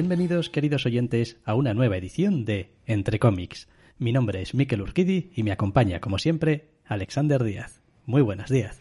Bienvenidos, 0.00 0.48
queridos 0.48 0.86
oyentes, 0.86 1.38
a 1.44 1.56
una 1.56 1.74
nueva 1.74 1.96
edición 1.96 2.44
de 2.44 2.72
Entre 2.86 3.18
Cómics. 3.18 3.66
Mi 3.98 4.12
nombre 4.12 4.40
es 4.40 4.54
Mikel 4.54 4.80
Urquidi 4.80 5.32
y 5.34 5.42
me 5.42 5.50
acompaña, 5.50 5.98
como 5.98 6.18
siempre, 6.18 6.68
Alexander 6.84 7.42
Díaz. 7.42 7.80
Muy 8.06 8.22
buenos 8.22 8.48
días. 8.48 8.78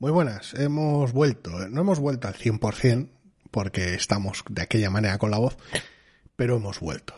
Muy 0.00 0.10
buenas, 0.10 0.54
hemos 0.54 1.12
vuelto. 1.12 1.68
No 1.68 1.82
hemos 1.82 2.00
vuelto 2.00 2.26
al 2.26 2.34
100% 2.34 3.08
porque 3.52 3.94
estamos 3.94 4.42
de 4.50 4.62
aquella 4.62 4.90
manera 4.90 5.18
con 5.18 5.30
la 5.30 5.38
voz, 5.38 5.56
pero 6.34 6.56
hemos 6.56 6.80
vuelto. 6.80 7.14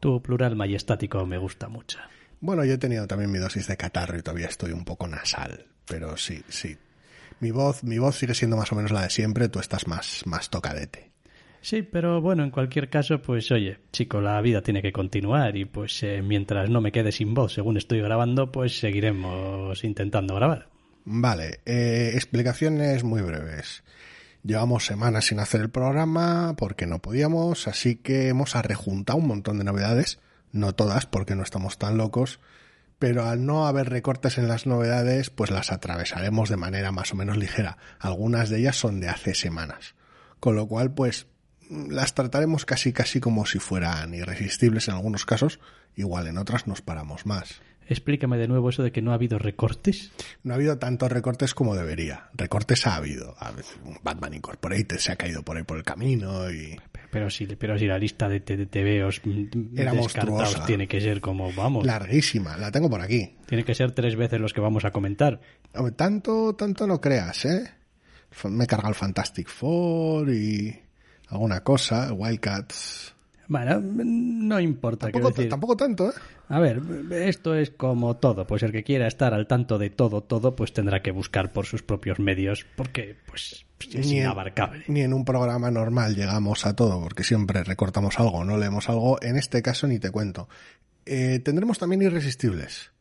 Tu 0.00 0.22
plural 0.22 0.56
majestático 0.56 1.26
me 1.26 1.36
gusta 1.36 1.68
mucho. 1.68 1.98
Bueno, 2.40 2.64
yo 2.64 2.72
he 2.72 2.78
tenido 2.78 3.06
también 3.06 3.30
mi 3.30 3.40
dosis 3.40 3.66
de 3.66 3.76
catarro 3.76 4.16
y 4.18 4.22
todavía 4.22 4.46
estoy 4.46 4.72
un 4.72 4.86
poco 4.86 5.06
nasal, 5.06 5.66
pero 5.84 6.16
sí, 6.16 6.42
sí. 6.48 6.78
Mi 7.40 7.50
voz, 7.50 7.84
mi 7.84 7.98
voz 7.98 8.16
sigue 8.16 8.32
siendo 8.32 8.56
más 8.56 8.72
o 8.72 8.74
menos 8.74 8.90
la 8.90 9.02
de 9.02 9.10
siempre, 9.10 9.50
tú 9.50 9.58
estás 9.58 9.86
más, 9.86 10.22
más 10.24 10.48
tocadete. 10.48 11.09
Sí, 11.62 11.82
pero 11.82 12.20
bueno, 12.20 12.42
en 12.42 12.50
cualquier 12.50 12.88
caso, 12.88 13.20
pues 13.20 13.50
oye, 13.50 13.78
chico, 13.92 14.20
la 14.20 14.40
vida 14.40 14.62
tiene 14.62 14.80
que 14.80 14.92
continuar 14.92 15.56
y 15.56 15.66
pues 15.66 16.02
eh, 16.02 16.22
mientras 16.22 16.70
no 16.70 16.80
me 16.80 16.92
quede 16.92 17.12
sin 17.12 17.34
voz 17.34 17.52
según 17.52 17.76
estoy 17.76 18.00
grabando, 18.00 18.50
pues 18.50 18.78
seguiremos 18.78 19.84
intentando 19.84 20.34
grabar. 20.34 20.68
Vale, 21.04 21.60
eh, 21.66 22.12
explicaciones 22.14 23.04
muy 23.04 23.20
breves. 23.20 23.82
Llevamos 24.42 24.86
semanas 24.86 25.26
sin 25.26 25.38
hacer 25.38 25.60
el 25.60 25.70
programa 25.70 26.54
porque 26.56 26.86
no 26.86 27.00
podíamos, 27.00 27.68
así 27.68 27.96
que 27.96 28.28
hemos 28.28 28.56
arrejuntado 28.56 29.18
un 29.18 29.26
montón 29.26 29.58
de 29.58 29.64
novedades, 29.64 30.18
no 30.52 30.74
todas 30.74 31.04
porque 31.04 31.34
no 31.34 31.42
estamos 31.42 31.76
tan 31.76 31.98
locos, 31.98 32.40
pero 32.98 33.26
al 33.26 33.44
no 33.44 33.66
haber 33.66 33.90
recortes 33.90 34.38
en 34.38 34.48
las 34.48 34.66
novedades, 34.66 35.28
pues 35.28 35.50
las 35.50 35.72
atravesaremos 35.72 36.48
de 36.48 36.56
manera 36.56 36.90
más 36.90 37.12
o 37.12 37.16
menos 37.16 37.36
ligera. 37.36 37.76
Algunas 37.98 38.48
de 38.48 38.60
ellas 38.60 38.76
son 38.76 39.00
de 39.00 39.08
hace 39.08 39.34
semanas. 39.34 39.94
Con 40.38 40.56
lo 40.56 40.66
cual, 40.66 40.92
pues 40.92 41.26
las 41.70 42.14
trataremos 42.14 42.64
casi 42.64 42.92
casi 42.92 43.20
como 43.20 43.46
si 43.46 43.58
fueran 43.58 44.14
irresistibles 44.14 44.88
en 44.88 44.94
algunos 44.94 45.24
casos, 45.24 45.60
igual 45.96 46.26
en 46.26 46.38
otras 46.38 46.66
nos 46.66 46.82
paramos 46.82 47.26
más. 47.26 47.60
Explícame 47.88 48.38
de 48.38 48.46
nuevo 48.46 48.68
eso 48.70 48.84
de 48.84 48.92
que 48.92 49.02
no 49.02 49.10
ha 49.10 49.14
habido 49.14 49.36
recortes. 49.40 50.12
No 50.44 50.52
ha 50.52 50.56
habido 50.56 50.78
tantos 50.78 51.10
recortes 51.10 51.54
como 51.54 51.74
debería. 51.74 52.28
Recortes 52.34 52.86
ha 52.86 52.94
habido. 52.94 53.34
A 53.40 53.50
veces 53.50 53.76
Batman 54.04 54.34
Incorporated 54.34 54.98
se 54.98 55.10
ha 55.10 55.16
caído 55.16 55.42
por 55.42 55.56
ahí 55.56 55.64
por 55.64 55.76
el 55.76 55.82
camino 55.82 56.48
y... 56.52 56.78
Pero 57.10 57.28
si, 57.30 57.46
pero 57.46 57.76
si 57.76 57.86
la 57.86 57.98
lista 57.98 58.28
de, 58.28 58.38
de, 58.38 58.56
de 58.58 58.66
TVOs 58.66 59.20
Era 59.76 59.92
descartados 59.92 60.38
monstruosa. 60.38 60.66
tiene 60.66 60.86
que 60.86 61.00
ser 61.00 61.20
como, 61.20 61.52
vamos, 61.52 61.84
Larguísima. 61.84 62.56
La 62.56 62.70
tengo 62.70 62.88
por 62.88 63.00
aquí. 63.00 63.34
tiene 63.46 63.64
que 63.64 63.74
ser 63.74 63.90
tres 63.90 64.14
veces 64.14 64.40
los 64.40 64.52
que 64.52 64.60
vamos 64.60 64.84
a 64.84 64.92
comentar. 64.92 65.40
Tanto, 65.96 66.54
tanto 66.54 66.86
no 66.86 67.00
creas, 67.00 67.44
¿eh? 67.44 67.68
Me 68.44 68.64
he 68.64 68.66
cargado 68.68 68.90
el 68.90 68.94
Fantastic 68.94 69.48
Four 69.48 70.30
y 70.32 70.80
alguna 71.30 71.60
cosa, 71.62 72.12
Wildcats. 72.12 73.14
Bueno, 73.48 73.80
no 73.82 74.60
importa. 74.60 75.06
Tampoco, 75.10 75.30
decir. 75.30 75.48
tampoco 75.48 75.76
tanto, 75.76 76.08
¿eh? 76.10 76.12
A 76.50 76.60
ver, 76.60 76.80
esto 77.12 77.54
es 77.54 77.70
como 77.70 78.16
todo, 78.16 78.46
pues 78.46 78.62
el 78.62 78.70
que 78.72 78.84
quiera 78.84 79.06
estar 79.08 79.34
al 79.34 79.46
tanto 79.48 79.78
de 79.78 79.90
todo, 79.90 80.20
todo, 80.22 80.54
pues 80.54 80.72
tendrá 80.72 81.02
que 81.02 81.10
buscar 81.10 81.52
por 81.52 81.66
sus 81.66 81.82
propios 81.82 82.18
medios, 82.20 82.64
porque 82.76 83.16
pues 83.26 83.64
es 83.92 84.06
Ni 84.06 84.18
en- 84.18 84.22
inabarcable. 84.24 84.84
Ni 84.88 85.00
en 85.02 85.12
un 85.12 85.24
programa 85.24 85.70
normal 85.70 86.14
llegamos 86.14 86.66
a 86.66 86.74
todo, 86.76 87.00
porque 87.00 87.24
siempre 87.24 87.64
recortamos 87.64 88.18
algo, 88.20 88.44
no 88.44 88.56
leemos 88.56 88.88
algo. 88.88 89.20
En 89.22 89.36
este 89.36 89.62
caso 89.62 89.86
ni 89.88 89.98
te 89.98 90.10
cuento. 90.10 90.48
Eh, 91.06 91.40
tendremos 91.44 91.78
también 91.78 92.02
irresistibles. 92.02 92.92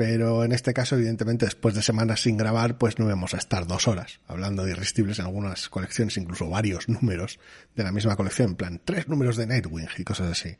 Pero 0.00 0.44
en 0.44 0.52
este 0.52 0.72
caso, 0.72 0.96
evidentemente, 0.96 1.44
después 1.44 1.74
de 1.74 1.82
semanas 1.82 2.22
sin 2.22 2.38
grabar, 2.38 2.78
pues 2.78 2.98
no 2.98 3.04
vamos 3.04 3.34
a 3.34 3.36
estar 3.36 3.66
dos 3.66 3.86
horas 3.86 4.20
hablando 4.26 4.64
de 4.64 4.70
irresistibles 4.70 5.18
en 5.18 5.26
algunas 5.26 5.68
colecciones, 5.68 6.16
incluso 6.16 6.48
varios 6.48 6.88
números 6.88 7.38
de 7.76 7.84
la 7.84 7.92
misma 7.92 8.16
colección, 8.16 8.48
en 8.48 8.54
plan 8.54 8.80
tres 8.82 9.08
números 9.08 9.36
de 9.36 9.46
Nightwing 9.46 9.88
y 9.98 10.04
cosas 10.04 10.30
así. 10.30 10.56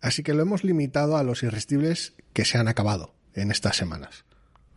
Así 0.00 0.24
que 0.24 0.34
lo 0.34 0.42
hemos 0.42 0.64
limitado 0.64 1.16
a 1.16 1.22
los 1.22 1.44
irresistibles 1.44 2.14
que 2.32 2.44
se 2.44 2.58
han 2.58 2.66
acabado 2.66 3.14
en 3.32 3.52
estas 3.52 3.76
semanas. 3.76 4.24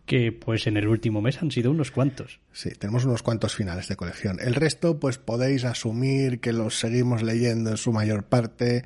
Que 0.06 0.30
pues 0.30 0.68
en 0.68 0.76
el 0.76 0.86
último 0.86 1.20
mes 1.20 1.42
han 1.42 1.50
sido 1.50 1.72
unos 1.72 1.90
cuantos. 1.90 2.38
Sí, 2.52 2.70
tenemos 2.78 3.04
unos 3.04 3.24
cuantos 3.24 3.56
finales 3.56 3.88
de 3.88 3.96
colección. 3.96 4.38
El 4.40 4.54
resto, 4.54 5.00
pues 5.00 5.18
podéis 5.18 5.64
asumir 5.64 6.38
que 6.38 6.52
los 6.52 6.78
seguimos 6.78 7.24
leyendo 7.24 7.70
en 7.70 7.76
su 7.76 7.92
mayor 7.92 8.26
parte, 8.26 8.84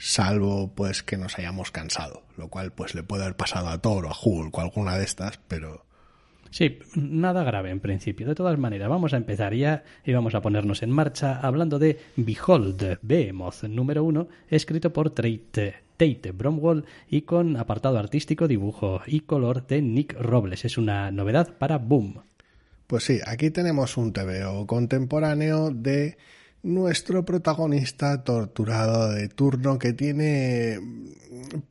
salvo 0.00 0.72
pues 0.74 1.02
que 1.02 1.18
nos 1.18 1.38
hayamos 1.38 1.70
cansado, 1.70 2.22
lo 2.36 2.48
cual 2.48 2.72
pues 2.72 2.94
le 2.94 3.02
puede 3.02 3.24
haber 3.24 3.36
pasado 3.36 3.68
a 3.68 3.78
Thor 3.78 4.06
o 4.06 4.10
a 4.10 4.16
Hulk 4.20 4.56
o 4.56 4.60
alguna 4.60 4.96
de 4.96 5.04
estas, 5.04 5.38
pero 5.46 5.84
Sí, 6.50 6.80
nada 6.96 7.44
grave 7.44 7.70
en 7.70 7.78
principio. 7.78 8.26
De 8.26 8.34
todas 8.34 8.58
maneras, 8.58 8.88
vamos 8.88 9.14
a 9.14 9.16
empezar 9.16 9.54
ya 9.54 9.84
y 10.04 10.12
vamos 10.12 10.34
a 10.34 10.42
ponernos 10.42 10.82
en 10.82 10.90
marcha 10.90 11.38
hablando 11.38 11.78
de 11.78 12.00
Behold, 12.16 12.98
Behemoth 13.02 13.62
número 13.64 14.02
uno, 14.02 14.26
escrito 14.48 14.92
por 14.92 15.10
Tate, 15.10 15.76
Tate 15.96 16.32
Bromwell 16.32 16.86
y 17.08 17.22
con 17.22 17.56
apartado 17.56 17.98
artístico, 17.98 18.48
dibujo 18.48 19.00
y 19.06 19.20
color 19.20 19.64
de 19.68 19.80
Nick 19.80 20.14
Robles. 20.18 20.64
Es 20.64 20.76
una 20.76 21.12
novedad 21.12 21.56
para 21.56 21.78
Boom. 21.78 22.20
pues 22.88 23.04
sí, 23.04 23.20
aquí 23.24 23.50
tenemos 23.50 23.96
un 23.96 24.12
TVO 24.12 24.66
contemporáneo 24.66 25.70
de 25.70 26.16
nuestro 26.62 27.24
protagonista 27.24 28.22
torturado 28.22 29.10
de 29.10 29.28
turno 29.28 29.78
que 29.78 29.92
tiene 29.92 30.78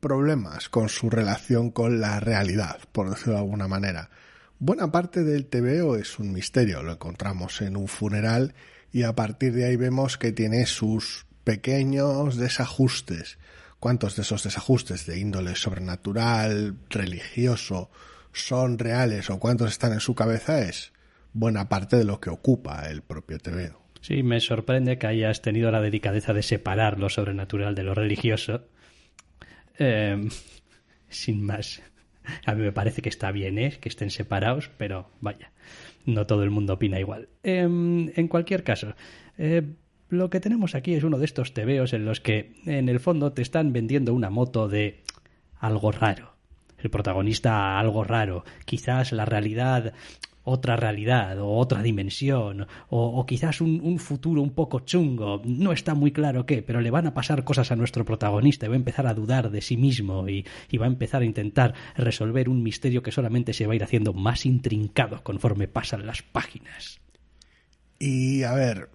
problemas 0.00 0.68
con 0.68 0.88
su 0.88 1.10
relación 1.10 1.70
con 1.70 2.00
la 2.00 2.20
realidad, 2.20 2.78
por 2.92 3.10
decirlo 3.10 3.34
de 3.34 3.40
alguna 3.40 3.68
manera. 3.68 4.10
Buena 4.58 4.90
parte 4.90 5.22
del 5.22 5.46
TVO 5.46 5.96
es 5.96 6.18
un 6.18 6.32
misterio, 6.32 6.82
lo 6.82 6.92
encontramos 6.92 7.62
en 7.62 7.76
un 7.76 7.88
funeral 7.88 8.54
y 8.92 9.04
a 9.04 9.14
partir 9.14 9.54
de 9.54 9.64
ahí 9.64 9.76
vemos 9.76 10.18
que 10.18 10.32
tiene 10.32 10.66
sus 10.66 11.26
pequeños 11.44 12.36
desajustes. 12.36 13.38
¿Cuántos 13.78 14.16
de 14.16 14.22
esos 14.22 14.42
desajustes 14.42 15.06
de 15.06 15.18
índole 15.18 15.56
sobrenatural, 15.56 16.76
religioso, 16.90 17.90
son 18.32 18.78
reales 18.78 19.30
o 19.30 19.38
cuántos 19.38 19.70
están 19.70 19.92
en 19.92 20.00
su 20.00 20.14
cabeza 20.14 20.60
es 20.60 20.92
buena 21.32 21.68
parte 21.68 21.96
de 21.96 22.04
lo 22.04 22.20
que 22.20 22.30
ocupa 22.30 22.86
el 22.88 23.02
propio 23.02 23.38
TVO. 23.38 23.89
Sí, 24.00 24.22
me 24.22 24.40
sorprende 24.40 24.98
que 24.98 25.06
hayas 25.06 25.42
tenido 25.42 25.70
la 25.70 25.80
delicadeza 25.80 26.32
de 26.32 26.42
separar 26.42 26.98
lo 26.98 27.08
sobrenatural 27.08 27.74
de 27.74 27.82
lo 27.82 27.94
religioso. 27.94 28.62
Eh, 29.78 30.28
sin 31.08 31.44
más. 31.44 31.82
A 32.46 32.54
mí 32.54 32.62
me 32.62 32.72
parece 32.72 33.02
que 33.02 33.08
está 33.08 33.32
bien, 33.32 33.58
¿eh? 33.58 33.76
Que 33.80 33.88
estén 33.88 34.10
separados, 34.10 34.70
pero 34.76 35.10
vaya, 35.20 35.52
no 36.06 36.26
todo 36.26 36.42
el 36.44 36.50
mundo 36.50 36.74
opina 36.74 37.00
igual. 37.00 37.28
Eh, 37.42 37.60
en 37.62 38.28
cualquier 38.28 38.62
caso, 38.62 38.94
eh, 39.38 39.62
lo 40.08 40.30
que 40.30 40.40
tenemos 40.40 40.74
aquí 40.74 40.94
es 40.94 41.04
uno 41.04 41.18
de 41.18 41.24
estos 41.24 41.54
tebeos 41.54 41.92
en 41.92 42.04
los 42.04 42.20
que, 42.20 42.52
en 42.66 42.88
el 42.88 43.00
fondo, 43.00 43.32
te 43.32 43.42
están 43.42 43.72
vendiendo 43.72 44.14
una 44.14 44.30
moto 44.30 44.68
de 44.68 45.02
algo 45.58 45.92
raro. 45.92 46.34
El 46.78 46.90
protagonista 46.90 47.78
algo 47.78 48.04
raro. 48.04 48.44
Quizás 48.64 49.12
la 49.12 49.24
realidad 49.24 49.92
otra 50.44 50.76
realidad 50.76 51.38
o 51.40 51.56
otra 51.56 51.82
dimensión 51.82 52.66
o, 52.88 53.24
quizás 53.26 53.60
un, 53.60 53.80
un, 53.82 53.98
futuro 53.98 54.42
un 54.42 54.50
poco 54.50 54.80
chungo, 54.80 55.42
no 55.44 55.72
está 55.72 55.94
muy 55.94 56.12
claro 56.12 56.46
qué, 56.46 56.62
pero 56.62 56.80
le 56.80 56.90
van 56.90 57.06
a 57.06 57.14
pasar 57.14 57.44
cosas 57.44 57.70
a 57.70 57.76
nuestro 57.76 58.04
protagonista 58.04 58.66
y 58.66 58.68
va 58.68 58.74
a 58.74 58.78
empezar 58.78 59.06
a 59.06 59.14
dudar 59.14 59.50
de 59.50 59.60
sí 59.60 59.76
mismo 59.76 60.28
y, 60.28 60.46
y 60.70 60.78
va 60.78 60.86
a 60.86 60.88
empezar 60.88 61.22
a 61.22 61.26
intentar 61.26 61.74
resolver 61.96 62.48
un 62.48 62.62
misterio 62.62 63.02
que 63.02 63.12
solamente 63.12 63.52
se 63.52 63.66
va 63.66 63.74
a 63.74 63.76
ir 63.76 63.84
haciendo 63.84 64.12
más 64.12 64.46
intrincado 64.46 65.22
conforme 65.22 65.68
pasan 65.68 66.06
las 66.06 66.22
páginas. 66.22 67.00
Y 67.98 68.42
a 68.44 68.54
ver, 68.54 68.88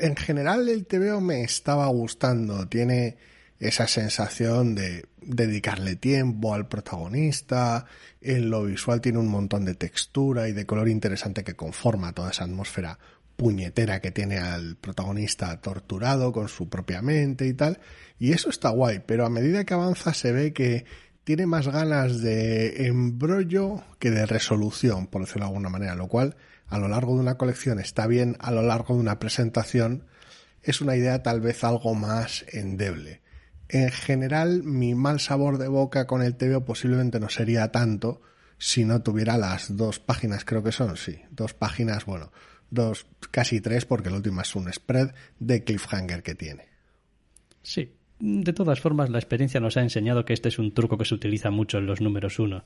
en 0.00 0.16
general 0.16 0.68
el 0.68 0.86
TVO 0.86 1.20
me 1.20 1.42
estaba 1.42 1.86
gustando, 1.88 2.68
tiene 2.68 3.16
esa 3.58 3.86
sensación 3.86 4.74
de 4.74 5.06
dedicarle 5.20 5.96
tiempo 5.96 6.54
al 6.54 6.68
protagonista, 6.68 7.86
en 8.20 8.50
lo 8.50 8.64
visual 8.64 9.00
tiene 9.00 9.18
un 9.18 9.28
montón 9.28 9.64
de 9.64 9.74
textura 9.74 10.48
y 10.48 10.52
de 10.52 10.66
color 10.66 10.88
interesante 10.88 11.44
que 11.44 11.54
conforma 11.54 12.12
toda 12.12 12.30
esa 12.30 12.44
atmósfera 12.44 12.98
puñetera 13.36 14.00
que 14.00 14.10
tiene 14.10 14.38
al 14.38 14.76
protagonista 14.76 15.60
torturado 15.60 16.32
con 16.32 16.48
su 16.48 16.68
propia 16.68 17.02
mente 17.02 17.46
y 17.46 17.54
tal. 17.54 17.80
Y 18.18 18.32
eso 18.32 18.50
está 18.50 18.70
guay, 18.70 19.02
pero 19.04 19.26
a 19.26 19.30
medida 19.30 19.64
que 19.64 19.74
avanza 19.74 20.14
se 20.14 20.32
ve 20.32 20.52
que 20.52 20.84
tiene 21.24 21.46
más 21.46 21.68
ganas 21.68 22.20
de 22.20 22.86
embrollo 22.86 23.82
que 23.98 24.10
de 24.10 24.26
resolución, 24.26 25.06
por 25.06 25.22
decirlo 25.22 25.46
de 25.46 25.48
alguna 25.48 25.70
manera, 25.70 25.94
lo 25.94 26.06
cual 26.08 26.36
a 26.68 26.78
lo 26.78 26.88
largo 26.88 27.14
de 27.14 27.20
una 27.20 27.36
colección 27.36 27.80
está 27.80 28.06
bien, 28.06 28.36
a 28.40 28.50
lo 28.50 28.62
largo 28.62 28.94
de 28.94 29.00
una 29.00 29.18
presentación 29.18 30.06
es 30.62 30.80
una 30.80 30.96
idea 30.96 31.22
tal 31.22 31.40
vez 31.40 31.64
algo 31.64 31.94
más 31.94 32.44
endeble. 32.52 33.23
En 33.74 33.90
general, 33.90 34.62
mi 34.62 34.94
mal 34.94 35.18
sabor 35.18 35.58
de 35.58 35.66
boca 35.66 36.06
con 36.06 36.22
el 36.22 36.36
TVO 36.36 36.64
posiblemente 36.64 37.18
no 37.18 37.28
sería 37.28 37.72
tanto 37.72 38.22
si 38.56 38.84
no 38.84 39.02
tuviera 39.02 39.36
las 39.36 39.76
dos 39.76 39.98
páginas, 39.98 40.44
creo 40.44 40.62
que 40.62 40.70
son, 40.70 40.96
sí, 40.96 41.20
dos 41.32 41.54
páginas, 41.54 42.04
bueno, 42.04 42.30
dos, 42.70 43.08
casi 43.32 43.60
tres, 43.60 43.84
porque 43.84 44.10
la 44.10 44.16
última 44.18 44.42
es 44.42 44.54
un 44.54 44.72
spread 44.72 45.12
de 45.40 45.64
cliffhanger 45.64 46.22
que 46.22 46.36
tiene. 46.36 46.68
Sí. 47.62 47.92
De 48.26 48.54
todas 48.54 48.80
formas, 48.80 49.10
la 49.10 49.18
experiencia 49.18 49.60
nos 49.60 49.76
ha 49.76 49.82
enseñado 49.82 50.24
que 50.24 50.32
este 50.32 50.48
es 50.48 50.58
un 50.58 50.72
truco 50.72 50.96
que 50.96 51.04
se 51.04 51.14
utiliza 51.14 51.50
mucho 51.50 51.76
en 51.76 51.84
los 51.84 52.00
números 52.00 52.38
uno 52.38 52.64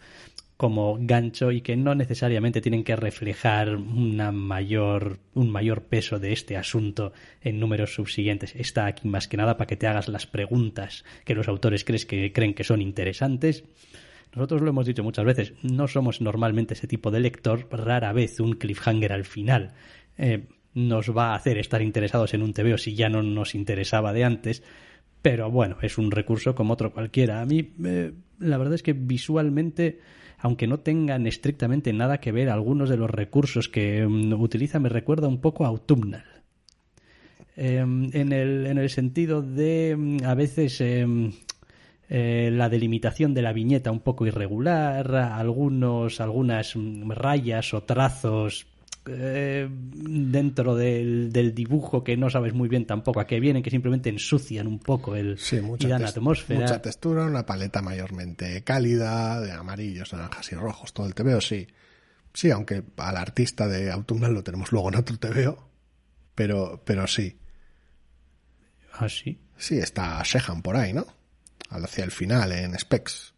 como 0.56 0.96
gancho 1.00 1.50
y 1.50 1.62
que 1.62 1.74
no 1.74 1.96
necesariamente 1.96 2.60
tienen 2.60 2.84
que 2.84 2.94
reflejar 2.94 3.74
una 3.74 4.30
mayor, 4.30 5.18
un 5.34 5.50
mayor 5.50 5.82
peso 5.82 6.20
de 6.20 6.32
este 6.32 6.56
asunto 6.56 7.12
en 7.42 7.58
números 7.58 7.92
subsiguientes. 7.92 8.54
Está 8.54 8.86
aquí 8.86 9.08
más 9.08 9.26
que 9.26 9.36
nada 9.36 9.56
para 9.56 9.66
que 9.66 9.74
te 9.74 9.88
hagas 9.88 10.06
las 10.06 10.28
preguntas 10.28 11.04
que 11.24 11.34
los 11.34 11.48
autores 11.48 11.82
crees 11.82 12.06
que, 12.06 12.32
creen 12.32 12.54
que 12.54 12.62
son 12.62 12.80
interesantes. 12.80 13.64
Nosotros 14.36 14.62
lo 14.62 14.70
hemos 14.70 14.86
dicho 14.86 15.02
muchas 15.02 15.24
veces, 15.24 15.54
no 15.64 15.88
somos 15.88 16.20
normalmente 16.20 16.74
ese 16.74 16.86
tipo 16.86 17.10
de 17.10 17.18
lector, 17.18 17.66
rara 17.72 18.12
vez 18.12 18.38
un 18.38 18.52
cliffhanger 18.52 19.12
al 19.12 19.24
final. 19.24 19.72
Eh, 20.18 20.46
nos 20.74 21.10
va 21.10 21.32
a 21.32 21.34
hacer 21.34 21.58
estar 21.58 21.82
interesados 21.82 22.32
en 22.34 22.42
un 22.42 22.52
TVO 22.52 22.78
si 22.78 22.94
ya 22.94 23.08
no 23.08 23.24
nos 23.24 23.56
interesaba 23.56 24.12
de 24.12 24.22
antes, 24.22 24.62
pero 25.22 25.50
bueno, 25.50 25.76
es 25.82 25.98
un 25.98 26.10
recurso 26.10 26.54
como 26.54 26.74
otro 26.74 26.92
cualquiera. 26.92 27.40
A 27.40 27.46
mí, 27.46 27.72
eh, 27.84 28.12
la 28.38 28.58
verdad 28.58 28.74
es 28.74 28.82
que 28.82 28.92
visualmente, 28.92 30.00
aunque 30.38 30.66
no 30.66 30.80
tengan 30.80 31.26
estrictamente 31.26 31.92
nada 31.92 32.18
que 32.18 32.32
ver, 32.32 32.50
algunos 32.50 32.88
de 32.88 32.96
los 32.96 33.10
recursos 33.10 33.68
que 33.68 34.06
mm, 34.06 34.32
utiliza 34.34 34.78
me 34.78 34.88
recuerda 34.88 35.28
un 35.28 35.40
poco 35.40 35.64
a 35.64 35.68
Autumnal. 35.68 36.24
Eh, 37.56 37.78
en, 37.78 38.32
el, 38.32 38.66
en 38.66 38.78
el 38.78 38.88
sentido 38.88 39.42
de 39.42 39.96
mm, 39.98 40.24
a 40.24 40.34
veces 40.34 40.80
eh, 40.80 41.04
eh, 42.08 42.50
la 42.52 42.68
delimitación 42.68 43.34
de 43.34 43.42
la 43.42 43.52
viñeta 43.52 43.90
un 43.90 44.00
poco 44.00 44.26
irregular, 44.26 45.14
algunos, 45.14 46.20
algunas 46.20 46.76
mm, 46.76 47.10
rayas 47.10 47.74
o 47.74 47.82
trazos 47.82 48.66
eh, 49.08 49.68
dentro 49.70 50.74
del, 50.76 51.32
del 51.32 51.54
dibujo 51.54 52.04
que 52.04 52.16
no 52.16 52.30
sabes 52.30 52.52
muy 52.54 52.68
bien 52.68 52.86
tampoco 52.86 53.20
a 53.20 53.26
qué 53.26 53.40
vienen, 53.40 53.62
que 53.62 53.70
simplemente 53.70 54.08
ensucian 54.10 54.66
un 54.66 54.78
poco 54.78 55.16
el 55.16 55.38
Sí, 55.38 55.56
y 55.56 55.60
mucha, 55.60 55.88
dan 55.88 56.02
tes- 56.02 56.16
atmósfera. 56.16 56.60
mucha 56.60 56.82
textura, 56.82 57.24
una 57.26 57.44
paleta 57.46 57.82
mayormente 57.82 58.62
cálida, 58.64 59.40
de 59.40 59.52
amarillos, 59.52 60.12
naranjas 60.12 60.52
y 60.52 60.54
rojos, 60.54 60.92
todo 60.92 61.06
el 61.06 61.14
TVO, 61.14 61.40
sí. 61.40 61.66
Sí, 62.34 62.50
aunque 62.50 62.82
al 62.98 63.16
artista 63.16 63.66
de 63.66 63.90
Autumnal 63.90 64.32
lo 64.34 64.44
tenemos 64.44 64.70
luego 64.70 64.88
en 64.90 64.96
otro 64.96 65.16
TVO, 65.18 65.68
pero, 66.34 66.82
pero 66.84 67.06
sí. 67.06 67.36
Ah, 68.92 69.08
sí. 69.08 69.38
Sí, 69.56 69.78
está 69.78 70.22
Shehan 70.24 70.62
por 70.62 70.76
ahí, 70.76 70.92
¿no? 70.92 71.06
Hacia 71.70 72.04
el 72.04 72.10
final, 72.10 72.52
en 72.52 72.78
Specs, 72.78 73.34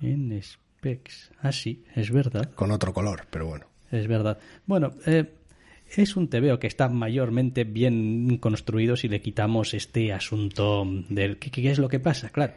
En 0.00 0.40
Specs. 0.42 1.30
Ah, 1.40 1.52
sí, 1.52 1.84
es 1.94 2.10
verdad. 2.10 2.50
con 2.54 2.70
otro 2.72 2.92
color, 2.92 3.26
pero 3.30 3.46
bueno. 3.46 3.66
Es 3.92 4.08
verdad. 4.08 4.38
Bueno, 4.66 4.94
eh, 5.06 5.26
es 5.96 6.16
un 6.16 6.28
TVO 6.28 6.58
que 6.58 6.66
está 6.66 6.88
mayormente 6.88 7.64
bien 7.64 8.38
construido 8.38 8.96
si 8.96 9.08
le 9.08 9.20
quitamos 9.20 9.74
este 9.74 10.12
asunto 10.12 10.86
del... 11.10 11.38
¿Qué, 11.38 11.70
es 11.70 11.78
lo 11.78 11.88
que 11.88 12.00
pasa? 12.00 12.30
Claro, 12.30 12.54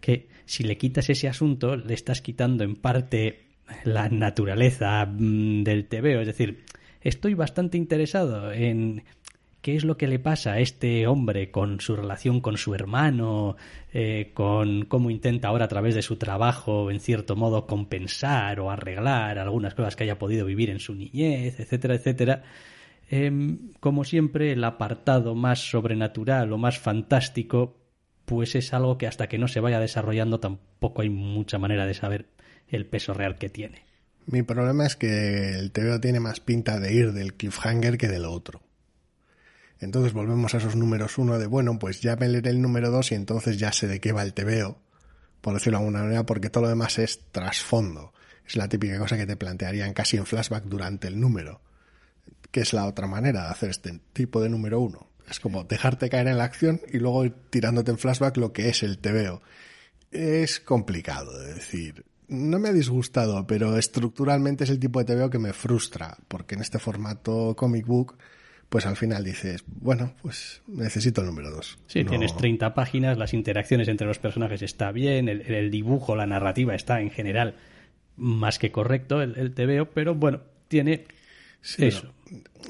que 0.00 0.28
si 0.46 0.64
le 0.64 0.78
quitas 0.78 1.10
ese 1.10 1.28
asunto, 1.28 1.76
le 1.76 1.92
estás 1.92 2.22
quitando 2.22 2.64
en 2.64 2.76
parte 2.76 3.40
la 3.84 4.08
naturaleza 4.08 5.04
mm, 5.04 5.62
del 5.62 5.86
TVO. 5.86 6.20
Es 6.20 6.26
decir, 6.26 6.64
estoy 7.02 7.34
bastante 7.34 7.76
interesado 7.76 8.50
en 8.50 9.04
qué 9.66 9.74
es 9.74 9.82
lo 9.84 9.96
que 9.96 10.06
le 10.06 10.20
pasa 10.20 10.52
a 10.52 10.60
este 10.60 11.08
hombre 11.08 11.50
con 11.50 11.80
su 11.80 11.96
relación 11.96 12.40
con 12.40 12.56
su 12.56 12.72
hermano, 12.76 13.56
eh, 13.92 14.30
con 14.32 14.84
cómo 14.84 15.10
intenta 15.10 15.48
ahora 15.48 15.64
a 15.64 15.68
través 15.68 15.96
de 15.96 16.02
su 16.02 16.14
trabajo, 16.14 16.88
en 16.92 17.00
cierto 17.00 17.34
modo, 17.34 17.66
compensar 17.66 18.60
o 18.60 18.70
arreglar 18.70 19.40
algunas 19.40 19.74
cosas 19.74 19.96
que 19.96 20.04
haya 20.04 20.20
podido 20.20 20.46
vivir 20.46 20.70
en 20.70 20.78
su 20.78 20.94
niñez, 20.94 21.58
etcétera, 21.58 21.96
etcétera. 21.96 22.44
Em, 23.10 23.72
como 23.80 24.04
siempre, 24.04 24.52
el 24.52 24.62
apartado 24.62 25.34
más 25.34 25.68
sobrenatural 25.68 26.52
o 26.52 26.58
más 26.58 26.78
fantástico, 26.78 27.76
pues 28.24 28.54
es 28.54 28.72
algo 28.72 28.98
que 28.98 29.08
hasta 29.08 29.28
que 29.28 29.36
no 29.36 29.48
se 29.48 29.58
vaya 29.58 29.80
desarrollando 29.80 30.38
tampoco 30.38 31.02
hay 31.02 31.10
mucha 31.10 31.58
manera 31.58 31.86
de 31.86 31.94
saber 31.94 32.26
el 32.68 32.86
peso 32.86 33.14
real 33.14 33.36
que 33.36 33.48
tiene. 33.48 33.82
Mi 34.26 34.44
problema 34.44 34.86
es 34.86 34.94
que 34.94 35.58
el 35.58 35.72
TVO 35.72 35.98
tiene 36.00 36.20
más 36.20 36.38
pinta 36.38 36.78
de 36.78 36.94
ir 36.94 37.12
del 37.12 37.34
cliffhanger 37.34 37.98
que 37.98 38.06
del 38.06 38.26
otro. 38.26 38.60
Entonces 39.80 40.12
volvemos 40.12 40.54
a 40.54 40.58
esos 40.58 40.76
números 40.76 41.18
uno 41.18 41.38
de, 41.38 41.46
bueno, 41.46 41.78
pues 41.78 42.00
ya 42.00 42.16
me 42.16 42.28
leeré 42.28 42.50
el 42.50 42.62
número 42.62 42.90
dos 42.90 43.12
y 43.12 43.14
entonces 43.14 43.58
ya 43.58 43.72
sé 43.72 43.86
de 43.86 44.00
qué 44.00 44.12
va 44.12 44.22
el 44.22 44.32
TVO, 44.32 44.78
por 45.40 45.54
decirlo 45.54 45.78
de 45.78 45.84
alguna 45.84 46.02
manera, 46.02 46.24
porque 46.24 46.50
todo 46.50 46.62
lo 46.64 46.68
demás 46.68 46.98
es 46.98 47.20
trasfondo. 47.30 48.12
Es 48.46 48.56
la 48.56 48.68
típica 48.68 48.98
cosa 48.98 49.16
que 49.16 49.26
te 49.26 49.36
plantearían 49.36 49.92
casi 49.92 50.16
en 50.16 50.26
flashback 50.26 50.64
durante 50.64 51.08
el 51.08 51.20
número, 51.20 51.60
que 52.50 52.60
es 52.60 52.72
la 52.72 52.86
otra 52.86 53.06
manera 53.06 53.44
de 53.44 53.50
hacer 53.50 53.70
este 53.70 54.00
tipo 54.12 54.40
de 54.40 54.48
número 54.48 54.80
uno. 54.80 55.10
Es 55.28 55.40
como 55.40 55.64
dejarte 55.64 56.08
caer 56.08 56.28
en 56.28 56.38
la 56.38 56.44
acción 56.44 56.80
y 56.92 56.98
luego 56.98 57.24
ir 57.24 57.34
tirándote 57.50 57.90
en 57.90 57.98
flashback 57.98 58.36
lo 58.36 58.52
que 58.52 58.68
es 58.68 58.82
el 58.82 58.98
TVO. 58.98 59.42
Es 60.10 60.60
complicado 60.60 61.36
de 61.38 61.54
decir. 61.54 62.04
No 62.28 62.58
me 62.58 62.70
ha 62.70 62.72
disgustado, 62.72 63.46
pero 63.46 63.76
estructuralmente 63.76 64.64
es 64.64 64.70
el 64.70 64.80
tipo 64.80 65.02
de 65.02 65.04
TVO 65.04 65.30
que 65.30 65.38
me 65.38 65.52
frustra, 65.52 66.16
porque 66.28 66.54
en 66.54 66.60
este 66.60 66.78
formato 66.78 67.54
comic 67.56 67.86
book, 67.86 68.16
pues 68.68 68.86
al 68.86 68.96
final 68.96 69.24
dices, 69.24 69.64
bueno, 69.66 70.14
pues 70.22 70.62
necesito 70.66 71.20
el 71.20 71.28
número 71.28 71.50
2. 71.50 71.78
Sí, 71.86 72.04
tienes 72.04 72.36
30 72.36 72.74
páginas, 72.74 73.16
las 73.16 73.32
interacciones 73.34 73.88
entre 73.88 74.06
los 74.06 74.18
personajes 74.18 74.62
está 74.62 74.92
bien, 74.92 75.28
el, 75.28 75.42
el 75.42 75.70
dibujo, 75.70 76.16
la 76.16 76.26
narrativa 76.26 76.74
está 76.74 77.00
en 77.00 77.10
general 77.10 77.54
más 78.16 78.58
que 78.58 78.72
correcto, 78.72 79.22
el, 79.22 79.36
el 79.38 79.54
TVO, 79.54 79.90
pero 79.90 80.14
bueno, 80.14 80.40
tiene 80.68 81.04
eso. 81.78 82.12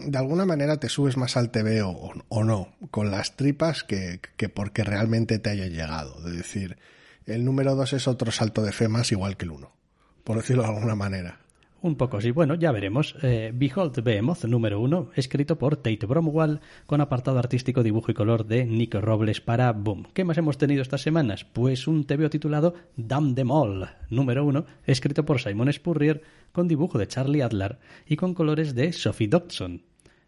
De 0.00 0.18
alguna 0.18 0.44
manera 0.44 0.78
te 0.78 0.88
subes 0.88 1.16
más 1.16 1.36
al 1.36 1.50
TVO 1.50 1.88
o, 1.88 2.12
o 2.28 2.44
no, 2.44 2.74
con 2.90 3.10
las 3.10 3.36
tripas 3.36 3.84
que, 3.84 4.20
que 4.36 4.48
porque 4.48 4.84
realmente 4.84 5.38
te 5.38 5.50
haya 5.50 5.66
llegado. 5.66 6.18
Es 6.26 6.36
decir, 6.36 6.76
el 7.24 7.44
número 7.44 7.74
2 7.74 7.94
es 7.94 8.08
otro 8.08 8.30
salto 8.30 8.62
de 8.62 8.72
fe 8.72 8.88
más 8.88 9.12
igual 9.12 9.36
que 9.36 9.44
el 9.44 9.52
1, 9.52 9.72
por 10.24 10.36
decirlo 10.36 10.62
de 10.62 10.68
alguna 10.68 10.94
manera. 10.94 11.40
Un 11.86 11.94
poco 11.94 12.20
sí, 12.20 12.32
bueno, 12.32 12.56
ya 12.56 12.72
veremos. 12.72 13.14
Eh, 13.22 13.52
Behold 13.54 14.02
Behemoth 14.02 14.44
número 14.46 14.80
uno, 14.80 15.10
escrito 15.14 15.56
por 15.56 15.76
Tate 15.76 16.04
Bromwell, 16.04 16.58
con 16.84 17.00
apartado 17.00 17.38
artístico, 17.38 17.84
dibujo 17.84 18.10
y 18.10 18.14
color 18.14 18.44
de 18.44 18.64
Nick 18.64 18.94
Robles 18.94 19.40
para 19.40 19.70
Boom. 19.70 20.08
¿Qué 20.12 20.24
más 20.24 20.36
hemos 20.36 20.58
tenido 20.58 20.82
estas 20.82 21.02
semanas? 21.02 21.44
Pues 21.44 21.86
un 21.86 22.04
TVO 22.04 22.28
titulado 22.28 22.74
Damn 22.96 23.36
Them 23.36 23.52
All 23.52 23.88
número 24.10 24.44
uno, 24.44 24.66
escrito 24.84 25.24
por 25.24 25.40
Simon 25.40 25.72
Spurrier, 25.72 26.22
con 26.50 26.66
dibujo 26.66 26.98
de 26.98 27.06
Charlie 27.06 27.42
Adler 27.42 27.78
y 28.04 28.16
con 28.16 28.34
colores 28.34 28.74
de 28.74 28.92
Sophie 28.92 29.28
Dodson. 29.28 29.84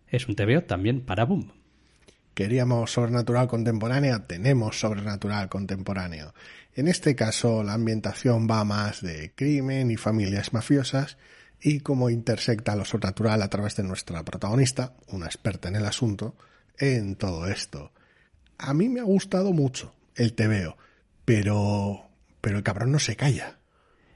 Es 0.06 0.28
un 0.28 0.36
TVO 0.36 0.62
también 0.62 1.00
para 1.00 1.24
Boom. 1.24 1.50
Queríamos 2.34 2.92
sobrenatural 2.92 3.48
contemporánea, 3.48 4.28
tenemos 4.28 4.78
sobrenatural 4.78 5.48
contemporáneo. 5.48 6.34
En 6.76 6.86
este 6.86 7.16
caso, 7.16 7.64
la 7.64 7.72
ambientación 7.72 8.46
va 8.48 8.62
más 8.62 9.02
de 9.02 9.32
crimen 9.34 9.90
y 9.90 9.96
familias 9.96 10.52
mafiosas 10.52 11.18
y 11.60 11.80
cómo 11.80 12.10
intersecta 12.10 12.76
lo 12.76 12.84
sobrenatural 12.84 13.42
a 13.42 13.48
través 13.48 13.76
de 13.76 13.82
nuestra 13.82 14.22
protagonista, 14.24 14.94
una 15.08 15.26
experta 15.26 15.68
en 15.68 15.76
el 15.76 15.86
asunto, 15.86 16.36
en 16.78 17.16
todo 17.16 17.46
esto. 17.46 17.92
A 18.58 18.74
mí 18.74 18.88
me 18.88 19.00
ha 19.00 19.04
gustado 19.04 19.52
mucho 19.52 19.94
el 20.14 20.34
TVO, 20.34 20.76
pero 21.24 22.08
pero 22.40 22.58
el 22.58 22.64
cabrón 22.64 22.92
no 22.92 22.98
se 22.98 23.16
calla. 23.16 23.58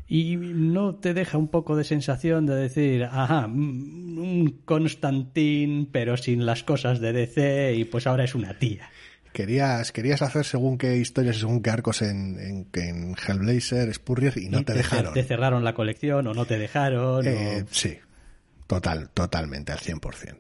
Y 0.07 0.37
no 0.37 0.97
te 0.97 1.15
deja 1.15 1.39
un 1.39 1.49
poco 1.49 1.77
de 1.77 1.85
sensación 1.85 2.45
de 2.45 2.55
decir, 2.55 3.05
ajá, 3.05 3.47
mm, 3.49 4.19
un 4.19 4.63
Constantín, 4.65 5.89
pero 5.91 6.17
sin 6.17 6.45
las 6.45 6.63
cosas 6.63 7.01
de 7.01 7.13
DC 7.13 7.75
y 7.75 7.85
pues 7.85 8.07
ahora 8.07 8.25
es 8.25 8.35
una 8.35 8.59
tía. 8.59 8.91
Querías, 9.33 9.93
querías 9.93 10.21
hacer 10.23 10.45
según 10.45 10.77
qué 10.79 10.97
historias 10.99 11.37
y 11.37 11.41
según 11.41 11.62
qué 11.62 11.71
arcos 11.71 12.03
en, 12.03 12.39
en, 12.39 12.69
en 12.75 13.15
Hellblazer, 13.17 13.93
Spurrier, 13.95 14.37
y 14.39 14.49
no 14.49 14.61
Y 14.61 14.65
te 14.65 14.75
dejaron. 14.75 15.15
Te 15.15 15.23
cerraron 15.25 15.65
la 15.65 15.75
colección 15.75 16.27
o 16.27 16.35
no 16.35 16.45
te 16.45 16.59
dejaron. 16.59 17.27
Eh, 17.27 17.62
o- 17.65 17.67
sí, 17.71 17.97
total, 18.67 19.09
totalmente, 19.11 19.73
al 19.73 19.79
100%. 19.79 20.39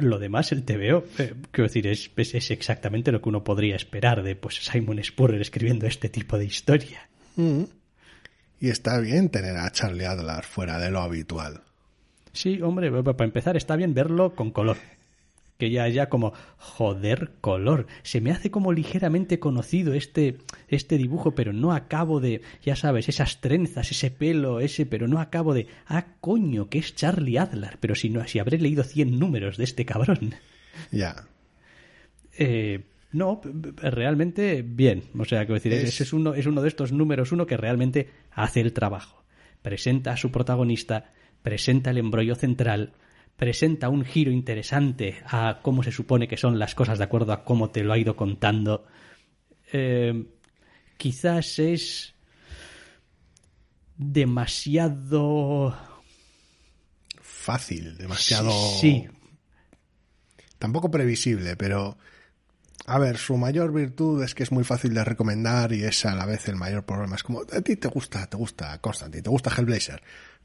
Lo 0.00 0.18
demás, 0.20 0.52
el 0.52 0.62
TVO, 0.64 1.04
eh, 1.18 1.34
quiero 1.50 1.66
decir, 1.68 1.86
es, 1.88 2.10
es, 2.16 2.34
es 2.36 2.50
exactamente 2.52 3.10
lo 3.10 3.20
que 3.20 3.28
uno 3.28 3.42
podría 3.42 3.74
esperar 3.74 4.22
de 4.22 4.36
pues 4.36 4.54
Simon 4.64 5.02
Spurrier 5.02 5.42
escribiendo 5.42 5.86
este 5.86 6.08
tipo 6.08 6.38
de 6.38 6.44
historia. 6.44 7.08
Mm. 7.36 7.64
Y 8.60 8.68
está 8.70 9.00
bien 9.00 9.28
tener 9.28 9.56
a 9.56 9.70
Charlie 9.72 10.04
Adler 10.04 10.44
fuera 10.44 10.78
de 10.78 10.90
lo 10.90 11.00
habitual. 11.00 11.62
Sí, 12.32 12.62
hombre, 12.62 12.90
pa- 12.92 13.02
para 13.16 13.24
empezar 13.26 13.56
está 13.56 13.74
bien 13.74 13.92
verlo 13.92 14.36
con 14.36 14.52
color. 14.52 14.76
Que 15.62 15.70
ya 15.70 15.86
ya 15.86 16.08
como 16.08 16.32
joder 16.56 17.34
color. 17.40 17.86
Se 18.02 18.20
me 18.20 18.32
hace 18.32 18.50
como 18.50 18.72
ligeramente 18.72 19.38
conocido 19.38 19.94
este 19.94 20.38
este 20.66 20.98
dibujo, 20.98 21.36
pero 21.36 21.52
no 21.52 21.70
acabo 21.72 22.18
de, 22.18 22.40
ya 22.64 22.74
sabes, 22.74 23.08
esas 23.08 23.40
trenzas, 23.40 23.92
ese 23.92 24.10
pelo, 24.10 24.58
ese, 24.58 24.86
pero 24.86 25.06
no 25.06 25.20
acabo 25.20 25.54
de, 25.54 25.68
ah, 25.86 26.06
coño, 26.20 26.68
que 26.68 26.78
es 26.80 26.96
Charlie 26.96 27.38
Adler, 27.38 27.76
pero 27.78 27.94
si 27.94 28.10
no 28.10 28.26
si 28.26 28.40
habré 28.40 28.58
leído 28.58 28.82
100 28.82 29.20
números 29.20 29.56
de 29.56 29.62
este 29.62 29.84
cabrón. 29.84 30.34
Ya. 30.90 31.28
Eh, 32.38 32.80
no, 33.12 33.40
realmente 33.76 34.62
bien. 34.66 35.04
O 35.18 35.24
sea, 35.24 35.40
quiero 35.40 35.54
decir, 35.54 35.72
Es- 35.74 35.84
ese 35.90 36.02
es 36.02 36.12
uno, 36.12 36.34
es 36.34 36.46
uno 36.46 36.62
de 36.62 36.68
estos 36.68 36.90
números 36.90 37.30
uno 37.30 37.46
que 37.46 37.56
realmente 37.56 38.08
hace 38.32 38.60
el 38.60 38.72
trabajo. 38.72 39.22
Presenta 39.62 40.12
a 40.12 40.16
su 40.16 40.30
protagonista, 40.32 41.10
presenta 41.42 41.90
el 41.90 41.98
embrollo 41.98 42.34
central, 42.34 42.94
presenta 43.36 43.88
un 43.88 44.04
giro 44.04 44.30
interesante 44.30 45.22
a 45.26 45.60
cómo 45.62 45.82
se 45.82 45.92
supone 45.92 46.28
que 46.28 46.36
son 46.36 46.58
las 46.58 46.74
cosas 46.74 46.98
de 46.98 47.04
acuerdo 47.04 47.32
a 47.32 47.44
cómo 47.44 47.70
te 47.70 47.82
lo 47.82 47.92
ha 47.92 47.98
ido 47.98 48.16
contando. 48.16 48.86
Eh, 49.72 50.26
quizás 50.96 51.58
es 51.58 52.14
demasiado 53.96 55.74
Fácil, 57.42 57.96
demasiado. 57.98 58.52
Sí. 58.52 59.08
Tampoco 60.60 60.92
previsible, 60.92 61.56
pero. 61.56 61.98
A 62.86 62.98
ver, 63.00 63.16
su 63.18 63.36
mayor 63.36 63.72
virtud 63.72 64.22
es 64.22 64.34
que 64.34 64.44
es 64.44 64.52
muy 64.52 64.62
fácil 64.62 64.94
de 64.94 65.04
recomendar 65.04 65.72
y 65.72 65.82
es 65.82 66.04
a 66.04 66.14
la 66.14 66.24
vez 66.24 66.46
el 66.48 66.54
mayor 66.54 66.84
problema. 66.84 67.16
Es 67.16 67.24
como, 67.24 67.40
a 67.40 67.60
ti 67.60 67.74
te 67.74 67.88
gusta, 67.88 68.26
te 68.26 68.36
gusta 68.36 68.80
Constantine, 68.80 69.22
te 69.22 69.30
gusta 69.30 69.52
Hellblazer. 69.56 70.02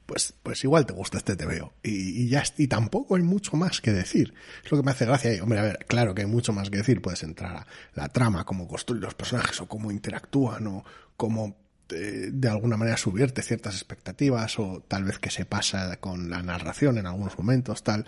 Pues, 0.07 0.33
pues 0.41 0.63
igual 0.63 0.85
te 0.85 0.93
gusta 0.93 1.17
este 1.17 1.35
TVO. 1.35 1.73
Y, 1.83 2.23
y 2.23 2.29
ya, 2.29 2.41
y 2.57 2.67
tampoco 2.67 3.15
hay 3.17 3.23
mucho 3.23 3.57
más 3.57 3.81
que 3.81 3.91
decir. 3.91 4.33
Es 4.63 4.71
lo 4.71 4.77
que 4.77 4.83
me 4.83 4.91
hace 4.91 5.05
gracia. 5.05 5.35
Y, 5.35 5.41
hombre, 5.41 5.59
a 5.59 5.63
ver, 5.63 5.85
claro 5.85 6.15
que 6.15 6.21
hay 6.21 6.27
mucho 6.27 6.53
más 6.53 6.69
que 6.69 6.77
decir. 6.77 7.01
Puedes 7.01 7.23
entrar 7.23 7.57
a 7.57 7.67
la 7.93 8.07
trama, 8.07 8.45
cómo 8.45 8.69
construyen 8.69 9.03
los 9.03 9.15
personajes 9.15 9.59
o 9.59 9.67
cómo 9.67 9.91
interactúan 9.91 10.65
o 10.67 10.85
cómo 11.17 11.57
eh, 11.89 12.29
de 12.31 12.49
alguna 12.49 12.77
manera 12.77 12.95
subirte 12.95 13.41
ciertas 13.41 13.75
expectativas 13.75 14.59
o 14.59 14.81
tal 14.87 15.03
vez 15.03 15.19
que 15.19 15.29
se 15.29 15.45
pasa 15.45 15.97
con 15.97 16.29
la 16.29 16.41
narración 16.41 16.97
en 16.97 17.05
algunos 17.05 17.37
momentos, 17.37 17.83
tal. 17.83 18.05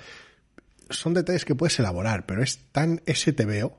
Son 0.90 1.14
detalles 1.14 1.44
que 1.44 1.56
puedes 1.56 1.78
elaborar, 1.80 2.26
pero 2.26 2.42
es 2.42 2.60
tan 2.72 3.02
STVO 3.06 3.78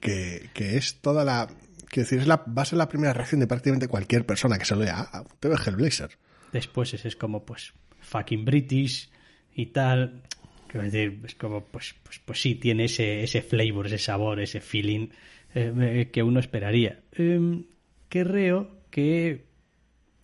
que, 0.00 0.50
que 0.52 0.76
es 0.76 1.00
toda 1.00 1.24
la... 1.24 1.46
Quiero 1.88 2.06
decir, 2.06 2.18
es 2.18 2.26
la, 2.26 2.38
va 2.38 2.62
a 2.62 2.64
ser 2.64 2.78
la 2.78 2.88
primera 2.88 3.12
reacción 3.12 3.40
de 3.40 3.46
prácticamente 3.46 3.86
cualquier 3.86 4.26
persona 4.26 4.58
que 4.58 4.64
se 4.64 4.74
lea. 4.74 5.08
Ah, 5.12 5.22
te 5.38 5.48
ve 5.48 5.56
Hellblazer. 5.64 6.18
Después 6.52 6.94
es, 6.94 7.04
es 7.04 7.16
como, 7.16 7.44
pues, 7.44 7.74
fucking 8.00 8.44
British 8.44 9.08
y 9.54 9.66
tal. 9.66 10.22
Quiero 10.68 10.84
decir, 10.84 11.20
es 11.24 11.34
como, 11.34 11.64
pues, 11.64 11.94
pues, 12.02 12.20
pues 12.24 12.40
sí, 12.40 12.54
tiene 12.54 12.84
ese, 12.84 13.22
ese 13.22 13.42
flavor, 13.42 13.86
ese 13.86 13.98
sabor, 13.98 14.40
ese 14.40 14.60
feeling 14.60 15.08
eh, 15.54 15.72
eh, 15.80 16.10
que 16.12 16.22
uno 16.22 16.40
esperaría. 16.40 17.00
Em, 17.12 17.64
creo 18.08 18.70
que 18.90 19.46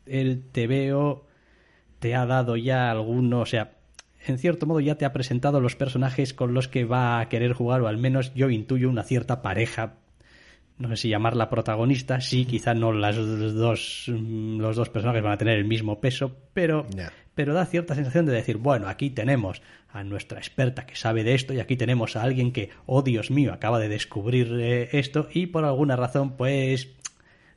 el 0.07 0.51
TVO 0.51 1.27
te 1.99 2.15
ha 2.15 2.27
dado 2.27 2.57
ya 2.57 2.91
alguno, 2.91 3.41
o 3.41 3.47
sea, 3.47 3.79
en 4.27 4.39
cierto 4.39 4.67
modo 4.67 4.81
ya 4.81 4.97
te 4.97 5.05
ha 5.05 5.13
presentado 5.13 5.61
los 5.61 5.77
personajes 5.77 6.35
con 6.35 6.55
los 6.55 6.69
que 6.69 6.85
va 6.85 7.21
a 7.21 7.29
querer 7.29 7.53
jugar, 7.53 7.81
o 7.81 7.89
al 7.89 7.99
menos 7.99 8.35
yo 8.35 8.51
intuyo 8.51 8.89
una 8.89 9.05
cierta 9.05 9.43
pareja 9.43 10.02
no 10.79 10.89
sé 10.89 10.97
si 10.97 11.09
llamarla 11.09 11.51
protagonista, 11.51 12.21
sí, 12.21 12.45
quizá 12.45 12.75
no 12.75 12.93
las 12.93 13.17
dos, 13.17 14.07
mm, 14.09 14.59
los 14.59 14.77
dos 14.77 14.89
personajes 14.89 15.23
van 15.23 15.33
a 15.33 15.39
tener 15.39 15.59
el 15.59 15.65
mismo 15.65 16.01
peso, 16.01 16.37
pero, 16.55 16.87
pero 17.35 17.55
da 17.55 17.67
cierta 17.67 17.95
sensación 17.95 18.27
de 18.27 18.33
decir, 18.33 18.57
bueno, 18.57 18.89
aquí 18.89 19.11
tenemos 19.11 19.63
a 19.93 20.03
nuestra 20.05 20.39
experta 20.39 20.87
que 20.87 20.97
sabe 20.97 21.25
de 21.25 21.35
esto 21.35 21.53
y 21.53 21.61
aquí 21.61 21.77
tenemos 21.77 22.17
a 22.17 22.23
alguien 22.23 22.53
que, 22.53 22.71
oh 22.87 23.03
Dios 23.03 23.31
mío, 23.31 23.53
acaba 23.53 23.79
de 23.79 23.89
descubrir 23.89 24.57
eh, 24.61 24.89
esto 24.93 25.29
y 25.33 25.47
por 25.47 25.65
alguna 25.65 25.97
razón, 25.97 26.37
pues, 26.37 26.89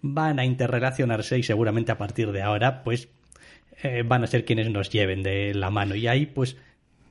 van 0.02 0.40
a 0.40 0.46
interrelacionarse 0.46 1.38
y 1.38 1.44
seguramente 1.44 1.92
a 1.92 1.98
partir 1.98 2.32
de 2.32 2.42
ahora, 2.42 2.84
pues, 2.84 3.10
eh, 3.82 4.04
van 4.06 4.24
a 4.24 4.28
ser 4.28 4.46
quienes 4.46 4.70
nos 4.70 4.90
lleven 4.90 5.24
de 5.24 5.54
la 5.54 5.70
mano 5.70 5.96
y 5.96 6.08
ahí, 6.08 6.26
pues, 6.26 6.58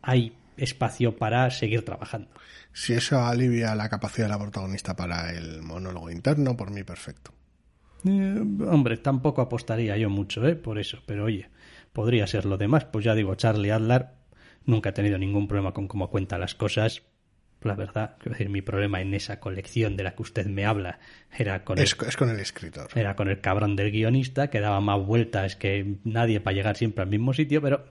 hay 0.03 0.33
espacio 0.57 1.17
para 1.17 1.51
seguir 1.51 1.85
trabajando. 1.85 2.29
Si 2.73 2.93
eso 2.93 3.25
alivia 3.25 3.75
la 3.75 3.89
capacidad 3.89 4.27
de 4.27 4.33
la 4.33 4.39
protagonista 4.39 4.97
para 4.97 5.33
el 5.33 5.63
monólogo 5.63 6.11
interno, 6.11 6.57
por 6.57 6.71
mí 6.71 6.83
perfecto. 6.83 7.33
Eh, 8.07 8.41
hombre, 8.69 8.97
tampoco 8.99 9.41
apostaría 9.41 9.97
yo 9.97 10.11
mucho, 10.11 10.47
¿eh? 10.47 10.57
Por 10.57 10.79
eso, 10.79 11.03
pero 11.07 11.25
oye, 11.25 11.49
podría 11.93 12.27
ser 12.27 12.45
lo 12.45 12.59
demás. 12.59 12.85
Pues 12.85 13.05
ya 13.05 13.15
digo, 13.15 13.35
Charlie 13.35 13.71
Adler 13.71 14.09
nunca 14.67 14.91
ha 14.91 14.95
tenido 14.95 15.19
ningún 15.19 15.49
problema 15.49 15.73
con 15.73 15.89
cómo 15.89 16.11
cuenta 16.11 16.39
las 16.39 16.55
cosas. 16.55 17.03
La 17.63 17.75
verdad, 17.75 18.17
quiero 18.19 18.33
decir, 18.33 18.51
mi 18.51 18.61
problema 18.61 19.01
en 19.01 19.15
esa 19.15 19.41
colección 19.41 19.97
de 19.97 20.05
la 20.05 20.15
que 20.15 20.21
usted 20.21 20.47
me 20.47 20.67
habla 20.67 20.99
era 21.35 21.65
con 21.65 21.79
el, 21.79 21.85
es 21.85 21.95
con 21.95 22.29
el 22.29 22.39
escritor. 22.39 22.89
era 22.95 23.17
con 23.17 23.29
el 23.29 23.41
cabrón 23.41 23.75
del 23.75 23.91
guionista, 23.91 24.51
que 24.51 24.61
daba 24.61 24.83
más 24.83 25.01
vueltas 25.01 25.57
que 25.57 25.97
nadie 26.05 26.41
para 26.41 26.55
llegar 26.55 26.77
siempre 26.77 27.03
al 27.03 27.09
mismo 27.09 27.33
sitio, 27.33 27.63
pero, 27.63 27.87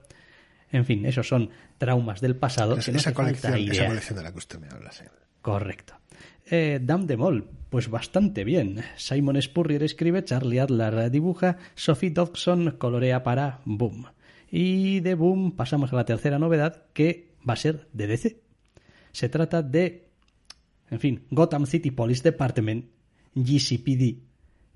en 0.74 0.84
fin, 0.84 1.06
esos 1.06 1.26
son 1.28 1.50
traumas 1.78 2.20
del 2.20 2.36
pasado 2.36 2.76
Es- 2.76 2.86
que 2.86 2.92
no 2.92 2.98
esa, 2.98 3.14
colección, 3.14 3.54
esa 3.54 3.86
colección 3.86 4.16
de 4.18 4.22
la 4.24 4.32
que 4.32 4.38
usted 4.38 4.58
me 4.58 4.68
habla, 4.68 4.90
sí. 4.92 5.04
Correcto. 5.40 5.94
Eh, 6.46 6.78
Dame 6.82 7.06
de 7.06 7.16
Mol, 7.16 7.48
pues 7.70 7.88
bastante 7.88 8.44
bien. 8.44 8.82
Simon 8.96 9.40
Spurrier 9.40 9.82
escribe, 9.82 10.24
Charlie 10.24 10.58
Adler 10.60 11.10
dibuja, 11.10 11.56
Sophie 11.74 12.10
Dodson 12.10 12.72
colorea 12.78 13.22
para 13.22 13.60
Boom. 13.64 14.06
Y 14.50 15.00
de 15.00 15.14
Boom 15.14 15.52
pasamos 15.56 15.92
a 15.92 15.96
la 15.96 16.04
tercera 16.04 16.38
novedad, 16.38 16.84
que 16.92 17.32
va 17.48 17.54
a 17.54 17.56
ser 17.56 17.88
de 17.92 18.06
DC. 18.06 18.40
Se 19.12 19.28
trata 19.28 19.62
de, 19.62 20.08
en 20.90 21.00
fin, 21.00 21.24
Gotham 21.30 21.66
City 21.66 21.90
Police 21.90 22.22
Department, 22.22 22.86
GCPD, 23.34 24.18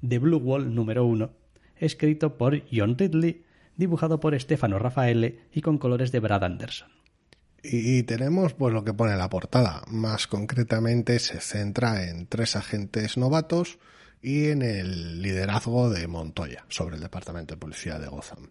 de 0.00 0.18
Blue 0.18 0.38
Wall 0.38 0.74
número 0.74 1.04
1, 1.06 1.30
escrito 1.76 2.36
por 2.38 2.62
John 2.72 2.96
Ridley, 2.96 3.42
dibujado 3.78 4.20
por 4.20 4.38
Stefano 4.38 4.78
Raffaele 4.78 5.46
y 5.52 5.62
con 5.62 5.78
colores 5.78 6.12
de 6.12 6.20
Brad 6.20 6.44
Anderson. 6.44 6.90
Y, 7.62 8.02
tenemos 8.02 8.54
pues 8.54 8.72
lo 8.72 8.84
que 8.84 8.92
pone 8.92 9.16
la 9.16 9.30
portada. 9.30 9.82
Más 9.88 10.26
concretamente 10.26 11.18
se 11.18 11.40
centra 11.40 12.04
en 12.04 12.26
tres 12.26 12.54
agentes 12.54 13.16
novatos 13.16 13.78
y 14.20 14.48
en 14.48 14.62
el 14.62 15.22
liderazgo 15.22 15.90
de 15.90 16.06
Montoya 16.06 16.64
sobre 16.68 16.96
el 16.96 17.02
departamento 17.02 17.54
de 17.54 17.60
policía 17.60 17.98
de 17.98 18.08
Gotham. 18.08 18.50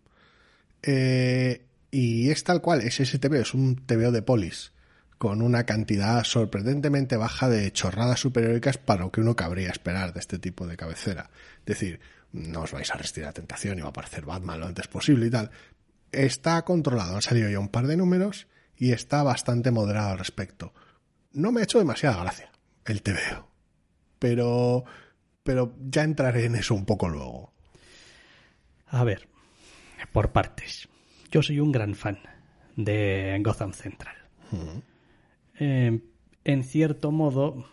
Eh, 0.82 1.66
y 1.92 2.30
es 2.30 2.44
tal 2.44 2.62
cual, 2.62 2.82
es 2.82 3.00
ese 3.00 3.20
TVO, 3.20 3.36
es 3.36 3.54
un 3.54 3.76
TVO 3.76 4.12
de 4.12 4.22
polis 4.22 4.72
con 5.18 5.42
una 5.42 5.66
cantidad 5.66 6.24
sorprendentemente 6.24 7.18
baja 7.18 7.50
de 7.50 7.72
chorradas 7.72 8.20
superheroicas 8.20 8.78
para 8.78 9.06
lo 9.06 9.12
que 9.12 9.22
uno 9.22 9.36
cabría 9.36 9.72
esperar 9.72 10.14
de 10.14 10.20
este 10.20 10.38
tipo 10.38 10.68
de 10.68 10.78
cabecera. 10.78 11.32
Es 11.60 11.66
decir, 11.66 12.00
no 12.32 12.62
os 12.62 12.72
vais 12.72 12.90
a 12.92 12.98
resistir 12.98 13.24
a 13.24 13.28
la 13.28 13.34
tentación 13.34 13.78
y 13.78 13.82
va 13.82 13.88
a 13.88 13.90
aparecer 13.92 14.26
Batman 14.26 14.60
lo 14.60 14.68
antes 14.68 14.88
posible 14.88 15.28
y 15.28 15.30
tal. 15.30 15.52
Está 16.12 16.64
controlado, 16.64 17.16
han 17.16 17.22
salido 17.22 17.50
ya 17.50 17.60
un 17.60 17.70
par 17.70 17.88
de 17.88 17.98
números 17.98 18.48
y 18.76 18.92
está 18.92 19.24
bastante 19.24 19.72
moderado 19.72 20.12
al 20.12 20.20
respecto. 20.20 20.74
No 21.32 21.52
me 21.52 21.62
ha 21.62 21.64
hecho 21.64 21.80
demasiada 21.80 22.22
gracia 22.22 22.52
el 22.86 23.02
TVO, 23.02 23.50
pero, 24.20 24.86
pero 25.44 25.76
ya 25.80 26.04
entraré 26.04 26.46
en 26.46 26.56
eso 26.56 26.74
un 26.74 26.86
poco 26.86 27.10
luego. 27.10 27.54
A 28.88 29.04
ver, 29.04 29.28
por 30.12 30.32
partes. 30.32 30.88
Yo 31.32 31.42
soy 31.42 31.60
un 31.60 31.72
gran 31.72 31.96
fan 31.96 32.20
de 32.76 33.40
Gotham 33.44 33.74
Central. 33.74 34.16
Eh, 35.60 36.00
en 36.46 36.64
cierto 36.64 37.12
modo, 37.12 37.66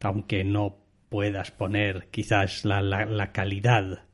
aunque 0.00 0.44
no 0.44 0.76
puedas 1.10 1.50
poner 1.50 2.08
quizás 2.10 2.64
la, 2.64 2.80
la- 2.80 3.04
la 3.04 3.32
calidad 3.32 4.04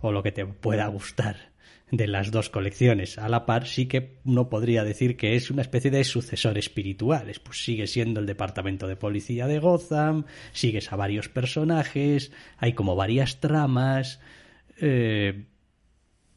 o 0.00 0.10
lo 0.12 0.22
que 0.22 0.32
te 0.32 0.46
pueda 0.46 0.86
gustar 0.86 1.52
de 1.90 2.06
las 2.08 2.30
dos 2.30 2.48
colecciones 2.50 3.18
a 3.18 3.28
la 3.28 3.44
par, 3.46 3.66
sí 3.66 3.86
que 3.86 4.16
uno 4.24 4.48
podría 4.48 4.82
decir 4.84 5.16
que 5.16 5.36
es 5.36 5.50
una 5.50 5.62
especie 5.62 5.90
de 5.90 6.02
sucesor 6.02 6.56
espiritual. 6.58 7.28
Es, 7.28 7.38
Pues 7.38 7.62
sigue 7.62 7.86
siendo 7.86 8.18
el 8.20 8.26
departamento 8.26 8.88
de 8.88 8.96
policía 8.96 9.46
de 9.46 9.58
Gotham, 9.60 10.24
sigues 10.52 10.92
a 10.92 10.96
varios 10.96 11.28
personajes, 11.28 12.32
hay 12.56 12.72
como 12.72 12.96
varias 12.96 13.38
tramas. 13.40 14.20
eh, 14.80 15.44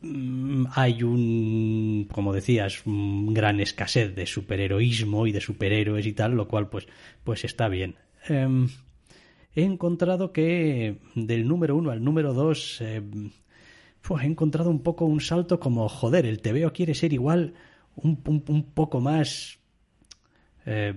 mm, 0.01 0.65
hay 0.75 1.03
un, 1.03 2.07
como 2.11 2.33
decías, 2.33 2.85
un 2.85 3.33
gran 3.33 3.59
escasez 3.59 4.15
de 4.15 4.25
superheroísmo 4.25 5.27
y 5.27 5.31
de 5.31 5.41
superhéroes 5.41 6.05
y 6.05 6.13
tal, 6.13 6.33
lo 6.33 6.47
cual 6.47 6.69
pues, 6.69 6.87
pues 7.23 7.43
está 7.45 7.67
bien. 7.67 7.95
Em, 8.27 8.67
he 9.57 9.63
encontrado 9.63 10.31
que 10.31 10.99
del 11.15 11.47
número 11.47 11.75
uno 11.75 11.89
al 11.89 12.03
número 12.03 12.33
dos 12.33 12.81
pues, 14.01 14.23
he 14.23 14.27
encontrado 14.27 14.69
un 14.69 14.83
poco 14.83 15.05
un 15.05 15.19
salto 15.19 15.59
como, 15.59 15.89
joder, 15.89 16.27
el 16.27 16.41
TVO 16.41 16.71
quiere 16.71 16.93
ser 16.93 17.11
igual 17.11 17.55
un 17.95 18.71
poco 18.75 19.01
más 19.01 19.57
eh, 20.67 20.93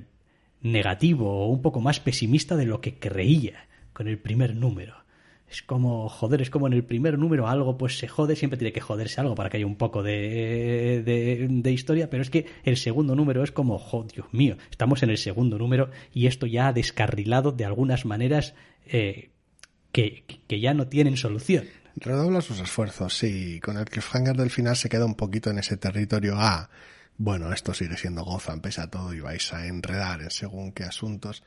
negativo 0.60 1.30
o 1.30 1.48
un 1.48 1.62
poco 1.62 1.80
más 1.80 2.00
pesimista 2.00 2.54
de 2.54 2.66
lo 2.66 2.82
que 2.82 2.98
creía 2.98 3.66
con 3.94 4.08
el 4.08 4.18
primer 4.18 4.54
número. 4.54 4.99
Es 5.50 5.62
como, 5.62 6.08
joder, 6.08 6.42
es 6.42 6.50
como 6.50 6.68
en 6.68 6.74
el 6.74 6.84
primer 6.84 7.18
número 7.18 7.48
algo 7.48 7.76
pues 7.76 7.98
se 7.98 8.06
jode, 8.06 8.36
siempre 8.36 8.56
tiene 8.56 8.72
que 8.72 8.80
joderse 8.80 9.20
algo 9.20 9.34
para 9.34 9.50
que 9.50 9.56
haya 9.56 9.66
un 9.66 9.76
poco 9.76 10.04
de, 10.04 11.02
de, 11.04 11.72
historia, 11.72 12.08
pero 12.08 12.22
es 12.22 12.30
que 12.30 12.46
el 12.62 12.76
segundo 12.76 13.16
número 13.16 13.42
es 13.42 13.50
como, 13.50 13.76
oh, 13.76 14.04
Dios 14.04 14.26
mío, 14.32 14.56
estamos 14.70 15.02
en 15.02 15.10
el 15.10 15.18
segundo 15.18 15.58
número 15.58 15.90
y 16.14 16.28
esto 16.28 16.46
ya 16.46 16.68
ha 16.68 16.72
descarrilado 16.72 17.50
de 17.50 17.64
algunas 17.64 18.04
maneras 18.04 18.54
eh, 18.86 19.30
que, 19.90 20.24
que 20.46 20.60
ya 20.60 20.72
no 20.72 20.86
tienen 20.86 21.16
solución. 21.16 21.64
Redobla 21.96 22.40
sus 22.42 22.60
esfuerzos, 22.60 23.16
sí. 23.16 23.58
Con 23.60 23.76
el 23.76 23.86
cliffhanger 23.86 24.36
del 24.36 24.50
final 24.50 24.76
se 24.76 24.88
queda 24.88 25.04
un 25.04 25.16
poquito 25.16 25.50
en 25.50 25.58
ese 25.58 25.76
territorio 25.76 26.36
A. 26.36 26.70
bueno, 27.18 27.52
esto 27.52 27.74
sigue 27.74 27.96
siendo 27.96 28.24
Gotham, 28.24 28.60
pese 28.60 28.82
a 28.82 28.88
todo, 28.88 29.12
y 29.12 29.20
vais 29.20 29.52
a 29.52 29.66
enredar 29.66 30.22
en 30.22 30.30
según 30.30 30.70
qué 30.70 30.84
asuntos. 30.84 31.42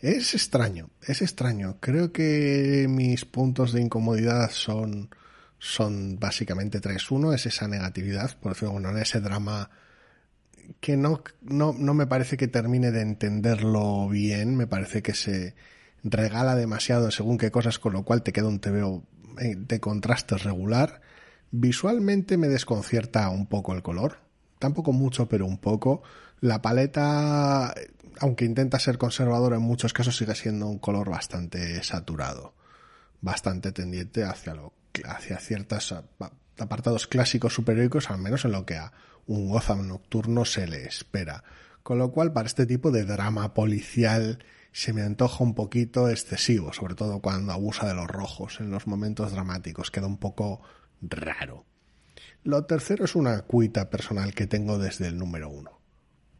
Es 0.00 0.34
extraño, 0.34 0.90
es 1.02 1.22
extraño. 1.22 1.78
Creo 1.80 2.12
que 2.12 2.86
mis 2.88 3.24
puntos 3.24 3.72
de 3.72 3.80
incomodidad 3.80 4.50
son, 4.50 5.10
son 5.58 6.18
básicamente 6.20 6.80
tres. 6.80 7.10
Uno 7.10 7.32
es 7.32 7.46
esa 7.46 7.66
negatividad, 7.66 8.36
por 8.38 8.52
decirlo 8.52 8.72
bueno, 8.74 8.96
ese 8.96 9.20
drama 9.20 9.70
que 10.80 10.96
no, 10.96 11.22
no, 11.42 11.72
no 11.72 11.94
me 11.94 12.06
parece 12.06 12.36
que 12.36 12.46
termine 12.46 12.92
de 12.92 13.00
entenderlo 13.00 14.08
bien, 14.08 14.56
me 14.56 14.66
parece 14.66 15.02
que 15.02 15.14
se 15.14 15.54
regala 16.04 16.54
demasiado 16.54 17.10
según 17.10 17.38
qué 17.38 17.50
cosas, 17.50 17.78
con 17.78 17.92
lo 17.92 18.04
cual 18.04 18.22
te 18.22 18.32
queda 18.32 18.48
un 18.48 18.60
TVO 18.60 19.02
de 19.40 19.80
contrastes 19.80 20.44
regular. 20.44 21.00
Visualmente 21.50 22.36
me 22.36 22.48
desconcierta 22.48 23.30
un 23.30 23.46
poco 23.46 23.74
el 23.74 23.82
color, 23.82 24.18
tampoco 24.58 24.92
mucho, 24.92 25.28
pero 25.28 25.46
un 25.46 25.58
poco. 25.58 26.02
La 26.40 26.62
paleta, 26.62 27.74
aunque 28.20 28.44
intenta 28.44 28.78
ser 28.78 28.98
conservadora 28.98 29.56
en 29.56 29.62
muchos 29.62 29.92
casos, 29.92 30.16
sigue 30.16 30.34
siendo 30.34 30.66
un 30.66 30.78
color 30.78 31.10
bastante 31.10 31.82
saturado, 31.82 32.54
bastante 33.20 33.72
tendiente 33.72 34.24
hacia 34.24 34.54
lo, 34.54 34.72
hacia 35.04 35.38
ciertos 35.38 35.94
apartados 36.58 37.06
clásicos 37.06 37.54
superhéroicos, 37.54 38.10
al 38.10 38.18
menos 38.18 38.44
en 38.44 38.52
lo 38.52 38.66
que 38.66 38.76
a 38.76 38.92
un 39.26 39.48
Gotham 39.48 39.86
nocturno 39.86 40.44
se 40.44 40.66
le 40.66 40.84
espera. 40.86 41.44
Con 41.82 41.98
lo 41.98 42.10
cual, 42.10 42.32
para 42.32 42.46
este 42.46 42.66
tipo 42.66 42.90
de 42.90 43.04
drama 43.04 43.54
policial 43.54 44.44
se 44.72 44.92
me 44.92 45.02
antoja 45.02 45.42
un 45.42 45.54
poquito 45.54 46.08
excesivo, 46.08 46.72
sobre 46.72 46.94
todo 46.94 47.20
cuando 47.20 47.52
abusa 47.52 47.86
de 47.86 47.94
los 47.94 48.06
rojos 48.06 48.60
en 48.60 48.70
los 48.70 48.86
momentos 48.86 49.32
dramáticos, 49.32 49.90
queda 49.90 50.06
un 50.06 50.18
poco 50.18 50.60
raro. 51.00 51.64
Lo 52.44 52.64
tercero 52.64 53.04
es 53.04 53.14
una 53.14 53.42
cuita 53.42 53.90
personal 53.90 54.34
que 54.34 54.46
tengo 54.46 54.78
desde 54.78 55.08
el 55.08 55.18
número 55.18 55.48
uno. 55.48 55.77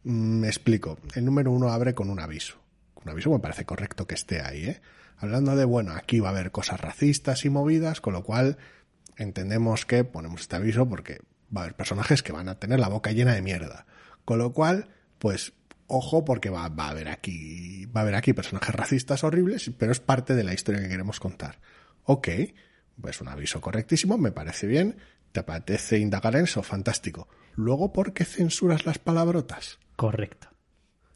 Me 0.05 0.47
explico. 0.47 0.99
El 1.15 1.25
número 1.25 1.51
uno 1.51 1.71
abre 1.71 1.95
con 1.95 2.11
un 2.11 2.21
aviso. 2.21 2.57
Un 3.05 3.11
aviso 3.11 3.31
me 3.31 3.39
parece 3.39 3.65
correcto 3.65 4.07
que 4.07 4.15
esté 4.15 4.41
ahí, 4.41 4.65
¿eh? 4.67 4.81
Hablando 5.17 5.57
de, 5.57 5.65
bueno, 5.65 5.93
aquí 5.93 6.21
va 6.21 6.29
a 6.29 6.33
haber 6.33 6.53
cosas 6.53 6.81
racistas 6.81 7.45
y 7.45 7.51
movidas, 7.51 8.01
con 8.01 8.13
lo 8.13 8.23
cual 8.23 8.57
entendemos 9.17 9.85
que 9.85 10.05
ponemos 10.05 10.43
este 10.43 10.57
aviso 10.57 10.89
porque 10.89 11.21
va 11.55 11.63
a 11.63 11.65
haber 11.65 11.75
personajes 11.75 12.23
que 12.23 12.33
van 12.33 12.49
a 12.49 12.59
tener 12.59 12.79
la 12.79 12.89
boca 12.89 13.11
llena 13.11 13.35
de 13.35 13.43
mierda. 13.43 13.87
Con 14.25 14.39
lo 14.39 14.53
cual, 14.53 14.89
pues 15.19 15.55
ojo 15.89 16.25
porque 16.25 16.51
va, 16.51 16.69
va, 16.69 16.87
a 16.87 16.91
haber 16.91 17.09
aquí 17.09 17.87
va 17.87 18.01
a 18.01 18.03
haber 18.03 18.15
aquí 18.15 18.33
personajes 18.33 18.75
racistas 18.75 19.25
horribles, 19.25 19.71
pero 19.77 19.91
es 19.91 20.01
parte 20.01 20.35
de 20.35 20.45
la 20.45 20.55
historia 20.55 20.81
que 20.81 20.89
queremos 20.89 21.19
contar. 21.19 21.59
Ok, 22.05 22.29
pues 23.01 23.21
un 23.21 23.29
aviso 23.29 23.61
correctísimo, 23.61 24.19
me 24.19 24.33
parece 24.33 24.67
bien, 24.67 24.99
te 25.33 25.41
apetece 25.41 25.99
indagar 25.99 26.37
en 26.37 26.45
eso, 26.45 26.63
fantástico. 26.63 27.29
Luego, 27.55 27.93
¿por 27.93 28.13
qué 28.13 28.25
censuras 28.25 28.87
las 28.87 28.99
palabrotas? 28.99 29.79
Correcto. 29.99 30.47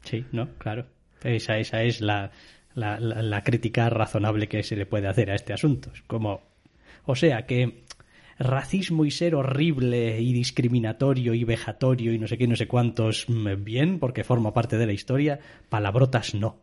Sí, 0.03 0.25
no, 0.33 0.57
claro. 0.57 0.87
Esa, 1.23 1.57
esa 1.57 1.83
es 1.83 2.01
la, 2.01 2.31
la, 2.75 2.99
la, 2.99 3.41
crítica 3.41 3.89
razonable 3.89 4.49
que 4.49 4.61
se 4.61 4.75
le 4.75 4.85
puede 4.85 5.07
hacer 5.07 5.31
a 5.31 5.35
este 5.35 5.53
asunto. 5.53 5.89
Como, 6.05 6.41
o 7.05 7.15
sea, 7.15 7.45
que 7.45 7.85
racismo 8.37 9.05
y 9.05 9.11
ser 9.11 9.35
horrible 9.35 10.19
y 10.19 10.33
discriminatorio 10.33 11.33
y 11.33 11.45
vejatorio 11.45 12.11
y 12.11 12.19
no 12.19 12.27
sé 12.27 12.37
qué, 12.37 12.45
no 12.45 12.57
sé 12.57 12.67
cuántos, 12.67 13.25
bien, 13.59 13.99
porque 13.99 14.25
forma 14.25 14.53
parte 14.53 14.77
de 14.77 14.85
la 14.85 14.91
historia, 14.91 15.39
palabrotas 15.69 16.35
no. 16.35 16.59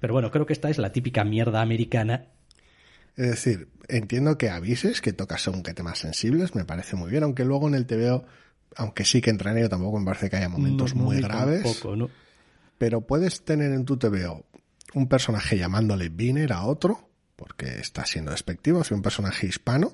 Pero 0.00 0.12
bueno, 0.12 0.32
creo 0.32 0.44
que 0.44 0.54
esta 0.54 0.70
es 0.70 0.78
la 0.78 0.90
típica 0.90 1.22
mierda 1.22 1.62
americana. 1.62 2.32
Es 3.14 3.30
decir, 3.30 3.68
entiendo 3.86 4.38
que 4.38 4.50
avises 4.50 5.00
que 5.00 5.12
tocas 5.12 5.48
qué 5.64 5.72
temas 5.72 6.00
sensibles, 6.00 6.56
me 6.56 6.64
parece 6.64 6.96
muy 6.96 7.12
bien, 7.12 7.22
aunque 7.22 7.44
luego 7.44 7.68
en 7.68 7.76
el 7.76 7.86
TVO, 7.86 8.26
aunque 8.74 9.04
sí 9.04 9.20
que 9.20 9.30
entra 9.30 9.52
en 9.52 9.58
ello, 9.58 9.68
tampoco 9.68 9.98
me 9.98 10.04
parece 10.04 10.28
que 10.28 10.36
haya 10.36 10.48
momentos 10.48 10.94
no, 10.94 11.04
muy 11.04 11.20
graves. 11.20 11.62
Tampoco, 11.62 11.96
¿no? 11.96 12.10
Pero 12.78 13.00
puedes 13.02 13.44
tener 13.44 13.72
en 13.72 13.84
tu 13.84 13.96
TVO 13.96 14.44
un 14.94 15.08
personaje 15.08 15.56
llamándole 15.56 16.08
Biner 16.08 16.52
a 16.52 16.64
otro, 16.64 17.08
porque 17.36 17.80
está 17.80 18.04
siendo 18.04 18.30
despectivo, 18.30 18.82
es 18.82 18.90
un 18.90 19.02
personaje 19.02 19.46
hispano, 19.46 19.92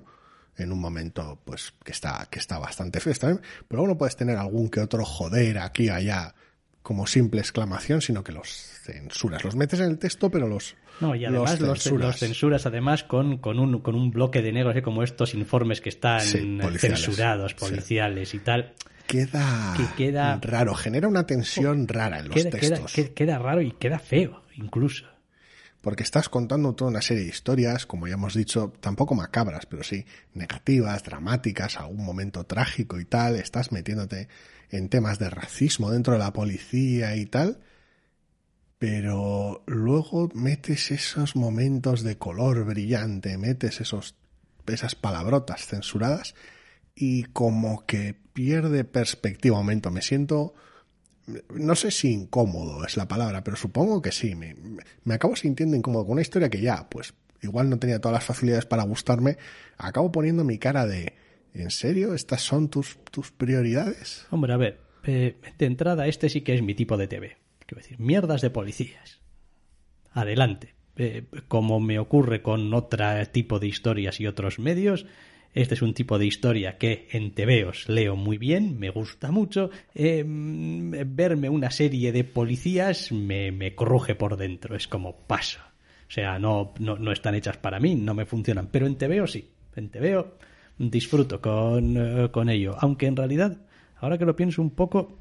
en 0.56 0.72
un 0.72 0.80
momento 0.80 1.40
pues 1.44 1.72
que 1.84 1.92
está 1.92 2.26
que 2.30 2.38
está 2.38 2.58
bastante 2.58 3.00
feo 3.00 3.14
bien, 3.22 3.40
pero 3.68 3.82
luego 3.82 3.94
no 3.94 3.98
puedes 3.98 4.16
tener 4.16 4.36
algún 4.36 4.68
que 4.68 4.80
otro 4.80 5.04
joder 5.04 5.58
aquí 5.58 5.88
allá 5.88 6.34
como 6.82 7.06
simple 7.06 7.40
exclamación 7.40 8.02
sino 8.02 8.22
que 8.22 8.32
los 8.32 8.48
censuras 8.48 9.44
los 9.44 9.56
metes 9.56 9.80
en 9.80 9.86
el 9.86 9.98
texto 9.98 10.30
pero 10.30 10.48
los 10.48 10.76
no 11.00 11.14
y 11.14 11.24
además 11.24 11.60
los 11.60 11.82
censuras, 11.82 12.06
los 12.06 12.16
censuras 12.18 12.66
además 12.66 13.04
con, 13.04 13.38
con 13.38 13.58
un 13.58 13.80
con 13.80 13.94
un 13.94 14.10
bloque 14.10 14.42
de 14.42 14.52
negros 14.52 14.76
¿eh? 14.76 14.82
como 14.82 15.02
estos 15.02 15.34
informes 15.34 15.80
que 15.80 15.88
están 15.88 16.20
sí, 16.20 16.58
policiales. 16.60 17.00
censurados 17.00 17.54
policiales 17.54 18.30
sí. 18.30 18.36
y 18.38 18.40
tal 18.40 18.74
queda, 19.06 19.74
que 19.76 19.86
queda 19.96 20.38
raro 20.40 20.74
genera 20.74 21.08
una 21.08 21.26
tensión 21.26 21.88
rara 21.88 22.20
en 22.20 22.28
los 22.28 22.34
queda, 22.34 22.50
textos 22.50 22.92
queda, 22.92 23.08
queda 23.14 23.38
raro 23.38 23.62
y 23.62 23.72
queda 23.72 23.98
feo 23.98 24.42
incluso 24.56 25.06
porque 25.82 26.04
estás 26.04 26.28
contando 26.28 26.74
toda 26.74 26.92
una 26.92 27.02
serie 27.02 27.24
de 27.24 27.28
historias, 27.28 27.86
como 27.86 28.06
ya 28.06 28.14
hemos 28.14 28.34
dicho, 28.34 28.72
tampoco 28.80 29.16
macabras, 29.16 29.66
pero 29.66 29.82
sí 29.82 30.06
negativas, 30.32 31.02
dramáticas, 31.02 31.76
algún 31.76 32.04
momento 32.04 32.44
trágico 32.44 33.00
y 33.00 33.04
tal, 33.04 33.34
estás 33.34 33.72
metiéndote 33.72 34.28
en 34.70 34.88
temas 34.88 35.18
de 35.18 35.28
racismo 35.28 35.90
dentro 35.90 36.14
de 36.14 36.20
la 36.20 36.32
policía 36.32 37.16
y 37.16 37.26
tal, 37.26 37.58
pero 38.82 39.62
luego 39.66 40.28
metes 40.34 40.90
esos 40.90 41.36
momentos 41.36 42.02
de 42.02 42.18
color 42.18 42.64
brillante, 42.64 43.38
metes 43.38 43.80
esos, 43.80 44.16
esas 44.66 44.96
palabrotas 44.96 45.68
censuradas 45.68 46.34
y 46.96 47.22
como 47.26 47.86
que 47.86 48.16
pierde 48.32 48.82
perspectiva, 48.82 49.56
momento, 49.56 49.92
me 49.92 50.02
siento 50.02 50.54
no 51.54 51.76
sé 51.76 51.92
si 51.92 52.12
incómodo 52.12 52.84
es 52.84 52.96
la 52.96 53.06
palabra, 53.06 53.44
pero 53.44 53.56
supongo 53.56 54.02
que 54.02 54.10
sí. 54.10 54.34
Me, 54.34 54.56
me, 55.04 55.14
acabo 55.14 55.36
sintiendo 55.36 55.76
incómodo 55.76 56.04
con 56.04 56.14
una 56.14 56.22
historia 56.22 56.50
que 56.50 56.60
ya, 56.60 56.88
pues, 56.90 57.14
igual 57.40 57.70
no 57.70 57.78
tenía 57.78 58.00
todas 58.00 58.14
las 58.16 58.24
facilidades 58.24 58.66
para 58.66 58.82
gustarme. 58.82 59.38
Acabo 59.78 60.10
poniendo 60.10 60.42
mi 60.42 60.58
cara 60.58 60.86
de, 60.86 61.12
¿en 61.54 61.70
serio? 61.70 62.14
¿Estas 62.14 62.42
son 62.42 62.68
tus, 62.68 62.98
tus 63.12 63.30
prioridades? 63.30 64.26
Hombre, 64.32 64.52
a 64.52 64.56
ver, 64.56 64.80
eh, 65.04 65.36
de 65.56 65.66
entrada, 65.66 66.08
este 66.08 66.28
sí 66.28 66.40
que 66.40 66.56
es 66.56 66.62
mi 66.62 66.74
tipo 66.74 66.96
de 66.96 67.06
TV. 67.06 67.41
Quiero 67.72 67.84
decir, 67.84 68.00
mierdas 68.00 68.42
de 68.42 68.50
policías. 68.50 69.22
Adelante. 70.12 70.74
Eh, 70.96 71.24
como 71.48 71.80
me 71.80 71.98
ocurre 71.98 72.42
con 72.42 72.74
otro 72.74 73.06
tipo 73.32 73.58
de 73.58 73.66
historias 73.66 74.20
y 74.20 74.26
otros 74.26 74.58
medios, 74.58 75.06
este 75.54 75.72
es 75.72 75.80
un 75.80 75.94
tipo 75.94 76.18
de 76.18 76.26
historia 76.26 76.76
que 76.76 77.08
en 77.12 77.32
TVOs 77.32 77.88
leo 77.88 78.14
muy 78.14 78.36
bien, 78.36 78.78
me 78.78 78.90
gusta 78.90 79.30
mucho. 79.30 79.70
Eh, 79.94 80.22
verme 80.26 81.48
una 81.48 81.70
serie 81.70 82.12
de 82.12 82.24
policías 82.24 83.10
me, 83.10 83.50
me 83.52 83.74
cruje 83.74 84.16
por 84.16 84.36
dentro, 84.36 84.76
es 84.76 84.86
como 84.86 85.26
paso. 85.26 85.60
O 86.06 86.10
sea, 86.10 86.38
no, 86.38 86.74
no, 86.78 86.98
no 86.98 87.10
están 87.10 87.36
hechas 87.36 87.56
para 87.56 87.80
mí, 87.80 87.94
no 87.94 88.12
me 88.12 88.26
funcionan. 88.26 88.68
Pero 88.70 88.86
en 88.86 88.96
TVO 88.96 89.26
sí, 89.26 89.48
en 89.76 89.88
TVO 89.88 90.36
disfruto 90.76 91.40
con, 91.40 91.96
uh, 91.96 92.30
con 92.30 92.50
ello. 92.50 92.76
Aunque 92.80 93.06
en 93.06 93.16
realidad, 93.16 93.56
ahora 93.96 94.18
que 94.18 94.26
lo 94.26 94.36
pienso 94.36 94.60
un 94.60 94.72
poco, 94.72 95.16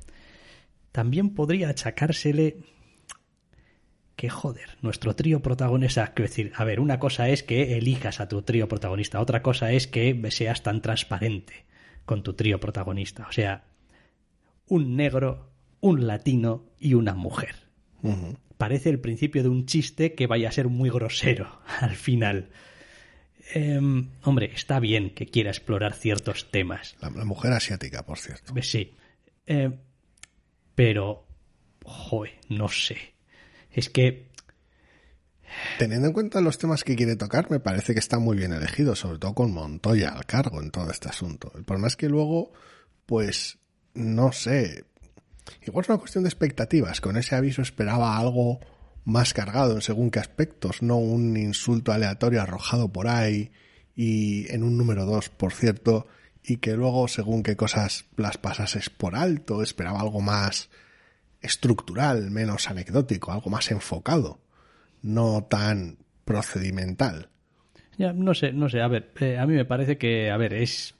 también 0.91 1.33
podría 1.33 1.69
achacársele 1.69 2.57
que 4.15 4.29
joder, 4.29 4.77
nuestro 4.81 5.15
trío 5.15 5.41
protagonista, 5.41 6.13
quiero 6.13 6.29
decir, 6.29 6.51
a 6.55 6.63
ver, 6.63 6.79
una 6.79 6.99
cosa 6.99 7.29
es 7.29 7.41
que 7.41 7.77
elijas 7.77 8.19
a 8.19 8.27
tu 8.27 8.43
trío 8.43 8.67
protagonista, 8.67 9.19
otra 9.19 9.41
cosa 9.41 9.71
es 9.71 9.87
que 9.87 10.21
seas 10.29 10.61
tan 10.61 10.81
transparente 10.81 11.65
con 12.05 12.21
tu 12.21 12.33
trío 12.33 12.59
protagonista, 12.59 13.25
o 13.27 13.31
sea, 13.31 13.63
un 14.67 14.95
negro, 14.95 15.51
un 15.79 16.05
latino 16.05 16.69
y 16.79 16.93
una 16.93 17.15
mujer. 17.15 17.55
Uh 18.03 18.11
-huh. 18.11 18.37
Parece 18.57 18.89
el 18.89 18.99
principio 18.99 19.41
de 19.41 19.49
un 19.49 19.65
chiste 19.65 20.13
que 20.13 20.27
vaya 20.27 20.49
a 20.49 20.51
ser 20.51 20.67
muy 20.67 20.91
grosero 20.91 21.59
al 21.79 21.95
final. 21.95 22.49
Eh, 23.55 23.79
hombre, 24.21 24.51
está 24.53 24.79
bien 24.79 25.09
que 25.15 25.25
quiera 25.25 25.49
explorar 25.49 25.93
ciertos 25.93 26.51
temas. 26.51 26.95
La, 27.01 27.09
la 27.09 27.25
mujer 27.25 27.53
asiática, 27.53 28.05
por 28.05 28.19
cierto. 28.19 28.53
Sí. 28.61 28.93
Eh, 29.47 29.71
pero, 30.83 31.27
joder, 31.85 32.31
no 32.49 32.67
sé 32.67 33.13
es 33.69 33.91
que 33.91 34.31
Teniendo 35.77 36.07
en 36.07 36.13
cuenta 36.13 36.41
los 36.41 36.57
temas 36.57 36.83
que 36.83 36.95
quiere 36.95 37.15
tocar, 37.15 37.51
me 37.51 37.59
parece 37.59 37.93
que 37.93 37.99
está 37.99 38.17
muy 38.17 38.35
bien 38.35 38.51
elegido, 38.51 38.95
sobre 38.95 39.19
todo 39.19 39.35
con 39.35 39.53
Montoya 39.53 40.09
al 40.09 40.25
cargo 40.25 40.59
en 40.59 40.71
todo 40.71 40.89
este 40.89 41.07
asunto. 41.07 41.51
El 41.55 41.65
problema 41.65 41.87
es 41.87 41.95
que 41.95 42.09
luego, 42.09 42.51
pues, 43.05 43.59
no 43.93 44.31
sé, 44.31 44.85
igual 45.67 45.83
es 45.83 45.89
una 45.89 45.99
cuestión 45.99 46.23
de 46.23 46.29
expectativas. 46.29 46.99
Con 46.99 47.15
ese 47.15 47.35
aviso 47.35 47.61
esperaba 47.61 48.17
algo 48.17 48.59
más 49.03 49.35
cargado 49.35 49.75
en 49.75 49.81
según 49.81 50.09
qué 50.09 50.17
aspectos, 50.17 50.81
no 50.81 50.97
un 50.97 51.37
insulto 51.37 51.91
aleatorio 51.91 52.41
arrojado 52.41 52.91
por 52.91 53.07
ahí 53.07 53.51
y 53.95 54.51
en 54.51 54.63
un 54.63 54.79
número 54.79 55.05
2, 55.05 55.29
por 55.29 55.53
cierto, 55.53 56.07
y 56.43 56.57
que 56.57 56.75
luego 56.75 57.07
según 57.07 57.43
qué 57.43 57.55
cosas 57.55 58.05
las 58.17 58.37
pasases 58.37 58.89
por 58.89 59.15
alto, 59.15 59.61
esperaba 59.61 60.01
algo 60.01 60.21
más 60.21 60.69
estructural, 61.41 62.31
menos 62.31 62.69
anecdótico, 62.69 63.31
algo 63.31 63.49
más 63.49 63.71
enfocado, 63.71 64.39
no 65.01 65.43
tan 65.43 65.97
procedimental. 66.25 67.29
Ya, 67.97 68.13
no 68.13 68.33
sé, 68.33 68.53
no 68.53 68.69
sé, 68.69 68.81
a 68.81 68.87
ver, 68.87 69.11
eh, 69.19 69.37
a 69.37 69.45
mí 69.45 69.53
me 69.53 69.65
parece 69.65 69.97
que, 69.97 70.31
a 70.31 70.37
ver, 70.37 70.53
es 70.53 70.95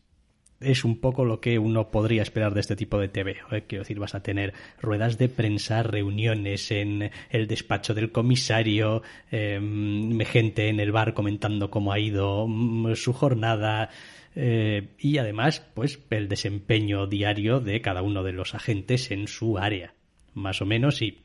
es 0.61 0.85
un 0.85 0.99
poco 0.99 1.25
lo 1.25 1.41
que 1.41 1.59
uno 1.59 1.89
podría 1.89 2.21
esperar 2.21 2.53
de 2.53 2.61
este 2.61 2.75
tipo 2.75 2.99
de 2.99 3.09
TV. 3.09 3.37
¿eh? 3.51 3.63
Quiero 3.67 3.83
decir, 3.83 3.99
vas 3.99 4.15
a 4.15 4.21
tener 4.21 4.53
ruedas 4.79 5.17
de 5.17 5.27
prensa, 5.27 5.83
reuniones 5.83 6.71
en 6.71 7.11
el 7.29 7.47
despacho 7.47 7.93
del 7.93 8.11
comisario, 8.11 9.01
em, 9.31 10.19
gente 10.19 10.69
en 10.69 10.79
el 10.79 10.91
bar 10.91 11.13
comentando 11.13 11.71
cómo 11.71 11.91
ha 11.91 11.99
ido 11.99 12.47
mm, 12.47 12.93
su 12.95 13.11
jornada. 13.13 13.89
Eh, 14.35 14.89
y 14.97 15.17
además, 15.17 15.61
pues 15.73 15.99
el 16.09 16.27
desempeño 16.27 17.07
diario 17.07 17.59
de 17.59 17.81
cada 17.81 18.01
uno 18.01 18.23
de 18.23 18.31
los 18.31 18.55
agentes 18.55 19.11
en 19.11 19.27
su 19.27 19.57
área. 19.57 19.93
Más 20.33 20.61
o 20.61 20.65
menos, 20.65 21.01
y 21.01 21.21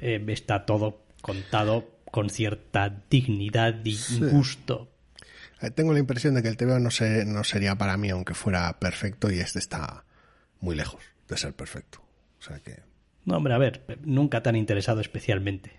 eh, 0.00 0.24
está 0.28 0.64
todo 0.64 1.02
contado 1.20 1.98
con 2.10 2.30
cierta 2.30 3.02
dignidad 3.10 3.84
y 3.84 3.98
gusto. 4.30 4.88
Eh, 5.60 5.70
Tengo 5.70 5.92
la 5.92 5.98
impresión 5.98 6.34
de 6.34 6.42
que 6.42 6.48
el 6.48 6.56
TVO 6.56 6.78
no, 6.78 6.90
se, 6.90 7.24
no 7.26 7.44
sería 7.44 7.76
para 7.76 7.96
mí 7.96 8.10
aunque 8.10 8.34
fuera 8.34 8.78
perfecto 8.78 9.30
y 9.30 9.40
este 9.40 9.58
está 9.58 10.04
muy 10.60 10.74
lejos 10.74 11.02
de 11.28 11.36
ser 11.36 11.52
perfecto. 11.52 12.00
O 12.38 12.42
sea 12.42 12.58
que... 12.60 12.82
No, 13.24 13.36
hombre, 13.36 13.52
a 13.52 13.58
ver, 13.58 13.84
nunca 14.04 14.42
tan 14.42 14.56
interesado 14.56 15.02
especialmente 15.02 15.72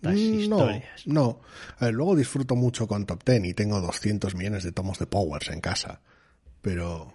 estas 0.00 0.14
No, 0.14 0.18
historias. 0.20 1.06
no. 1.06 1.40
A 1.78 1.86
ver, 1.86 1.94
luego 1.94 2.16
disfruto 2.16 2.54
mucho 2.56 2.86
con 2.86 3.04
Top 3.06 3.22
Ten 3.24 3.44
y 3.44 3.54
tengo 3.54 3.80
200 3.80 4.34
millones 4.34 4.64
de 4.64 4.72
tomos 4.72 4.98
de 4.98 5.06
Powers 5.06 5.48
en 5.50 5.60
casa. 5.60 6.00
Pero 6.62 7.14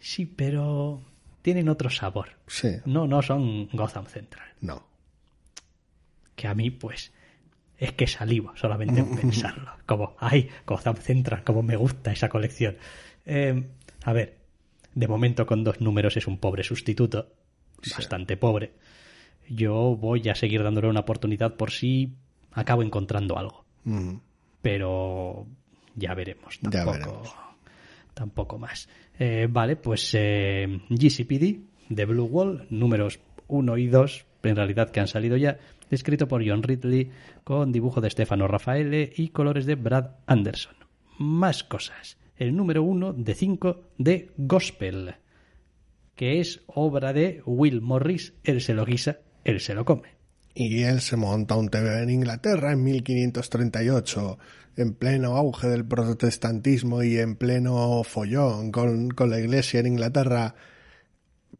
Sí, 0.00 0.26
pero 0.26 1.02
tienen 1.42 1.68
otro 1.68 1.90
sabor. 1.90 2.30
sí, 2.46 2.76
No, 2.84 3.06
no 3.06 3.22
son 3.22 3.68
Gotham 3.72 4.06
Central. 4.06 4.46
no. 4.60 4.86
Que 6.36 6.48
a 6.48 6.54
mí, 6.54 6.70
pues, 6.70 7.12
es 7.78 7.92
que 7.92 8.06
salivo 8.06 8.52
solamente 8.56 9.00
en 9.00 9.16
pensarlo. 9.16 9.70
Como, 9.86 10.14
ay, 10.18 10.50
Gotham 10.66 10.96
Central, 10.96 11.42
como 11.44 11.62
me 11.62 11.76
gusta 11.76 12.12
esa 12.12 12.28
colección. 12.28 12.76
Eh, 13.24 13.64
a 14.04 14.12
ver, 14.12 14.36
de 14.94 15.08
momento 15.08 15.46
con 15.46 15.64
dos 15.64 15.80
números 15.80 16.14
es 16.18 16.26
un 16.26 16.38
pobre 16.38 16.62
sustituto. 16.62 17.32
Bastante 17.96 18.36
pobre. 18.36 18.74
Yo 19.48 19.96
voy 19.96 20.28
a 20.28 20.34
seguir 20.34 20.62
dándole 20.62 20.88
una 20.88 21.00
oportunidad 21.00 21.54
por 21.54 21.70
si 21.70 22.12
acabo 22.52 22.82
encontrando 22.82 23.38
algo. 23.38 23.64
Pero 24.62 25.46
ya 25.94 26.14
veremos. 26.14 26.58
Ya 26.62 26.70
Tampoco, 26.70 26.92
veremos. 26.98 27.34
tampoco 28.14 28.58
más. 28.58 28.88
Eh, 29.18 29.46
vale, 29.50 29.76
pues 29.76 30.10
eh, 30.14 30.80
GCPD 30.88 31.60
de 31.88 32.04
Blue 32.04 32.24
Wall, 32.24 32.66
números 32.70 33.20
1 33.48 33.78
y 33.78 33.86
2, 33.86 34.26
en 34.42 34.56
realidad 34.56 34.90
que 34.90 35.00
han 35.00 35.08
salido 35.08 35.36
ya, 35.36 35.58
escrito 35.90 36.26
por 36.28 36.46
John 36.46 36.62
Ridley, 36.62 37.10
con 37.44 37.72
dibujo 37.72 38.00
de 38.00 38.10
Stefano 38.10 38.48
Raffaele 38.48 39.12
y 39.16 39.28
colores 39.28 39.66
de 39.66 39.76
Brad 39.76 40.10
Anderson. 40.26 40.74
Más 41.18 41.62
cosas. 41.64 42.18
El 42.36 42.54
número 42.56 42.82
1 42.82 43.12
de 43.14 43.34
5 43.34 43.80
de 43.98 44.30
Gospel, 44.36 45.14
que 46.14 46.40
es 46.40 46.62
obra 46.66 47.12
de 47.12 47.42
Will 47.46 47.80
Morris, 47.80 48.34
él 48.44 48.60
se 48.60 48.74
lo 48.74 48.84
guisa, 48.84 49.18
él 49.46 49.60
se 49.60 49.74
lo 49.74 49.84
come. 49.84 50.16
Y 50.54 50.82
él 50.82 51.00
se 51.00 51.16
monta 51.16 51.54
un 51.54 51.68
TV 51.68 52.02
en 52.02 52.10
Inglaterra 52.10 52.72
en 52.72 52.82
1538, 52.82 54.38
en 54.76 54.94
pleno 54.94 55.36
auge 55.36 55.68
del 55.68 55.84
protestantismo 55.84 57.02
y 57.02 57.18
en 57.18 57.36
pleno 57.36 58.02
follón 58.02 58.72
con, 58.72 59.10
con 59.10 59.30
la 59.30 59.38
iglesia 59.38 59.80
en 59.80 59.86
Inglaterra. 59.86 60.56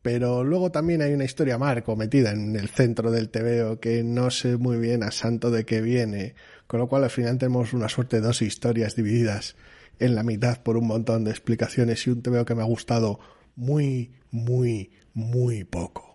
Pero 0.03 0.43
luego 0.43 0.73
también 0.73 1.01
hay 1.01 1.13
una 1.13 1.25
historia 1.25 1.59
marco 1.59 1.95
metida 1.95 2.33
en 2.33 2.57
el 2.57 2.69
centro 2.69 3.11
del 3.13 3.29
TVO 3.29 3.79
que 3.79 4.03
no 4.03 4.31
sé 4.31 4.57
muy 4.57 4.79
bien 4.79 5.05
a 5.05 5.13
santo 5.13 5.51
de 5.51 5.65
qué 5.65 5.81
viene, 5.81 6.35
con 6.67 6.81
lo 6.81 6.89
cual 6.89 7.05
al 7.05 7.11
final 7.11 7.39
tenemos 7.39 7.73
una 7.73 7.89
suerte 7.89 8.17
de 8.17 8.27
dos 8.27 8.43
historias 8.43 8.97
divididas 8.97 9.57
en 10.01 10.15
la 10.17 10.25
mitad 10.25 10.61
por 10.63 10.77
un 10.77 10.89
montón 10.89 11.23
de 11.23 11.31
explicaciones 11.31 12.05
y 12.07 12.11
un 12.11 12.23
TVO 12.23 12.45
que 12.45 12.55
me 12.55 12.63
ha 12.63 12.67
gustado 12.67 13.21
muy, 13.55 14.13
muy, 14.31 14.91
muy 15.15 15.65
poco. 15.65 16.06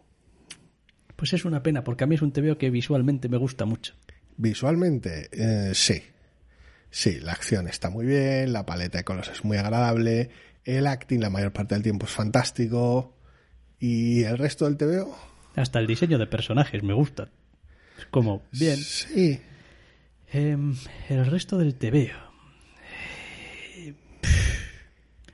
Pues 1.21 1.33
es 1.33 1.45
una 1.45 1.61
pena, 1.61 1.83
porque 1.83 2.03
a 2.03 2.07
mí 2.07 2.15
es 2.15 2.23
un 2.23 2.31
TVO 2.31 2.57
que 2.57 2.71
visualmente 2.71 3.29
me 3.29 3.37
gusta 3.37 3.65
mucho. 3.65 3.93
Visualmente, 4.37 5.29
eh, 5.31 5.71
sí. 5.75 6.01
Sí, 6.89 7.19
la 7.19 7.33
acción 7.33 7.67
está 7.67 7.91
muy 7.91 8.07
bien, 8.07 8.51
la 8.51 8.65
paleta 8.65 8.97
de 8.97 9.03
colores 9.03 9.29
es 9.29 9.45
muy 9.45 9.57
agradable, 9.57 10.31
el 10.65 10.87
acting 10.87 11.19
la 11.19 11.29
mayor 11.29 11.53
parte 11.53 11.75
del 11.75 11.83
tiempo 11.83 12.07
es 12.07 12.11
fantástico 12.11 13.15
y 13.79 14.23
el 14.23 14.39
resto 14.39 14.65
del 14.65 14.77
TVO, 14.77 15.15
Hasta 15.55 15.77
el 15.77 15.85
diseño 15.85 16.17
de 16.17 16.25
personajes 16.25 16.81
me 16.81 16.93
gusta. 16.95 17.29
Como, 18.09 18.41
bien. 18.51 18.77
sí, 18.77 19.39
Em, 20.33 20.75
el 21.07 21.27
resto 21.27 21.59
del 21.59 21.75
TVO. 21.75 22.17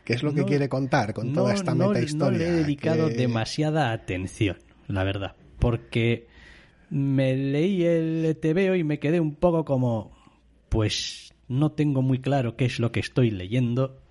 ¿qué 0.04 0.14
es 0.14 0.22
lo 0.22 0.34
que 0.34 0.42
No- 0.42 0.48
quiere 0.48 0.68
contar 0.68 1.14
con 1.14 1.28
no, 1.32 1.44
toda 1.44 1.54
esta 1.54 1.74
no- 1.74 1.88
meta 1.88 2.00
no 2.02 2.06
historia? 2.06 2.40
le 2.40 2.48
he 2.50 2.52
dedicado 2.52 3.08
Que- 3.08 3.14
demasiada 3.16 3.94
atención, 3.94 4.58
la 4.88 5.06
verdad. 5.06 5.36
Porque 5.60 6.28
me 6.90 7.36
leí 7.36 7.84
el 7.84 8.38
TVO 8.40 8.76
y 8.76 8.84
me 8.84 9.00
quedé 9.00 9.20
un 9.20 9.36
poco 9.36 9.66
como, 9.66 10.16
pues 10.70 11.34
no 11.48 11.72
tengo 11.72 12.02
muy 12.02 12.20
claro 12.20 12.56
qué 12.56 12.66
es 12.66 12.80
lo 12.80 12.92
que 12.92 13.00
estoy 13.00 13.32
leyendo. 13.32 14.02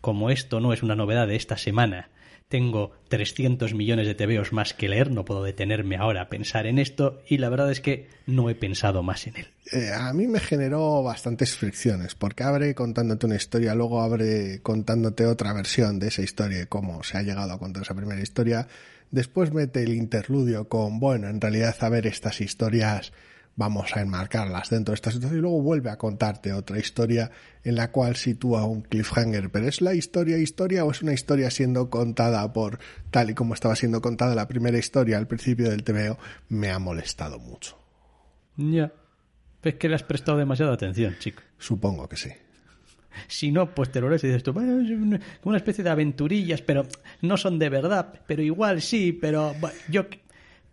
Como 0.00 0.30
esto 0.30 0.60
no 0.60 0.72
es 0.72 0.82
una 0.82 0.94
novedad 0.94 1.26
de 1.26 1.36
esta 1.36 1.56
semana, 1.56 2.10
tengo 2.48 2.92
300 3.08 3.74
millones 3.74 4.06
de 4.06 4.14
TVOs 4.14 4.52
más 4.52 4.72
que 4.72 4.88
leer, 4.88 5.10
no 5.10 5.24
puedo 5.24 5.42
detenerme 5.42 5.96
ahora 5.96 6.22
a 6.22 6.28
pensar 6.28 6.66
en 6.66 6.78
esto 6.78 7.22
y 7.28 7.38
la 7.38 7.50
verdad 7.50 7.70
es 7.70 7.80
que 7.80 8.08
no 8.26 8.48
he 8.48 8.54
pensado 8.54 9.02
más 9.02 9.26
en 9.26 9.36
él. 9.36 9.46
Eh, 9.72 9.90
a 9.94 10.12
mí 10.14 10.26
me 10.26 10.40
generó 10.40 11.02
bastantes 11.02 11.56
fricciones, 11.56 12.14
porque 12.14 12.44
abre 12.44 12.74
contándote 12.74 13.26
una 13.26 13.36
historia, 13.36 13.74
luego 13.74 14.00
abre 14.00 14.60
contándote 14.62 15.26
otra 15.26 15.52
versión 15.52 15.98
de 15.98 16.08
esa 16.08 16.22
historia 16.22 16.62
y 16.62 16.66
cómo 16.66 17.02
se 17.02 17.18
ha 17.18 17.22
llegado 17.22 17.52
a 17.52 17.58
contar 17.58 17.82
esa 17.82 17.94
primera 17.94 18.20
historia. 18.20 18.66
Después 19.10 19.52
mete 19.52 19.82
el 19.82 19.94
interludio 19.94 20.68
con, 20.68 21.00
bueno, 21.00 21.28
en 21.28 21.40
realidad 21.40 21.76
a 21.80 21.88
ver 21.88 22.06
estas 22.06 22.40
historias 22.40 23.12
vamos 23.58 23.96
a 23.96 24.02
enmarcarlas 24.02 24.70
dentro 24.70 24.92
de 24.92 24.94
esta 24.94 25.10
situación 25.10 25.40
y 25.40 25.42
luego 25.42 25.60
vuelve 25.60 25.90
a 25.90 25.98
contarte 25.98 26.52
otra 26.52 26.78
historia 26.78 27.32
en 27.64 27.74
la 27.74 27.90
cual 27.90 28.14
sitúa 28.14 28.64
un 28.64 28.82
cliffhanger. 28.82 29.50
Pero 29.50 29.66
¿es 29.66 29.80
la 29.80 29.94
historia 29.94 30.38
historia 30.38 30.84
o 30.84 30.92
es 30.92 31.02
una 31.02 31.12
historia 31.12 31.50
siendo 31.50 31.90
contada 31.90 32.52
por 32.52 32.78
tal 33.10 33.30
y 33.30 33.34
como 33.34 33.54
estaba 33.54 33.74
siendo 33.74 34.00
contada 34.00 34.36
la 34.36 34.46
primera 34.46 34.78
historia 34.78 35.18
al 35.18 35.26
principio 35.26 35.70
del 35.70 35.82
TVO? 35.82 36.18
Me 36.48 36.70
ha 36.70 36.78
molestado 36.78 37.40
mucho. 37.40 37.76
Ya. 38.56 38.92
Es 39.64 39.74
que 39.74 39.88
le 39.88 39.96
has 39.96 40.04
prestado 40.04 40.38
demasiada 40.38 40.72
atención, 40.72 41.16
chico. 41.18 41.42
Supongo 41.58 42.08
que 42.08 42.16
sí. 42.16 42.30
Si 43.26 43.50
no, 43.52 43.74
pues 43.74 43.90
te 43.90 44.00
lo 44.00 44.08
lees 44.08 44.22
y 44.24 44.28
dices 44.28 44.42
tú, 44.42 44.52
bueno, 44.52 44.80
es 44.80 44.90
una, 44.90 45.56
especie 45.56 45.82
de 45.84 45.90
aventurillas, 45.90 46.62
pero 46.62 46.86
no 47.22 47.36
son 47.36 47.58
de 47.58 47.68
verdad, 47.68 48.12
pero 48.26 48.42
igual 48.42 48.80
sí, 48.82 49.12
pero 49.12 49.54
yo... 49.88 50.06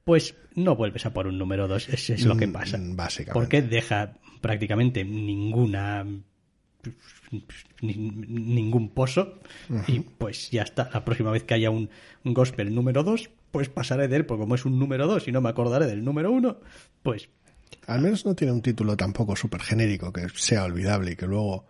Pues 0.03 0.35
no 0.53 0.75
vuelves 0.75 1.03
a 1.07 1.13
por 1.13 1.25
un 1.25 1.39
número 1.39 1.67
dos, 1.67 1.89
eso 1.89 2.13
es 2.13 2.25
lo 2.27 2.37
que 2.37 2.45
Mm, 2.45 2.51
pasa. 2.53 2.77
básicamente. 2.79 3.33
Porque 3.33 3.61
deja 3.63 4.13
prácticamente 4.39 5.03
ninguna... 5.03 6.05
ni- 7.81 7.93
ningún 7.95 8.89
pozo 8.89 9.39
y 9.87 9.99
pues 10.01 10.51
ya 10.51 10.61
está. 10.63 10.89
La 10.93 11.03
próxima 11.03 11.31
vez 11.31 11.43
que 11.43 11.53
haya 11.55 11.69
un, 11.71 11.89
un 12.23 12.33
gospel 12.33 12.73
número 12.73 13.03
2, 13.03 13.29
pues 13.51 13.69
pasaré 13.69 14.07
de 14.07 14.17
él, 14.17 14.25
porque 14.25 14.41
como 14.41 14.55
es 14.55 14.65
un 14.65 14.77
número 14.79 15.07
2 15.07 15.27
y 15.27 15.31
no 15.31 15.41
me 15.41 15.49
acordaré 15.49 15.87
del 15.87 16.03
número 16.03 16.31
1, 16.31 16.57
pues 17.03 17.29
Al 17.87 18.01
menos 18.01 18.25
no 18.25 18.35
tiene 18.35 18.53
un 18.53 18.61
título 18.61 18.95
tampoco 18.95 19.35
súper 19.35 19.61
genérico 19.61 20.13
que 20.13 20.27
sea 20.35 20.63
olvidable 20.65 21.13
y 21.13 21.15
que 21.15 21.25
luego 21.25 21.65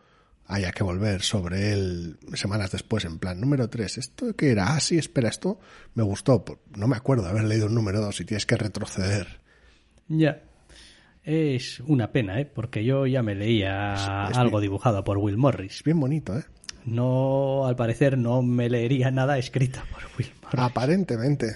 haya 0.47 0.71
que 0.71 0.83
volver 0.83 1.21
sobre 1.21 1.71
él 1.73 2.17
semanas 2.35 2.71
después 2.71 3.03
en 3.05 3.17
plan 3.19 3.39
número 3.41 3.69
3. 3.69 3.97
¿Esto 3.97 4.35
qué 4.35 4.51
era? 4.51 4.73
Ah, 4.75 4.79
sí, 4.79 4.97
espera, 4.97 5.29
esto 5.29 5.59
me 5.95 6.03
gustó. 6.03 6.43
Pues 6.45 6.59
No 6.77 6.87
me 6.87 6.95
acuerdo 6.95 7.23
de 7.23 7.29
haber 7.29 7.45
leído 7.45 7.67
un 7.67 7.75
número 7.75 7.99
2 8.01 8.21
y 8.21 8.25
tienes 8.25 8.45
que 8.45 8.57
retroceder. 8.57 9.39
Ya. 10.07 10.41
Es 11.23 11.79
una 11.79 12.11
pena, 12.11 12.39
¿eh? 12.39 12.45
Porque 12.45 12.83
yo 12.85 13.07
ya 13.07 13.23
me 13.23 13.33
leía 13.33 13.93
Es- 14.27 14.31
es 14.31 14.37
algo 14.37 14.59
bien. 14.59 14.69
dibujado 14.69 15.03
por 15.03 15.17
Will 15.17 15.37
Morris. 15.37 15.77
Es 15.77 15.83
bien 15.83 15.99
bonito, 15.99 16.37
¿eh? 16.37 16.43
No, 16.85 17.65
al 17.65 17.75
parecer, 17.75 18.15
no 18.15 18.43
me 18.43 18.69
leería 18.69 19.09
nada 19.09 19.39
escrito 19.39 19.79
por 19.91 20.03
Will 20.19 20.31
Morris. 20.43 20.59
Aparentemente. 20.59 21.55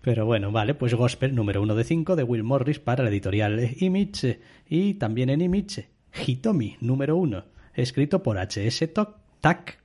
Pero 0.00 0.24
bueno, 0.26 0.50
vale, 0.50 0.74
pues 0.74 0.94
Gospel 0.94 1.34
número 1.34 1.62
uno 1.62 1.74
de 1.74 1.84
5 1.84 2.16
de 2.16 2.22
Will 2.24 2.42
Morris 2.42 2.78
para 2.78 3.04
la 3.04 3.10
editorial 3.10 3.70
Image. 3.80 4.40
Y 4.68 4.94
también 4.94 5.28
en 5.30 5.42
Image, 5.42 5.90
Hitomi 6.14 6.76
número 6.80 7.16
1, 7.16 7.44
escrito 7.74 8.22
por 8.22 8.38
H.S. 8.38 8.92
Tack, 9.40 9.78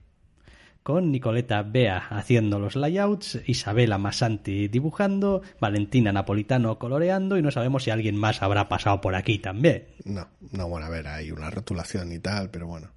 con 0.83 1.11
Nicoleta 1.11 1.63
Bea 1.63 1.97
haciendo 1.97 2.59
los 2.59 2.75
layouts, 2.75 3.41
Isabela 3.45 3.97
Masanti 3.97 4.69
dibujando, 4.69 5.41
Valentina 5.59 6.13
Napolitano 6.13 6.79
coloreando 6.79 7.37
y 7.37 7.41
no 7.41 7.51
sabemos 7.51 7.83
si 7.83 7.91
alguien 7.91 8.15
más 8.15 8.41
habrá 8.41 8.69
pasado 8.69 9.01
por 9.01 9.15
aquí 9.15 9.39
también. 9.39 9.87
No, 10.05 10.29
no, 10.51 10.69
bueno, 10.69 10.85
a 10.85 10.89
ver, 10.89 11.07
hay 11.07 11.31
una 11.31 11.49
rotulación 11.49 12.13
y 12.13 12.19
tal, 12.19 12.49
pero 12.49 12.67
bueno. 12.67 12.91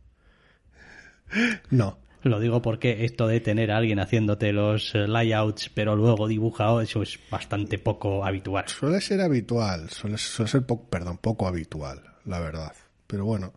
No, 1.71 1.99
Lo 2.23 2.39
digo 2.39 2.61
porque 2.61 3.05
esto 3.05 3.27
de 3.27 3.41
tener 3.41 3.71
a 3.73 3.79
alguien 3.79 3.99
haciéndote 3.99 4.53
los 4.53 4.95
eh, 4.95 5.09
layouts 5.09 5.69
pero 5.71 5.97
luego 5.97 6.29
dibujado, 6.29 6.81
eso 6.81 7.03
es 7.03 7.19
bastante 7.31 7.79
poco 7.79 8.25
habitual. 8.25 8.69
Suele 8.69 9.01
ser 9.01 9.21
habitual, 9.21 9.91
suele, 9.91 10.19
suele 10.19 10.49
ser 10.49 10.67
poco, 10.67 10.89
perdón, 10.89 11.19
poco 11.19 11.49
habitual, 11.49 12.03
la 12.25 12.39
verdad. 12.39 12.73
Pero 13.11 13.25
bueno, 13.25 13.53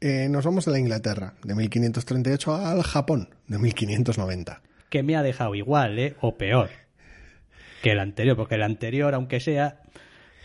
eh, 0.00 0.28
nos 0.30 0.44
vamos 0.44 0.64
de 0.64 0.72
la 0.72 0.78
Inglaterra, 0.78 1.34
de 1.42 1.54
1538 1.54 2.54
al 2.54 2.82
Japón, 2.82 3.34
de 3.48 3.58
1590. 3.58 4.62
Que 4.88 5.02
me 5.02 5.16
ha 5.16 5.22
dejado 5.22 5.54
igual, 5.54 5.98
¿eh? 5.98 6.14
O 6.20 6.36
peor 6.36 6.70
que 7.84 7.90
el 7.90 8.00
anterior, 8.00 8.34
porque 8.34 8.54
el 8.54 8.62
anterior, 8.62 9.12
aunque 9.12 9.40
sea, 9.40 9.82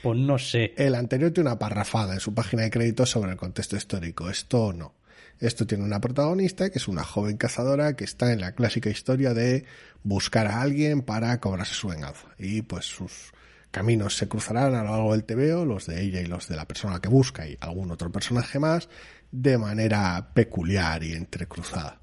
pues 0.04 0.20
no 0.20 0.38
sé. 0.38 0.74
El 0.76 0.94
anterior 0.94 1.32
tiene 1.32 1.50
una 1.50 1.58
parrafada 1.58 2.14
en 2.14 2.20
su 2.20 2.34
página 2.34 2.64
de 2.64 2.70
créditos 2.70 3.12
sobre 3.12 3.32
el 3.32 3.38
contexto 3.38 3.78
histórico. 3.78 4.30
Esto 4.30 4.74
no. 4.74 4.96
Esto 5.40 5.66
tiene 5.66 5.86
una 5.86 6.02
protagonista 6.02 6.70
que 6.70 6.80
es 6.80 6.90
una 6.90 7.06
joven 7.06 7.38
cazadora 7.38 7.96
que 7.96 8.04
está 8.04 8.34
en 8.34 8.42
la 8.42 8.52
clásica 8.56 8.90
historia 8.90 9.34
de 9.34 9.64
buscar 10.04 10.48
a 10.48 10.60
alguien 10.60 11.02
para 11.02 11.40
cobrarse 11.40 11.76
su 11.76 11.88
venganza. 11.88 12.28
Y 12.38 12.62
pues 12.62 12.84
sus 12.84 13.32
caminos 13.72 14.18
se 14.18 14.28
cruzarán 14.28 14.76
a 14.76 14.84
lo 14.84 14.92
largo 14.92 15.12
del 15.14 15.24
TVO, 15.24 15.66
los 15.66 15.86
de 15.86 16.02
ella 16.02 16.22
y 16.22 16.26
los 16.26 16.48
de 16.48 16.56
la 16.56 16.68
persona 16.68 17.00
que 17.00 17.10
busca 17.10 17.48
y 17.48 17.58
algún 17.62 17.92
otro 17.92 18.12
personaje 18.12 18.60
más, 18.60 18.90
de 19.32 19.58
manera 19.58 20.32
peculiar 20.34 21.04
y 21.04 21.14
entrecruzada. 21.14 22.02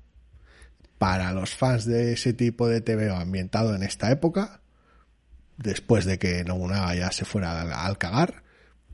Para 0.98 1.32
los 1.32 1.54
fans 1.54 1.84
de 1.84 2.12
ese 2.12 2.32
tipo 2.32 2.68
de 2.68 2.80
TVO 2.80 3.16
ambientado 3.16 3.74
en 3.74 3.82
esta 3.82 4.10
época, 4.10 4.60
después 5.56 6.04
de 6.04 6.18
que 6.18 6.44
Nobunaga 6.44 6.94
ya 6.94 7.12
se 7.12 7.24
fuera 7.24 7.60
al, 7.60 7.72
al 7.72 7.98
cagar, 7.98 8.44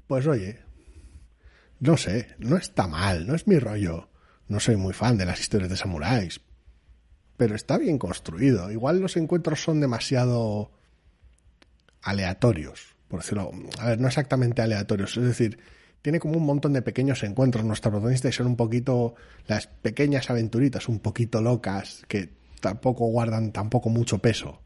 pues 0.07 0.27
oye, 0.27 0.61
no 1.79 1.97
sé, 1.97 2.35
no 2.39 2.57
está 2.57 2.87
mal, 2.87 3.27
no 3.27 3.35
es 3.35 3.47
mi 3.47 3.59
rollo. 3.59 4.09
No 4.49 4.61
soy 4.61 4.77
muy 4.77 4.93
fan 4.93 5.17
de 5.17 5.25
las 5.25 5.41
historias 5.41 5.71
de 5.71 5.77
samuráis, 5.77 6.41
pero 7.37 7.55
está 7.55 7.79
bien 7.79 7.99
construido. 7.99 8.71
Igual 8.71 9.01
los 9.01 9.17
encuentros 9.17 9.63
son 9.63 9.81
demasiado 9.81 10.73
aleatorios, 12.03 12.95
por 13.09 13.21
decirlo. 13.21 13.53
A 13.79 13.89
ver, 13.89 14.01
no 14.01 14.09
exactamente 14.09 14.63
aleatorios, 14.63 15.17
es 15.17 15.25
decir, 15.25 15.59
tiene 16.03 16.19
como 16.19 16.37
un 16.37 16.45
montón 16.45 16.73
de 16.73 16.83
pequeños 16.83 17.23
encuentros 17.23 17.65
nuestra 17.65 17.91
protagonista 17.91 18.29
y 18.29 18.33
son 18.33 18.49
un 18.49 18.57
poquito 18.57 19.15
las 19.47 19.67
pequeñas 19.69 20.31
aventuritas, 20.31 20.89
un 20.89 20.99
poquito 20.99 21.41
locas, 21.41 22.05
que 22.09 22.31
tampoco 22.61 23.07
guardan 23.07 23.53
tampoco 23.53 23.89
mucho 23.89 24.19
peso. 24.19 24.61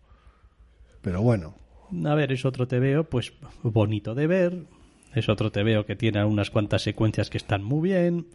Pero 1.03 1.23
bueno, 1.23 1.55
A 2.05 2.15
ver, 2.15 2.33
es 2.33 2.45
otro 2.45 2.67
TVO, 2.67 3.05
pues 3.05 3.33
bonito 3.63 4.15
de 4.15 4.27
ver. 4.27 4.65
Es 5.15 5.29
otro 5.29 5.51
TVO 5.51 5.87
que 5.87 5.97
tiene 5.97 6.25
unas 6.25 6.51
cuantas 6.51 6.83
secuencias 6.83 7.31
que 7.31 7.39
están 7.39 7.63
muy 7.63 7.89
bien. 7.89 8.27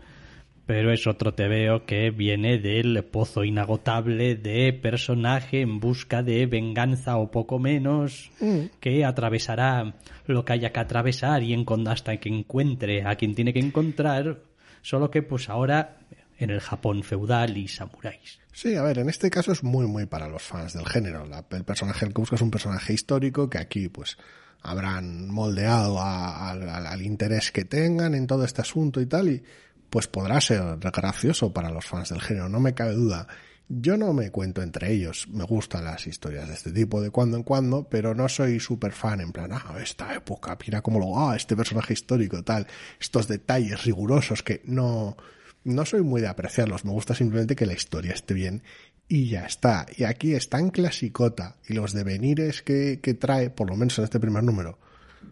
Pero 0.65 0.93
es 0.93 1.05
otro 1.07 1.33
TVO 1.33 1.85
que 1.85 2.11
viene 2.11 2.57
del 2.59 3.03
pozo 3.03 3.43
inagotable 3.43 4.35
de 4.35 4.71
personaje 4.73 5.61
en 5.61 5.79
busca 5.79 6.23
de 6.23 6.45
venganza 6.45 7.17
o 7.17 7.31
poco 7.31 7.59
menos, 7.59 8.31
que 8.79 9.03
atravesará 9.03 9.95
lo 10.27 10.45
que 10.45 10.53
haya 10.53 10.71
que 10.71 10.79
atravesar 10.79 11.43
y 11.43 11.53
hasta 11.87 12.17
que 12.17 12.29
encuentre 12.29 13.03
a 13.05 13.15
quien 13.15 13.35
tiene 13.35 13.53
que 13.53 13.59
encontrar. 13.59 14.39
Solo 14.81 15.11
que 15.11 15.21
pues 15.23 15.49
ahora 15.49 15.97
en 16.37 16.49
el 16.51 16.59
Japón 16.59 17.03
feudal 17.03 17.57
y 17.57 17.67
samuráis. 17.67 18.39
Sí, 18.53 18.75
a 18.75 18.81
ver, 18.83 18.99
en 18.99 19.09
este 19.09 19.29
caso 19.29 19.51
es 19.51 19.63
muy, 19.63 19.87
muy 19.87 20.05
para 20.05 20.27
los 20.27 20.41
fans 20.41 20.73
del 20.73 20.85
género. 20.87 21.25
La- 21.25 21.45
el 21.51 21.63
personaje 21.63 22.07
que 22.07 22.13
busca 22.13 22.35
es 22.35 22.41
un 22.41 22.51
personaje 22.51 22.93
histórico 22.93 23.49
que 23.49 23.57
aquí, 23.59 23.89
pues, 23.89 24.17
habrán 24.61 25.29
moldeado 25.29 25.99
a- 25.99 26.49
al- 26.51 26.67
al- 26.69 26.87
al 26.87 27.01
interés 27.01 27.51
que 27.51 27.65
tengan 27.65 28.13
en 28.13 28.27
todo 28.27 28.43
este 28.43 28.61
asunto 28.61 29.01
y 29.01 29.05
tal, 29.05 29.29
y 29.29 29.43
pues 29.91 30.07
podrá 30.07 30.39
ser 30.39 30.77
gracioso 30.79 31.53
para 31.53 31.69
los 31.69 31.85
fans 31.85 32.09
del 32.09 32.21
género, 32.21 32.47
no 32.47 32.61
me 32.61 32.73
cabe 32.73 32.93
duda. 32.93 33.27
Yo 33.67 33.97
no 33.97 34.13
me 34.13 34.31
cuento 34.31 34.61
entre 34.61 34.93
ellos, 34.93 35.27
me 35.27 35.43
gustan 35.43 35.83
las 35.83 36.07
historias 36.07 36.47
de 36.47 36.53
este 36.53 36.71
tipo 36.71 37.01
de 37.01 37.09
cuando 37.09 37.35
en 37.35 37.43
cuando, 37.43 37.87
pero 37.89 38.15
no 38.15 38.29
soy 38.29 38.61
súper 38.61 38.93
fan 38.93 39.19
en 39.19 39.33
plan, 39.33 39.51
ah, 39.51 39.75
esta 39.81 40.15
época, 40.15 40.57
mira 40.65 40.81
cómo 40.81 40.97
lo, 40.97 41.19
ah, 41.19 41.35
este 41.35 41.57
personaje 41.57 41.91
histórico, 41.91 42.41
tal, 42.41 42.67
estos 43.01 43.27
detalles 43.27 43.83
rigurosos 43.83 44.43
que 44.43 44.61
no, 44.63 45.17
no 45.65 45.85
soy 45.85 46.03
muy 46.03 46.21
de 46.21 46.29
apreciarlos, 46.29 46.85
me 46.85 46.91
gusta 46.91 47.13
simplemente 47.13 47.57
que 47.57 47.65
la 47.65 47.73
historia 47.73 48.13
esté 48.13 48.33
bien 48.33 48.63
y 49.09 49.27
ya 49.27 49.45
está. 49.45 49.85
Y 49.97 50.05
aquí 50.05 50.35
es 50.35 50.47
tan 50.47 50.69
clasicota 50.69 51.57
y 51.67 51.73
los 51.73 51.91
devenires 51.91 52.61
que, 52.61 53.01
que 53.01 53.13
trae, 53.13 53.49
por 53.49 53.69
lo 53.69 53.75
menos 53.75 53.97
en 53.99 54.05
este 54.05 54.21
primer 54.21 54.43
número, 54.43 54.79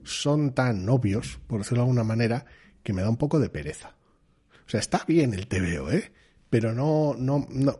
son 0.04 0.54
tan 0.54 0.88
obvios, 0.89 1.39
por 1.48 1.60
decirlo 1.60 1.84
de 1.84 1.88
alguna 1.88 2.04
manera, 2.04 2.45
que 2.84 2.91
me 2.91 3.02
da 3.02 3.10
un 3.10 3.17
poco 3.17 3.39
de 3.39 3.50
pereza. 3.50 3.95
O 4.69 4.71
sea, 4.71 4.82
está 4.82 5.03
bien 5.08 5.34
el 5.34 5.47
TVO, 5.47 5.89
¿eh? 5.89 6.12
Pero 6.51 6.75
no, 6.75 7.15
no, 7.17 7.47
no, 7.49 7.79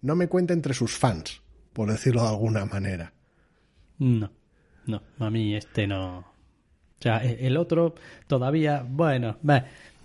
no 0.00 0.14
me 0.14 0.28
cuenta 0.28 0.54
entre 0.54 0.72
sus 0.72 0.96
fans, 0.96 1.42
por 1.72 1.90
decirlo 1.90 2.22
de 2.22 2.28
alguna 2.28 2.64
manera. 2.66 3.12
No, 3.98 4.30
no, 4.86 5.02
a 5.18 5.30
mí 5.30 5.56
este 5.56 5.88
no. 5.88 6.18
O 6.18 7.02
sea, 7.02 7.24
e- 7.24 7.48
el 7.48 7.56
otro 7.56 7.96
todavía, 8.28 8.86
bueno, 8.88 9.38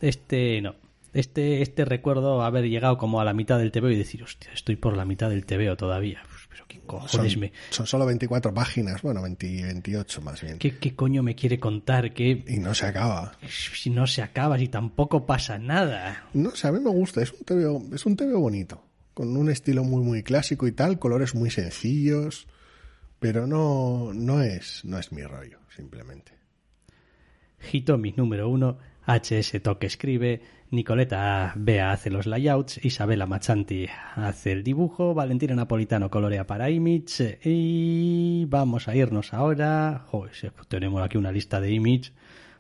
este 0.02 0.60
no. 0.64 0.74
Este, 1.14 1.62
este 1.62 1.86
recuerdo 1.86 2.42
haber 2.42 2.68
llegado 2.68 2.98
como 2.98 3.22
a 3.22 3.24
la 3.24 3.34
mitad 3.34 3.60
del 3.60 3.72
TVO 3.72 3.92
y 3.92 3.96
decir, 3.96 4.24
hostia, 4.24 4.52
estoy 4.52 4.78
por 4.78 4.98
la 4.98 5.06
mitad 5.06 5.30
del 5.30 5.46
TVO 5.46 5.78
todavía. 5.78 6.24
Pero 6.50 6.66
qué 6.68 6.78
Son, 6.78 6.86
cojones 6.88 7.38
me. 7.38 7.52
son 7.70 7.86
solo 7.86 8.06
24 8.06 8.54
páginas, 8.54 9.02
bueno, 9.02 9.22
20 9.22 9.64
28 9.64 10.22
más 10.22 10.42
bien. 10.42 10.58
¿Qué, 10.58 10.78
qué 10.78 10.96
coño 10.96 11.22
me 11.24 11.36
quiere 11.36 11.60
contar? 11.60 12.14
Que 12.14 12.44
Y 12.48 12.58
no 12.58 12.74
se 12.74 12.88
acaba. 12.88 13.34
si 13.48 13.90
no 13.90 14.08
se 14.08 14.22
acaba, 14.22 14.58
si 14.58 14.68
tampoco 14.68 15.26
pasa 15.26 15.58
nada. 15.60 16.26
No 16.34 16.52
sé, 16.56 16.68
a 16.68 16.72
mí 16.72 16.80
me 16.80 16.90
gusta, 16.90 17.22
es 17.22 17.32
un 17.32 17.44
TVO, 17.46 17.96
es 17.96 18.06
un 18.06 18.16
bonito, 18.16 18.84
con 19.14 19.36
un 19.38 19.50
estilo 19.50 19.84
muy 19.84 20.04
muy 20.04 20.24
clásico 20.24 20.68
y 20.68 20.72
tal, 20.72 20.98
colores 21.00 21.36
muy 21.36 21.52
sencillos, 21.52 22.48
pero 23.20 23.46
no, 23.48 24.12
no 24.14 24.42
es, 24.42 24.84
no 24.86 24.98
es 24.98 25.12
mi 25.12 25.24
rollo, 25.24 25.60
simplemente. 25.76 26.34
Hitomi 27.72 28.14
número 28.16 28.50
uno, 28.50 28.78
HS 29.06 29.62
Toque 29.62 29.88
escribe, 29.88 30.42
Nicoleta 30.72 31.54
Bea 31.56 31.92
hace 31.92 32.12
los 32.12 32.28
layouts, 32.28 32.84
Isabela 32.86 33.26
Machanti 33.26 33.88
hace 34.16 34.52
el 34.52 34.64
dibujo, 34.64 35.16
Valentina 35.16 35.56
Napolitano 35.56 36.12
colorea 36.12 36.46
para 36.46 36.70
Image 36.70 37.40
y 37.44 38.46
vamos 38.46 38.88
a 38.88 38.96
irnos 38.96 39.34
ahora. 39.34 40.06
Joder, 40.08 40.54
tenemos 40.68 41.02
aquí 41.02 41.18
una 41.18 41.32
lista 41.32 41.60
de 41.60 41.72
Image 41.72 42.12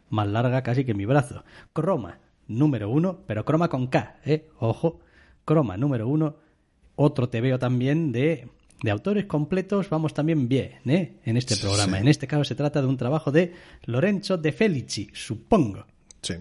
más 0.09 0.27
larga 0.27 0.63
casi 0.63 0.85
que 0.85 0.95
mi 0.95 1.05
brazo. 1.05 1.43
Croma 1.71 2.17
número 2.47 2.89
uno, 2.89 3.19
pero 3.27 3.45
croma 3.45 3.69
con 3.69 3.85
K, 3.87 4.17
¿eh? 4.25 4.49
Ojo, 4.57 5.01
croma 5.45 5.77
número 5.77 6.07
uno, 6.07 6.37
otro 6.95 7.29
te 7.29 7.41
veo 7.41 7.59
también 7.59 8.11
de, 8.11 8.47
de 8.81 8.89
autores 8.91 9.25
completos, 9.25 9.87
vamos 9.91 10.15
también 10.15 10.49
bien, 10.49 10.79
¿eh? 10.87 11.19
En 11.25 11.37
este 11.37 11.55
programa. 11.57 11.97
Sí. 11.97 12.01
En 12.01 12.07
este 12.07 12.25
caso 12.25 12.43
se 12.43 12.55
trata 12.55 12.81
de 12.81 12.87
un 12.87 12.97
trabajo 12.97 13.31
de 13.31 13.53
Lorenzo 13.83 14.37
De 14.39 14.51
Felici, 14.51 15.11
supongo. 15.13 15.85
Sí. 16.23 16.33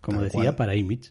Como 0.00 0.18
Tal 0.18 0.24
decía, 0.26 0.42
cual. 0.42 0.56
para 0.56 0.74
Image. 0.74 1.10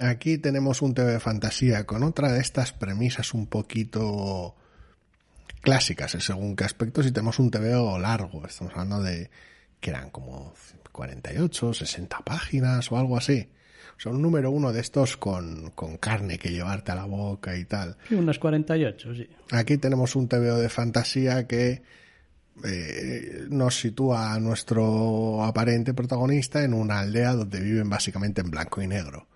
Aquí 0.00 0.38
tenemos 0.38 0.80
un 0.82 0.94
TV 0.94 1.12
de 1.12 1.20
fantasía 1.20 1.84
con 1.84 2.02
otra 2.04 2.32
de 2.32 2.40
estas 2.40 2.72
premisas 2.72 3.34
un 3.34 3.46
poquito 3.46 4.54
clásicas 5.60 6.12
según 6.20 6.54
qué 6.54 6.64
aspectos 6.64 7.06
y 7.06 7.10
tenemos 7.12 7.38
un 7.38 7.50
TVO 7.50 7.98
largo. 7.98 8.46
Estamos 8.46 8.72
hablando 8.74 9.02
de 9.02 9.30
que 9.80 9.90
eran 9.90 10.10
como 10.10 10.54
48, 10.92 11.74
60 11.74 12.18
páginas 12.20 12.90
o 12.92 12.98
algo 12.98 13.16
así. 13.16 13.48
O 13.96 14.00
sea, 14.00 14.12
un 14.12 14.22
número 14.22 14.52
uno 14.52 14.72
de 14.72 14.80
estos 14.80 15.16
con, 15.16 15.72
con 15.72 15.96
carne 15.96 16.38
que 16.38 16.50
llevarte 16.50 16.92
a 16.92 16.94
la 16.94 17.04
boca 17.04 17.56
y 17.56 17.64
tal. 17.64 17.96
Sí, 18.08 18.14
unas 18.14 18.38
48, 18.38 19.14
sí. 19.14 19.28
Aquí 19.50 19.78
tenemos 19.78 20.14
un 20.14 20.28
TVO 20.28 20.58
de 20.58 20.68
fantasía 20.68 21.48
que 21.48 21.82
eh, 22.64 23.46
nos 23.50 23.78
sitúa 23.80 24.34
a 24.34 24.40
nuestro 24.40 25.44
aparente 25.44 25.94
protagonista 25.94 26.62
en 26.62 26.74
una 26.74 27.00
aldea 27.00 27.32
donde 27.32 27.60
viven 27.60 27.88
básicamente 27.88 28.40
en 28.40 28.50
blanco 28.50 28.82
y 28.82 28.86
negro. 28.86 29.28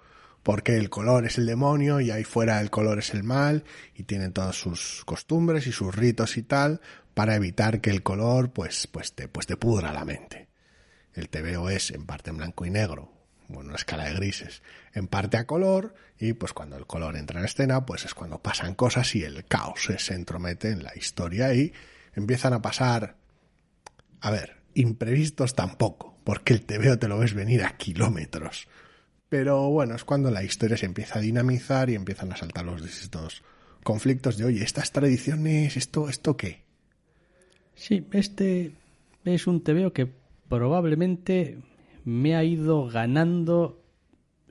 Porque 0.42 0.76
el 0.76 0.90
color 0.90 1.24
es 1.24 1.38
el 1.38 1.46
demonio 1.46 2.00
y 2.00 2.10
ahí 2.10 2.24
fuera 2.24 2.60
el 2.60 2.70
color 2.70 2.98
es 2.98 3.14
el 3.14 3.22
mal 3.22 3.64
y 3.94 4.04
tienen 4.04 4.32
todas 4.32 4.56
sus 4.56 5.04
costumbres 5.04 5.66
y 5.66 5.72
sus 5.72 5.94
ritos 5.94 6.36
y 6.36 6.42
tal 6.42 6.80
para 7.14 7.36
evitar 7.36 7.80
que 7.80 7.90
el 7.90 8.02
color 8.02 8.52
pues, 8.52 8.86
pues, 8.86 9.12
te, 9.12 9.28
pues 9.28 9.46
te 9.46 9.56
pudra 9.56 9.92
la 9.92 10.04
mente. 10.04 10.48
El 11.14 11.28
TVO 11.28 11.70
es 11.70 11.90
en 11.90 12.06
parte 12.06 12.30
en 12.30 12.38
blanco 12.38 12.64
y 12.64 12.70
negro, 12.70 13.12
bueno, 13.48 13.68
una 13.68 13.76
escala 13.76 14.04
de 14.04 14.14
grises, 14.14 14.62
en 14.94 15.06
parte 15.06 15.36
a 15.36 15.46
color, 15.46 15.94
y 16.18 16.32
pues 16.32 16.52
cuando 16.52 16.76
el 16.76 16.86
color 16.86 17.16
entra 17.16 17.38
en 17.38 17.44
escena, 17.44 17.84
pues 17.84 18.04
es 18.04 18.14
cuando 18.14 18.40
pasan 18.40 18.74
cosas 18.74 19.14
y 19.14 19.22
el 19.22 19.44
caos 19.44 19.88
se 19.98 20.14
entromete 20.14 20.70
en 20.70 20.82
la 20.82 20.96
historia 20.96 21.52
y 21.54 21.72
empiezan 22.14 22.52
a 22.52 22.62
pasar, 22.62 23.16
a 24.20 24.30
ver, 24.30 24.56
imprevistos 24.74 25.54
tampoco, 25.54 26.16
porque 26.24 26.52
el 26.52 26.62
TVO 26.62 26.98
te 26.98 27.08
lo 27.08 27.18
ves 27.18 27.34
venir 27.34 27.62
a 27.64 27.76
kilómetros, 27.76 28.68
Pero 29.28 29.70
bueno, 29.70 29.94
es 29.94 30.04
cuando 30.04 30.30
la 30.30 30.44
historia 30.44 30.76
se 30.76 30.84
empieza 30.84 31.18
a 31.18 31.22
dinamizar 31.22 31.88
y 31.88 31.94
empiezan 31.94 32.32
a 32.32 32.36
saltar 32.36 32.66
los 32.66 32.82
distintos 32.82 33.42
conflictos 33.82 34.36
de, 34.36 34.44
oye, 34.44 34.62
estas 34.62 34.92
tradiciones, 34.92 35.76
¿esto, 35.76 36.08
esto 36.08 36.36
qué? 36.36 36.62
Sí, 37.74 38.06
este 38.12 38.72
es 39.24 39.46
un 39.46 39.62
TVO 39.62 39.92
que 39.92 40.06
probablemente 40.48 41.58
me 42.04 42.36
ha 42.36 42.44
ido 42.44 42.86
ganando 42.86 43.80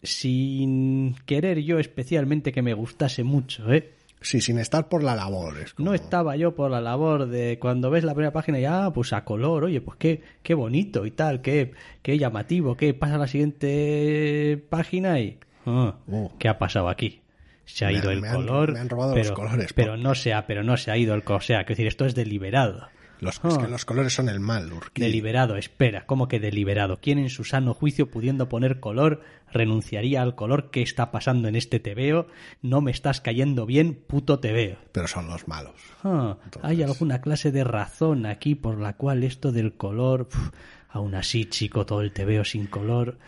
sin 0.03 1.15
querer 1.25 1.59
yo 1.59 1.77
especialmente 1.77 2.51
que 2.51 2.63
me 2.63 2.73
gustase 2.73 3.23
mucho, 3.23 3.71
¿eh? 3.71 3.93
Sí, 4.23 4.39
sin 4.39 4.59
estar 4.59 4.87
por 4.87 5.01
la 5.03 5.15
labor. 5.15 5.57
es 5.57 5.73
como- 5.73 5.89
No 5.89 5.95
estaba 5.95 6.35
yo 6.35 6.53
por 6.53 6.69
la 6.69 6.79
labor 6.79 7.27
de 7.27 7.57
cuando 7.59 7.89
ves 7.89 8.03
la 8.03 8.13
primera 8.13 8.31
página 8.31 8.59
y 8.59 8.65
ah, 8.65 8.91
pues 8.93 9.13
a 9.13 9.23
color, 9.25 9.63
oye, 9.63 9.81
pues 9.81 9.97
qué, 9.97 10.21
qué 10.43 10.53
bonito 10.53 11.05
y 11.07 11.11
tal, 11.11 11.41
qué, 11.41 11.71
qué 12.03 12.17
llamativo, 12.19 12.77
qué 12.77 12.93
pasa 12.93 13.15
a 13.15 13.17
la 13.17 13.27
siguiente 13.27 14.63
página 14.69 15.19
y 15.19 15.37
ah, 15.65 15.95
Uh. 16.07 16.29
¿qué 16.37 16.47
ha 16.49 16.57
pasado 16.59 16.89
aquí? 16.89 17.21
Se 17.65 17.85
ha 17.85 17.89
Me 17.89 17.95
ido 17.95 18.11
el 18.11 18.21
me 18.21 18.27
han- 18.27 18.35
color, 18.35 18.73
me 18.73 18.79
han 18.79 18.89
robado 18.89 19.13
pero, 19.13 19.29
los 19.29 19.37
colores, 19.37 19.73
pero 19.73 19.97
no 19.97 20.13
se 20.15 20.33
ha, 20.33 20.45
pero 20.45 20.63
no 20.63 20.77
se 20.77 20.91
ha 20.91 20.97
ido 20.97 21.13
el 21.15 21.23
color, 21.23 21.41
o 21.41 21.45
sea, 21.45 21.57
quiero 21.59 21.69
decir, 21.77 21.87
esto 21.87 22.05
es 22.05 22.15
deliberado. 22.15 22.89
Los, 23.21 23.35
Es 23.35 23.57
que 23.57 23.65
Ah. 23.65 23.67
los 23.67 23.85
colores 23.85 24.13
son 24.13 24.27
el 24.29 24.39
mal, 24.39 24.73
Urquí. 24.73 24.99
Deliberado, 25.01 25.55
espera, 25.55 26.05
¿cómo 26.07 26.27
que 26.27 26.39
deliberado? 26.39 26.99
¿Quién 27.01 27.19
en 27.19 27.29
su 27.29 27.43
sano 27.43 27.73
juicio, 27.73 28.09
pudiendo 28.11 28.49
poner 28.49 28.79
color, 28.79 29.21
renunciaría 29.53 30.21
al 30.23 30.33
color? 30.35 30.71
¿Qué 30.71 30.81
está 30.81 31.11
pasando 31.11 31.47
en 31.47 31.55
este 31.55 31.79
tebeo? 31.79 32.27
No 32.63 32.81
me 32.81 32.89
estás 32.91 33.21
cayendo 33.21 33.65
bien, 33.67 33.93
puto 33.93 34.39
tebeo. 34.39 34.77
Pero 34.91 35.07
son 35.07 35.27
los 35.27 35.47
malos. 35.47 35.75
Ah, 36.03 36.37
Entonces- 36.45 36.69
hay 36.69 36.81
alguna 36.83 37.21
clase 37.21 37.51
de 37.51 37.63
razón 37.63 38.25
aquí 38.25 38.55
por 38.55 38.79
la 38.81 38.93
cual 38.97 39.23
esto 39.23 39.51
del 39.51 39.73
color, 39.73 40.27
pf, 40.27 40.49
aún 40.89 41.13
así, 41.15 41.45
chico, 41.45 41.85
todo 41.85 42.01
el 42.01 42.11
tebeo 42.11 42.43
sin 42.43 42.65
color. 42.65 43.19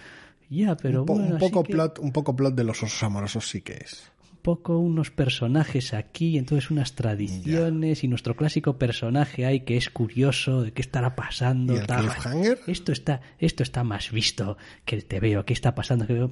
Ya, 0.49 0.75
pero 0.75 1.01
un, 1.01 1.06
po- 1.06 1.13
bueno, 1.15 1.34
un 1.36 1.39
poco 1.39 1.63
que 1.63 1.73
plot, 1.73 1.99
un 1.99 2.12
poco 2.12 2.36
plot 2.36 2.53
de 2.56 2.63
los 2.63 2.82
osos 2.84 3.01
amorosos 3.03 3.47
sí 3.47 3.62
que 3.62 3.73
es. 3.73 4.12
Poco 4.43 4.77
unos 4.77 5.10
personajes 5.10 5.93
aquí, 5.93 6.38
entonces 6.38 6.69
unas 6.69 6.93
tradiciones 6.93 8.03
y 8.03 8.08
nuestro 8.08 8.36
clásico 8.36 8.77
personaje 8.77 9.45
ahí 9.45 9.62
que 9.62 9.77
es 9.77 9.89
curioso 9.89 10.62
de 10.62 10.71
qué 10.73 10.82
estará 10.82 11.15
pasando. 11.15 11.73
¿Y 11.73 11.77
el 11.77 11.88
tal. 11.88 12.10
Esto 12.67 12.91
está, 12.91 13.21
esto 13.39 13.63
está 13.63 13.84
más 13.84 14.12
visto 14.12 14.58
que 14.86 14.95
el 14.95 15.06
tebeo. 15.06 15.45
¿Qué 15.45 15.53
está 15.53 15.73
pasando? 15.73 16.06
Que 16.06 16.13
veo 16.13 16.32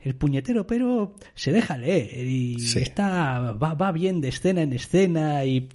el 0.00 0.14
puñetero, 0.16 0.66
pero 0.66 1.14
se 1.34 1.52
deja 1.52 1.78
leer 1.78 2.26
y 2.26 2.58
Sí. 2.58 2.80
está 2.80 3.52
va, 3.52 3.74
va 3.74 3.92
bien 3.92 4.20
de 4.20 4.28
escena 4.28 4.62
en 4.62 4.72
escena 4.72 5.44
y 5.44 5.68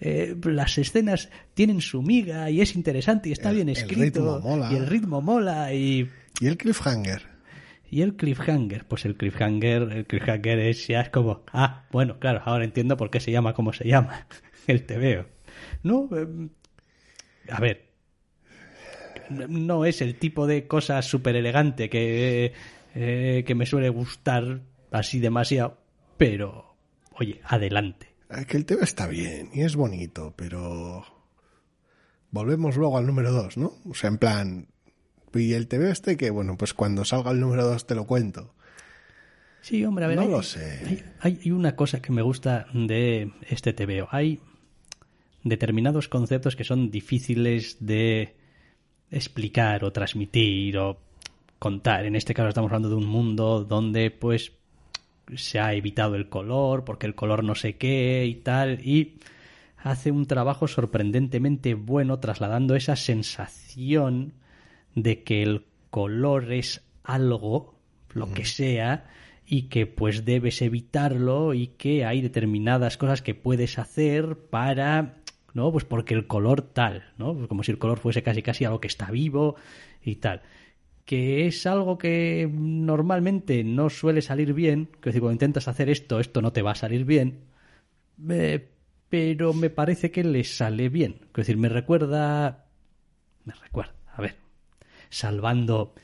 eh, 0.00 0.36
las 0.44 0.76
escenas 0.78 1.30
tienen 1.54 1.80
su 1.80 2.02
miga 2.02 2.50
y 2.50 2.60
es 2.60 2.74
interesante 2.74 3.28
y 3.28 3.32
está 3.32 3.50
El- 3.50 3.54
bien 3.56 3.68
el 3.68 3.76
escrito 3.76 4.02
ritmo 4.02 4.40
mola. 4.40 4.72
y 4.72 4.76
el 4.76 4.86
ritmo 4.86 5.20
mola 5.22 5.72
y 5.72 6.08
¿Y 6.40 6.46
el 6.46 6.56
cliffhanger? 6.56 7.22
Y 7.90 8.02
el 8.02 8.16
cliffhanger, 8.16 8.86
pues 8.86 9.04
el 9.04 9.16
cliffhanger, 9.16 9.82
el 9.92 10.06
cliffhanger 10.06 10.58
es 10.58 10.86
ya 10.86 11.00
es 11.00 11.10
como, 11.10 11.42
ah, 11.52 11.86
bueno, 11.90 12.18
claro, 12.18 12.42
ahora 12.44 12.64
entiendo 12.64 12.96
por 12.96 13.10
qué 13.10 13.20
se 13.20 13.32
llama 13.32 13.54
como 13.54 13.72
se 13.72 13.86
llama, 13.86 14.26
el 14.66 14.84
tebeo. 14.84 15.26
No, 15.82 16.08
eh, 16.16 16.48
a 17.50 17.60
ver, 17.60 17.88
no 19.30 19.84
es 19.84 20.02
el 20.02 20.18
tipo 20.18 20.46
de 20.46 20.66
cosa 20.66 21.00
súper 21.02 21.36
elegante 21.36 21.88
que, 21.88 22.52
eh, 22.94 23.44
que 23.46 23.54
me 23.54 23.66
suele 23.66 23.88
gustar 23.88 24.60
así 24.90 25.18
demasiado, 25.18 25.78
pero, 26.16 26.76
oye, 27.12 27.40
adelante. 27.44 28.08
Que 28.46 28.58
el 28.58 28.66
tema 28.66 28.82
está 28.82 29.06
bien 29.06 29.48
y 29.54 29.62
es 29.62 29.74
bonito, 29.74 30.34
pero 30.36 31.04
volvemos 32.30 32.76
luego 32.76 32.98
al 32.98 33.06
número 33.06 33.32
2, 33.32 33.56
¿no? 33.56 33.72
O 33.88 33.94
sea, 33.94 34.08
en 34.08 34.18
plan, 34.18 34.68
y 35.34 35.52
el 35.52 35.68
TV 35.68 35.90
este 35.90 36.16
que, 36.16 36.30
bueno, 36.30 36.56
pues 36.56 36.74
cuando 36.74 37.04
salga 37.04 37.30
el 37.30 37.40
número 37.40 37.64
2 37.66 37.86
te 37.86 37.94
lo 37.94 38.06
cuento. 38.06 38.54
Sí, 39.60 39.84
hombre, 39.84 40.04
a 40.04 40.08
ver, 40.08 40.16
No 40.16 40.22
hay, 40.22 40.28
lo 40.30 40.42
sé. 40.42 40.80
Hay, 40.86 41.04
hay- 41.20 41.40
hay 41.44 41.50
una 41.50 41.76
cosa 41.76 42.00
que 42.00 42.12
me 42.12 42.22
gusta 42.22 42.66
de 42.72 43.32
este 43.48 43.72
TVO. 43.72 44.08
Hay 44.10 44.40
determinados 45.44 46.08
conceptos 46.08 46.56
que 46.56 46.64
son 46.64 46.90
difíciles 46.90 47.76
de 47.80 48.34
explicar 49.10 49.84
o 49.84 49.92
transmitir 49.92 50.78
o 50.78 50.98
contar. 51.58 52.06
En 52.06 52.14
este 52.16 52.34
caso 52.34 52.48
estamos 52.48 52.68
hablando 52.70 52.88
de 52.88 52.94
un 52.96 53.06
mundo 53.06 53.64
donde 53.64 54.10
pues 54.10 54.52
se 55.36 55.58
ha 55.58 55.74
evitado 55.74 56.14
el 56.14 56.28
color 56.28 56.84
porque 56.84 57.06
el 57.06 57.14
color 57.14 57.44
no 57.44 57.54
sé 57.54 57.76
qué 57.76 58.24
y 58.26 58.36
tal 58.36 58.80
y 58.86 59.18
hace 59.76 60.10
un 60.10 60.26
trabajo 60.26 60.66
sorprendentemente 60.68 61.74
bueno 61.74 62.18
trasladando 62.18 62.74
esa 62.74 62.96
sensación 62.96 64.32
de 64.94 65.22
que 65.22 65.42
el 65.42 65.66
color 65.90 66.52
es 66.52 66.84
algo, 67.04 67.74
lo 68.12 68.32
que 68.32 68.44
sea, 68.44 69.10
y 69.46 69.62
que 69.62 69.86
pues 69.86 70.24
debes 70.24 70.60
evitarlo 70.60 71.54
y 71.54 71.68
que 71.68 72.04
hay 72.04 72.20
determinadas 72.20 72.96
cosas 72.98 73.22
que 73.22 73.34
puedes 73.34 73.78
hacer 73.78 74.36
para 74.36 75.18
¿no? 75.54 75.72
Pues 75.72 75.84
porque 75.84 76.14
el 76.14 76.26
color 76.26 76.62
tal, 76.62 77.12
¿no? 77.18 77.34
Pues 77.34 77.48
como 77.48 77.62
si 77.62 77.72
el 77.72 77.78
color 77.78 77.98
fuese 77.98 78.22
casi 78.22 78.42
casi 78.42 78.64
algo 78.64 78.80
que 78.80 78.88
está 78.88 79.10
vivo 79.10 79.56
y 80.02 80.16
tal. 80.16 80.42
Que 81.04 81.46
es 81.46 81.66
algo 81.66 81.98
que 81.98 82.48
normalmente 82.52 83.64
no 83.64 83.90
suele 83.90 84.22
salir 84.22 84.52
bien, 84.52 84.86
que 85.00 85.10
decir, 85.10 85.20
cuando 85.20 85.34
intentas 85.34 85.68
hacer 85.68 85.88
esto, 85.88 86.20
esto 86.20 86.42
no 86.42 86.52
te 86.52 86.62
va 86.62 86.72
a 86.72 86.74
salir 86.74 87.04
bien, 87.04 87.40
eh, 88.30 88.68
pero 89.08 89.54
me 89.54 89.70
parece 89.70 90.10
que 90.10 90.22
le 90.24 90.44
sale 90.44 90.88
bien. 90.90 91.16
Es 91.28 91.32
decir, 91.34 91.56
me 91.56 91.68
recuerda. 91.68 92.66
Me 93.44 93.54
recuerda, 93.54 93.94
a 94.14 94.20
ver, 94.20 94.36
salvando 95.10 95.94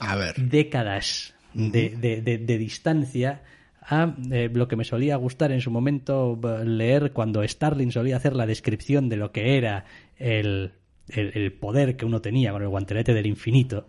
A 0.00 0.16
ver, 0.16 0.34
décadas 0.48 1.34
de, 1.54 1.90
de- 1.90 2.20
de- 2.20 2.38
de 2.38 2.58
distancia 2.58 3.42
a 3.88 4.14
eh, 4.32 4.50
lo 4.52 4.66
que 4.66 4.74
me 4.76 4.84
solía 4.84 5.16
gustar 5.16 5.52
en 5.52 5.60
su 5.60 5.70
momento 5.70 6.38
eh, 6.42 6.64
leer 6.64 7.12
cuando 7.12 7.46
Starling 7.46 7.92
solía 7.92 8.16
hacer 8.16 8.34
la 8.34 8.44
descripción 8.46 9.08
de 9.08 9.16
lo 9.16 9.30
que 9.32 9.56
era 9.56 9.84
el, 10.16 10.72
el- 11.08 11.30
el 11.34 11.52
poder 11.52 11.96
que 11.96 12.04
uno 12.04 12.20
tenía 12.20 12.50
con 12.52 12.62
el 12.62 12.68
guantelete 12.68 13.14
del 13.14 13.26
infinito 13.26 13.86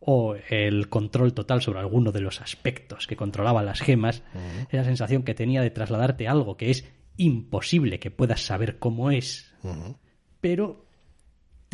o 0.00 0.36
el 0.48 0.88
control 0.88 1.34
total 1.34 1.60
sobre 1.60 1.80
alguno 1.80 2.12
de 2.12 2.20
los 2.20 2.40
aspectos 2.40 3.06
que 3.06 3.16
controlaban 3.16 3.66
las 3.66 3.80
gemas, 3.80 4.22
esa 4.70 4.84
sensación 4.84 5.22
que 5.22 5.34
tenía 5.34 5.60
de 5.60 5.70
trasladarte 5.70 6.28
algo 6.28 6.56
que 6.56 6.70
es 6.70 6.88
imposible 7.18 7.98
que 7.98 8.10
puedas 8.10 8.40
saber 8.40 8.78
cómo 8.78 9.10
es, 9.10 9.52
pero 10.40 10.85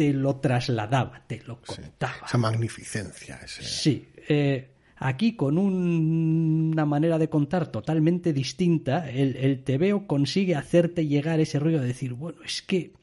te 0.02 0.12
lo 0.12 0.36
trasladaba, 0.36 1.22
te 1.28 1.42
lo 1.46 1.60
contaba. 1.60 2.26
esa 2.26 2.38
magnificencia, 2.38 3.36
ese... 3.44 3.62
Sí, 3.62 4.08
eh, 4.28 4.70
aquí 4.96 5.36
con 5.36 5.58
un- 5.58 6.70
una 6.72 6.84
manera 6.84 7.18
de 7.18 7.28
contar 7.28 7.68
totalmente 7.68 8.32
distinta, 8.32 9.08
el, 9.08 9.36
el 9.36 9.62
consigue 10.06 10.56
hacerte 10.56 11.06
llegar 11.06 11.38
ese 11.38 11.58
rollo 11.60 11.80
de 11.80 11.86
decir, 11.86 12.14
bueno, 12.14 12.42
es 12.44 12.62
que 12.62 12.94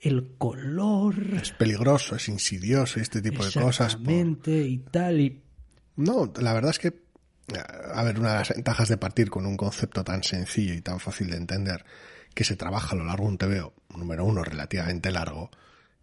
el 0.00 0.34
color... 0.36 1.14
es 1.42 1.52
peligroso, 1.52 2.16
es 2.16 2.28
insidioso 2.28 2.98
y 2.98 3.02
este 3.02 3.22
tipo 3.22 3.44
de 3.44 3.50
cosas. 3.52 3.96
por- 3.96 4.00
Exactamente, 4.02 4.60
y 4.66 4.78
tal, 4.78 5.20
y... 5.20 5.40
No, 5.96 6.30
la 6.40 6.52
verdad 6.52 6.70
es 6.70 6.78
que, 6.78 6.94
a 7.94 8.02
ver, 8.02 8.18
una 8.18 8.32
de 8.32 8.38
las 8.40 8.48
ventajas 8.50 8.88
de 8.88 8.96
partir 8.96 9.30
con 9.30 9.46
un 9.46 9.56
concepto 9.56 10.04
tan 10.04 10.22
sencillo 10.22 10.74
y 10.74 10.80
tan 10.82 11.00
fácil 11.00 11.30
de 11.30 11.36
entender 11.36 11.84
que 12.34 12.44
se 12.44 12.56
trabaja 12.56 12.94
a 12.94 12.98
lo 12.98 13.04
largo 13.04 13.24
de 13.24 13.30
un 13.30 13.38
TVO, 13.38 13.74
número 13.96 14.24
uno, 14.24 14.42
relativamente 14.44 15.10
largo, 15.10 15.50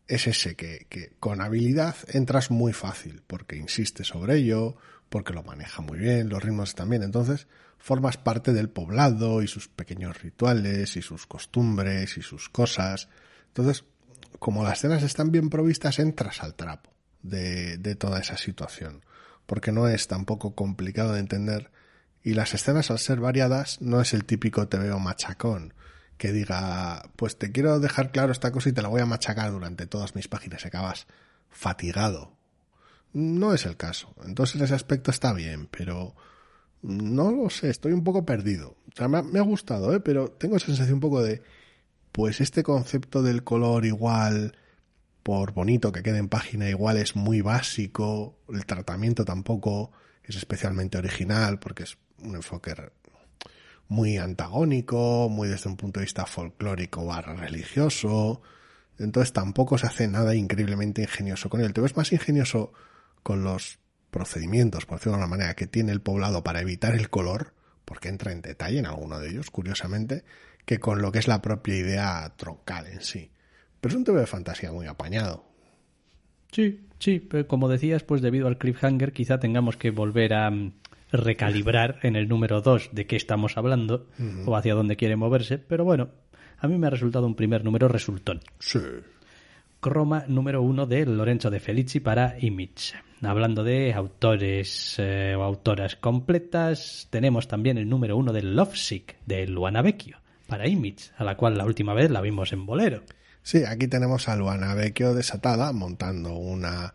es 0.07 0.27
ese 0.27 0.55
que, 0.55 0.87
que 0.89 1.13
con 1.19 1.41
habilidad 1.41 1.95
entras 2.07 2.51
muy 2.51 2.73
fácil, 2.73 3.21
porque 3.27 3.57
insiste 3.57 4.03
sobre 4.03 4.37
ello, 4.37 4.77
porque 5.09 5.33
lo 5.33 5.43
maneja 5.43 5.81
muy 5.81 5.99
bien, 5.99 6.29
los 6.29 6.43
ritmos 6.43 6.75
también, 6.75 7.03
entonces 7.03 7.47
formas 7.77 8.17
parte 8.17 8.53
del 8.53 8.69
poblado 8.69 9.41
y 9.41 9.47
sus 9.47 9.67
pequeños 9.67 10.21
rituales 10.21 10.97
y 10.97 11.01
sus 11.01 11.27
costumbres 11.27 12.17
y 12.17 12.21
sus 12.21 12.49
cosas. 12.49 13.07
Entonces, 13.47 13.85
como 14.39 14.63
las 14.63 14.79
escenas 14.79 15.03
están 15.03 15.31
bien 15.31 15.49
provistas, 15.49 15.99
entras 15.99 16.41
al 16.41 16.55
trapo 16.55 16.91
de, 17.21 17.77
de 17.77 17.95
toda 17.95 18.19
esa 18.19 18.37
situación, 18.37 19.05
porque 19.45 19.71
no 19.71 19.87
es 19.87 20.07
tampoco 20.07 20.55
complicado 20.55 21.13
de 21.13 21.19
entender. 21.19 21.71
Y 22.23 22.33
las 22.33 22.53
escenas 22.53 22.91
al 22.91 22.99
ser 22.99 23.19
variadas 23.19 23.79
no 23.81 24.01
es 24.01 24.13
el 24.13 24.25
típico 24.25 24.67
te 24.67 24.77
veo 24.77 24.99
machacón 24.99 25.73
que 26.17 26.31
diga, 26.31 27.09
pues 27.15 27.37
te 27.37 27.51
quiero 27.51 27.79
dejar 27.79 28.11
claro 28.11 28.31
esta 28.31 28.51
cosa 28.51 28.69
y 28.69 28.73
te 28.73 28.81
la 28.81 28.89
voy 28.89 29.01
a 29.01 29.05
machacar 29.05 29.51
durante 29.51 29.87
todas 29.87 30.15
mis 30.15 30.27
páginas 30.27 30.65
acabas 30.65 31.07
fatigado. 31.49 32.33
No 33.13 33.53
es 33.53 33.65
el 33.65 33.77
caso. 33.77 34.13
Entonces 34.25 34.61
ese 34.61 34.75
aspecto 34.75 35.11
está 35.11 35.33
bien, 35.33 35.67
pero 35.67 36.15
no 36.81 37.31
lo 37.31 37.49
sé, 37.49 37.69
estoy 37.69 37.93
un 37.93 38.03
poco 38.03 38.25
perdido. 38.25 38.77
O 38.91 38.95
sea, 38.95 39.07
me 39.07 39.19
ha, 39.19 39.21
me 39.23 39.39
ha 39.39 39.43
gustado, 39.43 39.93
¿eh? 39.95 39.99
pero 39.99 40.29
tengo 40.29 40.57
esa 40.57 40.67
sensación 40.67 40.95
un 40.95 41.01
poco 41.01 41.23
de, 41.23 41.41
pues 42.11 42.41
este 42.41 42.63
concepto 42.63 43.21
del 43.21 43.43
color 43.43 43.85
igual, 43.85 44.57
por 45.23 45.53
bonito 45.53 45.91
que 45.91 46.03
quede 46.03 46.17
en 46.17 46.29
página, 46.29 46.69
igual 46.69 46.97
es 46.97 47.15
muy 47.15 47.41
básico, 47.41 48.39
el 48.49 48.65
tratamiento 48.65 49.25
tampoco 49.25 49.91
es 50.23 50.35
especialmente 50.35 50.97
original, 50.97 51.59
porque 51.59 51.83
es 51.83 51.97
un 52.19 52.35
enfoque 52.35 52.75
muy 53.89 54.17
antagónico, 54.17 55.29
muy 55.29 55.47
desde 55.47 55.69
un 55.69 55.77
punto 55.77 55.99
de 55.99 56.05
vista 56.05 56.25
folclórico 56.25 57.05
barra 57.05 57.33
religioso, 57.33 58.41
entonces 58.99 59.33
tampoco 59.33 59.77
se 59.77 59.87
hace 59.87 60.07
nada 60.07 60.35
increíblemente 60.35 61.01
ingenioso 61.03 61.49
con 61.49 61.61
él. 61.61 61.73
Te 61.73 61.81
ves 61.81 61.95
más 61.95 62.11
ingenioso 62.11 62.73
con 63.23 63.43
los 63.43 63.79
procedimientos, 64.09 64.85
por 64.85 64.97
decirlo 64.97 65.17
de 65.17 65.23
alguna 65.23 65.37
manera, 65.37 65.55
que 65.55 65.67
tiene 65.67 65.91
el 65.91 66.01
poblado 66.01 66.43
para 66.43 66.61
evitar 66.61 66.95
el 66.95 67.09
color, 67.09 67.53
porque 67.85 68.09
entra 68.09 68.31
en 68.31 68.41
detalle 68.41 68.79
en 68.79 68.85
alguno 68.85 69.19
de 69.19 69.29
ellos, 69.29 69.51
curiosamente, 69.51 70.23
que 70.65 70.79
con 70.79 71.01
lo 71.01 71.11
que 71.11 71.19
es 71.19 71.27
la 71.27 71.41
propia 71.41 71.75
idea 71.75 72.33
troncal 72.35 72.87
en 72.87 73.01
sí. 73.01 73.31
Pero 73.79 73.93
es 73.93 73.97
un 73.97 74.03
TV 74.03 74.19
de 74.19 74.27
fantasía 74.27 74.71
muy 74.71 74.87
apañado. 74.87 75.45
Sí, 76.51 76.87
sí, 76.99 77.19
pero 77.19 77.47
como 77.47 77.69
decías, 77.69 78.03
pues 78.03 78.21
debido 78.21 78.47
al 78.47 78.57
cliffhanger 78.57 79.13
quizá 79.13 79.39
tengamos 79.39 79.77
que 79.77 79.91
volver 79.91 80.33
a 80.33 80.49
mm, 80.49 80.73
recalibrar 81.11 81.99
en 82.03 82.15
el 82.15 82.27
número 82.27 82.61
2 82.61 82.89
de 82.91 83.05
qué 83.05 83.15
estamos 83.15 83.57
hablando 83.57 84.07
o 84.45 84.55
hacia 84.55 84.75
dónde 84.75 84.97
quiere 84.97 85.15
moverse, 85.15 85.57
pero 85.57 85.85
bueno, 85.85 86.09
a 86.59 86.67
mí 86.67 86.77
me 86.77 86.87
ha 86.87 86.89
resultado 86.89 87.25
un 87.25 87.35
primer 87.35 87.63
número 87.63 87.87
resultón. 87.87 88.41
Sí. 88.59 88.79
Croma 89.79 90.25
número 90.27 90.61
1 90.61 90.85
de 90.87 91.05
Lorenzo 91.05 91.49
de 91.49 91.59
Felici 91.59 91.99
para 91.99 92.35
Image. 92.39 92.95
Hablando 93.21 93.63
de 93.63 93.93
autores 93.93 94.95
eh, 94.97 95.35
o 95.37 95.43
autoras 95.43 95.95
completas, 95.95 97.07
tenemos 97.09 97.47
también 97.47 97.77
el 97.77 97.89
número 97.89 98.17
1 98.17 98.33
de 98.33 98.43
Lovesick 98.43 99.17
de 99.25 99.47
Luana 99.47 99.81
Vecchio 99.81 100.17
para 100.47 100.67
Image, 100.67 101.11
a 101.17 101.23
la 101.23 101.35
cual 101.35 101.57
la 101.57 101.65
última 101.65 101.93
vez 101.93 102.09
la 102.09 102.21
vimos 102.21 102.53
en 102.53 102.65
Bolero. 102.65 103.03
Sí, 103.41 103.63
aquí 103.63 103.87
tenemos 103.87 104.27
a 104.27 104.35
Luana 104.35 104.73
Vecchio 104.73 105.13
desatada 105.13 105.71
montando 105.71 106.33
una 106.35 106.93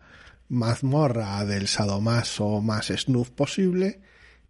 mazmorra 0.53 1.43
del 1.45 1.67
sadomaso 1.67 2.61
más 2.61 2.87
snuff 2.87 3.31
posible 3.31 4.01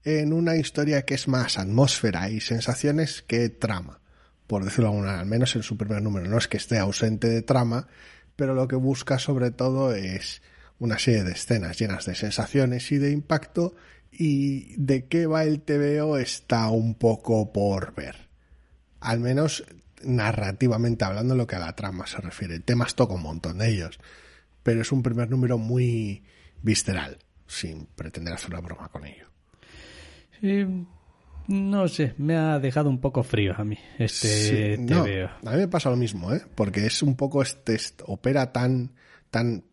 en 0.03 0.33
una 0.33 0.57
historia 0.57 1.05
que 1.05 1.13
es 1.13 1.29
más 1.29 1.57
atmósfera 1.57 2.29
y 2.29 2.41
sensaciones 2.41 3.21
que 3.21 3.47
trama, 3.49 4.01
por 4.45 4.65
decirlo 4.65 4.89
de 4.89 4.95
alguna 4.97 5.19
al 5.19 5.25
menos 5.25 5.55
en 5.55 5.63
su 5.63 5.77
primer 5.77 6.01
número. 6.01 6.27
No 6.27 6.37
es 6.37 6.49
que 6.49 6.57
esté 6.57 6.77
ausente 6.77 7.29
de 7.29 7.41
trama, 7.41 7.87
pero 8.35 8.53
lo 8.53 8.67
que 8.67 8.75
busca 8.75 9.17
sobre 9.17 9.51
todo 9.51 9.95
es 9.95 10.41
una 10.77 10.99
serie 10.99 11.23
de 11.23 11.31
escenas 11.31 11.79
llenas 11.79 12.05
de 12.05 12.15
sensaciones 12.15 12.91
y 12.91 12.97
de 12.97 13.11
impacto 13.11 13.73
y 14.11 14.75
de 14.75 15.05
qué 15.05 15.25
va 15.25 15.43
el 15.43 15.61
TVO 15.61 16.17
está 16.17 16.69
un 16.69 16.95
poco 16.95 17.53
por 17.53 17.95
ver. 17.95 18.27
Al 18.99 19.21
menos 19.21 19.63
narrativamente 20.03 21.05
hablando 21.05 21.35
lo 21.35 21.47
que 21.47 21.55
a 21.55 21.59
la 21.59 21.75
trama 21.75 22.07
se 22.07 22.17
refiere. 22.17 22.59
Temas 22.59 22.95
toca 22.95 23.13
un 23.13 23.23
montón 23.23 23.59
de 23.59 23.69
ellos, 23.69 23.99
pero 24.63 24.81
es 24.81 24.91
un 24.91 25.03
primer 25.03 25.29
número 25.29 25.57
muy 25.57 26.23
visceral, 26.61 27.17
sin 27.45 27.85
pretender 27.87 28.33
hacer 28.33 28.49
una 28.51 28.61
broma 28.61 28.89
con 28.89 29.05
ello. 29.05 29.27
No 31.47 31.87
sé, 31.89 32.13
me 32.17 32.37
ha 32.37 32.57
dejado 32.59 32.89
un 32.89 33.01
poco 33.01 33.21
frío 33.23 33.53
a 33.57 33.65
mí 33.65 33.77
este 33.99 34.75
Sí, 34.77 34.81
no, 34.81 35.03
TVO. 35.03 35.29
a 35.49 35.51
mí 35.51 35.57
me 35.57 35.67
pasa 35.67 35.89
lo 35.89 35.97
mismo, 35.97 36.33
¿eh? 36.33 36.41
Porque 36.55 36.85
es 36.85 37.03
un 37.03 37.15
poco 37.17 37.41
este, 37.41 37.75
est- 37.75 38.01
opera 38.05 38.51
tan, 38.53 38.91
tan 39.29 39.65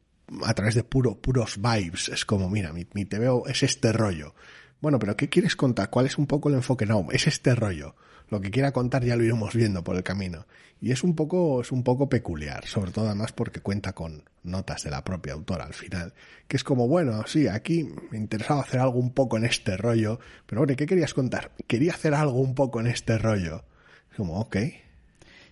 a 0.45 0.53
través 0.55 0.75
de 0.75 0.83
puro, 0.83 1.17
puros 1.21 1.59
vibes. 1.61 2.09
Es 2.09 2.25
como, 2.25 2.51
mira, 2.51 2.73
mi, 2.73 2.87
mi 2.95 3.05
TVO 3.05 3.47
es 3.47 3.63
este 3.63 3.93
rollo. 3.93 4.35
Bueno, 4.81 4.99
pero 4.99 5.17
¿qué 5.17 5.29
quieres 5.29 5.55
contar? 5.55 5.91
¿Cuál 5.91 6.07
es 6.07 6.19
un 6.19 6.27
poco 6.27 6.49
el 6.49 6.57
enfoque? 6.57 6.87
No, 6.87 7.07
es 7.13 7.27
este 7.29 7.55
rollo. 7.55 7.95
Lo 8.31 8.41
que 8.41 8.51
quiera 8.51 8.73
contar 8.73 9.05
ya 9.05 9.17
lo 9.17 9.25
iremos 9.25 9.55
viendo 9.55 9.83
por 9.83 9.97
el 9.97 10.03
camino. 10.03 10.47
Y 10.81 10.93
es 10.93 11.05
un 11.05 11.15
poco, 11.15 11.61
es 11.61 11.73
un 11.73 11.83
poco 11.83 12.09
peculiar, 12.09 12.65
sobre 12.67 12.91
todo 12.93 13.07
además 13.07 13.33
porque 13.33 13.61
cuenta 13.61 13.93
con 13.93 14.23
notas 14.45 14.83
de 14.85 14.91
la 14.91 15.05
propia 15.05 15.35
autora 15.35 15.65
al 15.65 15.75
final. 15.75 16.15
Que 16.49 16.57
es 16.57 16.65
como, 16.65 16.89
bueno, 16.89 17.25
sí, 17.27 17.49
aquí 17.49 17.87
me 18.11 18.17
interesaba 18.17 18.63
hacer 18.63 18.81
algo 18.81 18.99
un 18.99 19.13
poco 19.13 19.37
en 19.37 19.45
este 19.45 19.77
rollo, 19.77 20.21
pero 20.47 20.61
bueno, 20.63 20.75
¿qué 20.77 20.87
querías 20.87 21.13
contar? 21.13 21.51
Quería 21.67 21.93
hacer 21.93 22.15
algo 22.15 22.41
un 22.41 22.55
poco 22.55 22.81
en 22.81 22.87
este 22.87 23.19
rollo. 23.19 23.65
Es 24.11 24.17
como, 24.17 24.41
ok. 24.41 24.57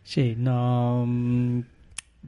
Sí, 0.03 0.35
no. 0.39 1.05
mm, 1.07 1.61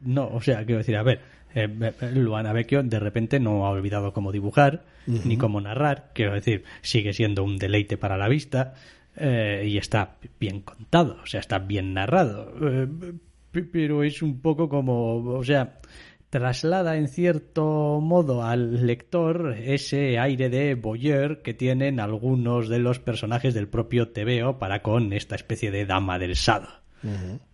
No, 0.04 0.28
o 0.28 0.42
sea, 0.42 0.64
quiero 0.66 0.78
decir, 0.78 0.96
a 0.96 1.02
ver, 1.02 1.20
eh, 1.54 1.68
eh, 2.00 2.10
Luana 2.12 2.52
Vecchio 2.52 2.82
de 2.82 3.00
repente 3.00 3.40
no 3.40 3.66
ha 3.66 3.70
olvidado 3.70 4.12
cómo 4.12 4.30
dibujar 4.32 4.84
ni 5.06 5.36
cómo 5.38 5.60
narrar. 5.60 6.10
Quiero 6.14 6.34
decir, 6.34 6.64
sigue 6.82 7.12
siendo 7.12 7.42
un 7.42 7.56
deleite 7.56 7.96
para 7.96 8.16
la 8.16 8.28
vista 8.28 8.74
eh, 9.16 9.64
y 9.66 9.78
está 9.78 10.16
bien 10.38 10.60
contado, 10.60 11.18
o 11.22 11.26
sea, 11.26 11.40
está 11.40 11.58
bien 11.58 11.94
narrado. 11.94 12.52
Eh, 12.62 12.88
pero 13.72 14.04
es 14.04 14.22
un 14.22 14.40
poco 14.40 14.68
como, 14.68 15.16
o 15.16 15.44
sea, 15.44 15.80
traslada 16.30 16.96
en 16.96 17.08
cierto 17.08 18.00
modo 18.00 18.44
al 18.44 18.86
lector 18.86 19.56
ese 19.58 20.18
aire 20.18 20.48
de 20.48 20.76
voyeur 20.76 21.42
que 21.42 21.54
tienen 21.54 21.98
algunos 21.98 22.68
de 22.68 22.78
los 22.78 23.00
personajes 23.00 23.52
del 23.52 23.68
propio 23.68 24.10
TVO 24.10 24.58
para 24.58 24.82
con 24.82 25.12
esta 25.12 25.34
especie 25.34 25.72
de 25.72 25.86
dama 25.86 26.20
del 26.20 26.36
sado 26.36 26.68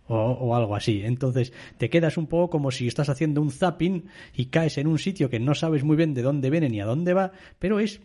o, 0.07 0.15
o 0.15 0.55
algo 0.55 0.75
así. 0.75 1.01
Entonces 1.03 1.53
te 1.79 1.89
quedas 1.89 2.17
un 2.17 2.27
poco 2.27 2.51
como 2.51 2.69
si 2.69 2.87
estás 2.87 3.09
haciendo 3.09 3.41
un 3.41 3.51
zapping 3.51 4.05
y 4.35 4.45
caes 4.45 4.77
en 4.77 4.85
un 4.85 4.99
sitio 4.99 5.29
que 5.29 5.39
no 5.39 5.55
sabes 5.55 5.83
muy 5.83 5.97
bien 5.97 6.13
de 6.13 6.21
dónde 6.21 6.51
viene 6.51 6.69
ni 6.69 6.79
a 6.79 6.85
dónde 6.85 7.13
va, 7.13 7.31
pero 7.57 7.79
es 7.79 7.99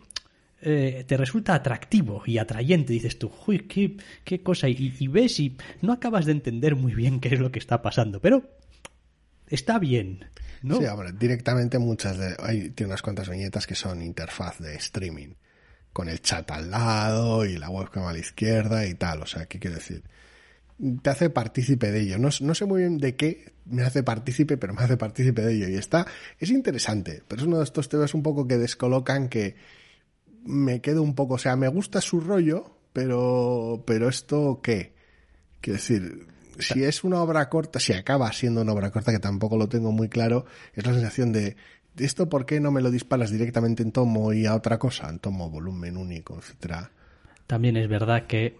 eh, 0.65 1.03
te 1.05 1.17
resulta 1.17 1.53
atractivo 1.53 2.23
y 2.25 2.37
atrayente. 2.37 2.93
Dices 2.93 3.19
tú, 3.19 3.31
uy, 3.47 3.59
qué, 3.67 3.97
qué 4.23 4.41
cosa. 4.41 4.69
Y, 4.69 5.07
ves 5.07 5.39
y 5.39 5.57
no 5.81 5.91
acabas 5.91 6.25
de 6.25 6.31
entender 6.31 6.75
muy 6.75 6.95
bien 6.95 7.19
qué 7.19 7.29
es 7.33 7.39
lo 7.39 7.51
que 7.51 7.59
está 7.59 7.81
pasando, 7.81 8.21
pero 8.21 8.49
está 9.47 9.77
bien. 9.77 10.25
¿no? 10.61 10.77
Sí, 10.77 10.85
hombre, 10.85 11.11
directamente 11.11 11.79
muchas 11.79 12.17
de... 12.17 12.35
Hay, 12.39 12.69
tiene 12.69 12.91
unas 12.91 13.01
cuantas 13.01 13.27
viñetas 13.27 13.67
que 13.67 13.75
son 13.75 14.01
interfaz 14.01 14.59
de 14.59 14.75
streaming, 14.75 15.33
con 15.91 16.07
el 16.07 16.21
chat 16.21 16.49
al 16.51 16.71
lado 16.71 17.45
y 17.45 17.57
la 17.57 17.69
webcam 17.69 18.05
a 18.05 18.13
la 18.13 18.19
izquierda 18.19 18.85
y 18.85 18.93
tal. 18.93 19.21
O 19.21 19.25
sea, 19.25 19.45
¿qué 19.47 19.59
quiero 19.59 19.75
decir? 19.75 20.03
Te 21.01 21.09
hace 21.09 21.29
partícipe 21.29 21.91
de 21.91 22.03
ello. 22.03 22.19
No, 22.19 22.29
no 22.39 22.55
sé 22.55 22.65
muy 22.65 22.81
bien 22.81 22.99
de 22.99 23.17
qué 23.17 23.51
me 23.65 23.83
hace 23.83 24.01
partícipe, 24.01 24.55
pero 24.55 24.73
me 24.73 24.81
hace 24.81 24.95
partícipe 24.95 25.41
de 25.41 25.55
ello. 25.55 25.67
Y 25.67 25.75
está, 25.75 26.07
es 26.39 26.49
interesante, 26.51 27.21
pero 27.27 27.41
es 27.41 27.47
uno 27.47 27.57
de 27.57 27.65
estos 27.65 27.89
temas 27.89 28.13
un 28.13 28.23
poco 28.23 28.47
que 28.47 28.57
descolocan 28.57 29.27
que 29.27 29.55
me 30.45 30.81
quedo 30.81 31.01
un 31.01 31.15
poco, 31.15 31.35
o 31.35 31.37
sea, 31.37 31.55
me 31.55 31.67
gusta 31.67 32.01
su 32.01 32.19
rollo, 32.19 32.77
pero, 32.91 33.83
pero 33.85 34.09
esto 34.09 34.59
qué? 34.61 34.93
Quiero 35.61 35.77
decir, 35.77 36.27
si 36.59 36.83
es 36.83 37.03
una 37.03 37.21
obra 37.21 37.49
corta, 37.49 37.79
si 37.79 37.93
acaba 37.93 38.31
siendo 38.33 38.61
una 38.61 38.73
obra 38.73 38.91
corta, 38.91 39.11
que 39.11 39.19
tampoco 39.19 39.57
lo 39.57 39.67
tengo 39.67 39.91
muy 39.91 40.09
claro, 40.09 40.45
es 40.73 40.85
la 40.85 40.93
sensación 40.93 41.31
de, 41.31 41.55
¿de 41.95 42.05
esto 42.05 42.29
por 42.29 42.45
qué 42.45 42.59
no 42.59 42.71
me 42.71 42.81
lo 42.81 42.91
disparas 42.91 43.31
directamente 43.31 43.83
en 43.83 43.91
tomo 43.91 44.33
y 44.33 44.45
a 44.45 44.55
otra 44.55 44.77
cosa? 44.77 45.09
En 45.09 45.19
tomo, 45.19 45.49
volumen 45.49 45.97
único, 45.97 46.37
etcétera. 46.37 46.91
También 47.47 47.77
es 47.77 47.87
verdad 47.87 48.27
que 48.27 48.57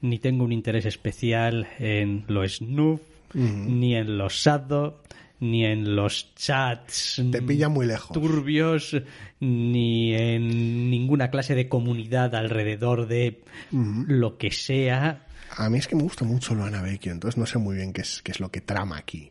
ni 0.00 0.18
tengo 0.18 0.44
un 0.44 0.52
interés 0.52 0.84
especial 0.86 1.66
en 1.78 2.24
lo 2.28 2.46
snuff, 2.46 3.00
ni 3.34 3.96
en 3.96 4.16
los 4.16 4.42
sado, 4.42 5.02
ni 5.44 5.64
en 5.64 5.94
los 5.94 6.34
chats 6.34 7.22
Te 7.30 7.42
pilla 7.42 7.68
muy 7.68 7.86
lejos. 7.86 8.12
turbios, 8.12 8.96
ni 9.40 10.14
en 10.14 10.90
ninguna 10.90 11.30
clase 11.30 11.54
de 11.54 11.68
comunidad 11.68 12.34
alrededor 12.34 13.06
de 13.06 13.42
lo 13.70 14.38
que 14.38 14.50
sea. 14.50 15.26
A 15.56 15.68
mí 15.70 15.78
es 15.78 15.86
que 15.86 15.96
me 15.96 16.02
gusta 16.02 16.24
mucho 16.24 16.54
Luana 16.54 16.82
Vecchio, 16.82 17.12
entonces 17.12 17.38
no 17.38 17.46
sé 17.46 17.58
muy 17.58 17.76
bien 17.76 17.92
qué 17.92 18.00
es, 18.00 18.22
qué 18.22 18.32
es 18.32 18.40
lo 18.40 18.50
que 18.50 18.60
trama 18.60 18.96
aquí. 18.96 19.30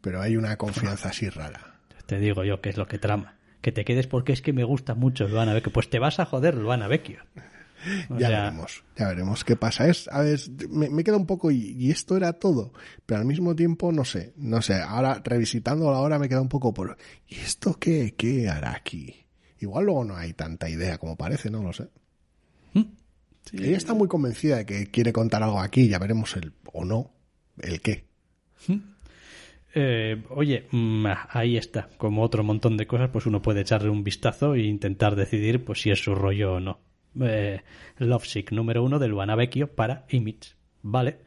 Pero 0.00 0.20
hay 0.20 0.36
una 0.36 0.56
confianza 0.56 1.10
así 1.10 1.28
rara. 1.28 1.78
Te 2.06 2.18
digo 2.18 2.44
yo 2.44 2.60
que 2.60 2.70
es 2.70 2.76
lo 2.76 2.86
que 2.88 2.98
trama. 2.98 3.36
Que 3.60 3.72
te 3.72 3.84
quedes 3.84 4.06
porque 4.06 4.32
es 4.32 4.42
que 4.42 4.52
me 4.52 4.64
gusta 4.64 4.94
mucho 4.94 5.28
Luana 5.28 5.52
Vecchio. 5.52 5.72
Pues 5.72 5.90
te 5.90 5.98
vas 5.98 6.18
a 6.18 6.24
joder, 6.24 6.54
Luana 6.54 6.88
Vecchio. 6.88 7.20
O 8.10 8.18
ya 8.18 8.28
sea, 8.28 8.42
veremos, 8.44 8.84
ya 8.96 9.08
veremos 9.08 9.44
qué 9.44 9.56
pasa. 9.56 9.88
Es, 9.88 10.08
a 10.08 10.20
ver, 10.20 10.38
me, 10.68 10.90
me 10.90 11.04
queda 11.04 11.16
un 11.16 11.26
poco 11.26 11.50
y, 11.50 11.76
y 11.78 11.90
esto 11.90 12.16
era 12.16 12.32
todo, 12.34 12.72
pero 13.06 13.20
al 13.20 13.26
mismo 13.26 13.54
tiempo 13.56 13.92
no 13.92 14.04
sé, 14.04 14.32
no 14.36 14.62
sé. 14.62 14.74
Ahora 14.74 15.20
revisitando 15.24 15.88
ahora 15.90 16.18
me 16.18 16.28
queda 16.28 16.40
un 16.40 16.48
poco 16.48 16.74
por 16.74 16.96
¿y 17.28 17.36
esto 17.36 17.74
qué, 17.74 18.14
qué 18.16 18.48
hará 18.48 18.72
aquí? 18.72 19.26
Igual 19.58 19.86
luego 19.86 20.04
no 20.04 20.16
hay 20.16 20.32
tanta 20.32 20.68
idea 20.68 20.98
como 20.98 21.16
parece, 21.16 21.50
no 21.50 21.62
lo 21.62 21.72
sé. 21.72 21.88
Ella 23.52 23.76
está 23.76 23.94
muy 23.94 24.06
convencida 24.06 24.58
de 24.58 24.66
que 24.66 24.86
quiere 24.90 25.12
contar 25.12 25.42
algo 25.42 25.60
aquí, 25.60 25.88
ya 25.88 25.98
veremos 25.98 26.36
el 26.36 26.52
o 26.72 26.84
no, 26.84 27.10
el 27.58 27.80
qué. 27.80 28.04
Eh, 29.74 30.22
oye, 30.30 30.66
mm, 30.70 31.06
ahí 31.30 31.56
está. 31.56 31.88
Como 31.96 32.22
otro 32.22 32.44
montón 32.44 32.76
de 32.76 32.86
cosas, 32.86 33.10
pues 33.10 33.26
uno 33.26 33.42
puede 33.42 33.62
echarle 33.62 33.90
un 33.90 34.04
vistazo 34.04 34.54
e 34.54 34.62
intentar 34.62 35.16
decidir 35.16 35.64
pues 35.64 35.80
si 35.80 35.90
es 35.90 36.02
su 36.02 36.14
rollo 36.14 36.54
o 36.54 36.60
no. 36.60 36.80
Eh, 37.20 37.62
Lovesick 37.98 38.52
número 38.52 38.84
uno 38.84 38.98
de 38.98 39.08
Luana 39.08 39.36
Vecchio 39.36 39.74
para 39.74 40.04
Image. 40.10 40.54
Vale. 40.82 41.18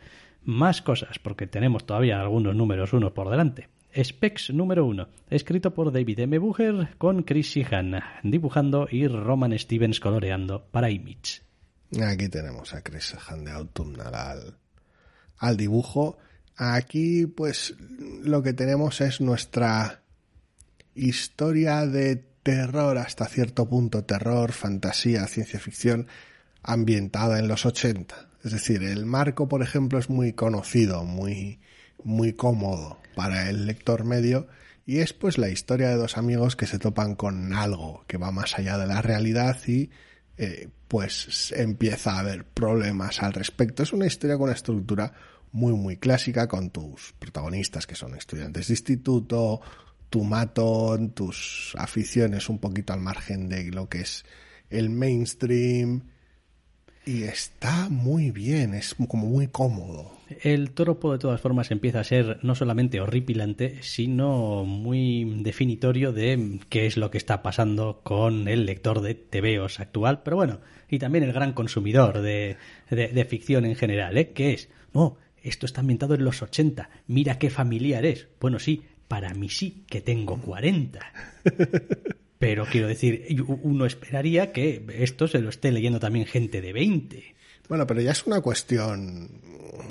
Más 0.46 0.82
cosas, 0.82 1.20
porque 1.20 1.48
tenemos 1.48 1.86
todavía 1.86 2.20
algunos 2.20 2.56
números 2.56 2.94
uno 2.94 3.14
por 3.14 3.30
delante. 3.30 3.70
Specs 3.96 4.52
número 4.52 4.86
uno, 4.86 5.08
escrito 5.30 5.74
por 5.74 5.92
David 5.92 6.22
M. 6.22 6.40
Bucher 6.40 6.96
con 6.98 7.24
Chris 7.24 7.48
Sheehan 7.48 8.02
dibujando 8.24 8.88
y 8.90 9.08
Roman 9.08 9.58
Stevens 9.58 10.00
coloreando 10.00 10.66
para 10.72 10.90
Image. 10.90 11.42
Aquí 12.02 12.28
tenemos 12.28 12.74
a 12.74 12.82
Chris 12.82 13.16
Han 13.28 13.46
de 13.46 13.52
Autumnal 13.52 14.16
al, 14.16 14.58
al 15.38 15.58
dibujo. 15.58 16.18
Aquí, 16.56 17.28
pues, 17.28 17.76
lo 18.24 18.42
que 18.42 18.54
tenemos 18.54 19.00
es 19.02 19.22
nuestra 19.22 20.02
historia 20.96 21.86
de 21.86 22.33
terror 22.44 22.98
hasta 22.98 23.26
cierto 23.26 23.68
punto, 23.68 24.04
terror, 24.04 24.52
fantasía, 24.52 25.26
ciencia 25.28 25.60
ficción, 25.60 26.08
ambientada 26.62 27.39
en 27.39 27.48
los 27.48 27.66
80. 27.66 28.30
Es 28.44 28.52
decir, 28.52 28.84
el 28.84 29.06
marco, 29.06 29.48
por 29.48 29.64
ejemplo, 29.64 29.98
es 29.98 30.10
muy 30.10 30.34
conocido, 30.34 31.06
muy, 31.06 31.60
muy 32.04 32.34
cómodo 32.34 33.00
para 33.16 33.50
el 33.50 33.66
lector 33.66 34.04
medio 34.04 34.48
Y 34.86 35.00
es 35.00 35.14
pues 35.14 35.38
la 35.38 35.50
historia 35.50 35.89
de 35.89 35.96
dos 35.96 36.18
amigos 36.18 36.56
que 36.56 36.68
se 36.68 36.80
topan 36.80 37.16
con 37.16 37.54
algo 37.54 38.04
que 38.08 38.18
va 38.18 38.32
más 38.32 38.60
allá 38.60 38.78
de 38.78 38.88
la 38.88 39.02
realidad 39.02 39.58
y 39.66 39.89
eh, 40.38 40.68
pues 40.89 41.54
empieza 41.56 42.14
a 42.14 42.20
haber 42.20 42.44
problemas 42.44 43.24
al 43.24 43.34
respecto. 43.34 43.84
Es 43.84 43.94
una 43.94 44.08
historia 44.08 44.36
con 44.36 44.46
una 44.46 44.54
estructura 44.54 45.14
muy 45.54 45.74
muy 45.74 45.98
clásica 45.98 46.48
con 46.48 46.72
tus 46.72 47.14
protagonistas 47.20 47.88
que 47.88 47.96
son 47.96 48.16
estudiantes 48.16 48.68
de 48.68 48.74
instituto, 48.74 49.62
tu 50.14 50.24
matón, 50.24 51.09
tus 51.09 51.74
aficiones 51.76 52.47
un 52.47 52.59
poquito 52.59 52.93
al 52.93 52.99
margen 52.99 53.49
de 53.49 53.72
lo 53.72 53.89
que 53.89 54.01
es 54.01 54.26
el 54.70 54.91
mainstream 54.91 56.03
y 57.03 57.24
está 57.24 57.89
muy 57.89 58.30
bien, 58.30 58.76
es 58.76 58.93
como 59.07 59.26
muy 59.26 59.47
cómodo. 59.47 60.11
El 60.43 60.70
tropo, 60.70 61.14
de 61.14 61.18
todas 61.18 61.41
formas, 61.41 61.72
empieza 61.72 62.01
a 62.01 62.03
ser 62.03 62.38
no 62.43 62.53
solamente 62.53 63.01
horripilante, 63.01 63.82
sino 63.82 64.66
muy 64.66 65.41
definitorio 65.41 66.11
de 66.11 66.59
qué 66.70 66.86
es 66.86 66.95
lo 66.95 67.09
que 67.09 67.18
está 67.18 67.41
pasando 67.41 68.01
con 68.03 68.47
el 68.47 68.68
lector 68.68 69.01
de 69.01 69.16
TVOs 69.16 69.80
actual, 69.80 70.22
pero 70.22 70.36
bueno, 70.36 70.59
y 70.91 70.99
también 70.99 71.24
el 71.24 71.34
gran 71.34 71.53
consumidor 71.53 72.22
de, 72.22 72.57
de, 72.91 73.26
ficción 73.26 73.66
en 73.66 73.76
general, 73.76 74.16
¿eh? 74.16 74.30
que 74.30 74.53
es, 74.53 74.70
no, 74.93 75.18
esto 75.41 75.66
está 75.66 75.82
ambientado 75.82 76.14
en 76.14 76.24
los 76.24 76.43
80, 76.43 76.91
mira 77.07 77.39
qué 77.39 77.49
familiar 77.49 78.05
es. 78.05 78.28
Bueno, 78.39 78.59
sí, 78.59 78.84
para 79.14 79.32
mí 79.36 79.47
sí, 79.47 79.84
que 79.88 80.01
tengo 80.01 80.41
40. 80.41 80.99
Pero 82.39 82.66
quiero 82.66 82.88
decir, 82.88 83.28
uno 83.61 83.86
esperaría 83.86 84.51
que 84.51 84.84
esto 84.97 85.28
se 85.28 85.38
lo 85.39 85.49
esté 85.49 85.72
leyendo 85.72 85.99
también 85.99 86.26
gente 86.26 86.61
de 86.61 86.74
20. 86.74 87.36
Bueno, 87.70 87.86
pero 87.86 88.01
ya 88.01 88.09
es 88.11 88.26
una 88.26 88.41
cuestión. 88.41 89.30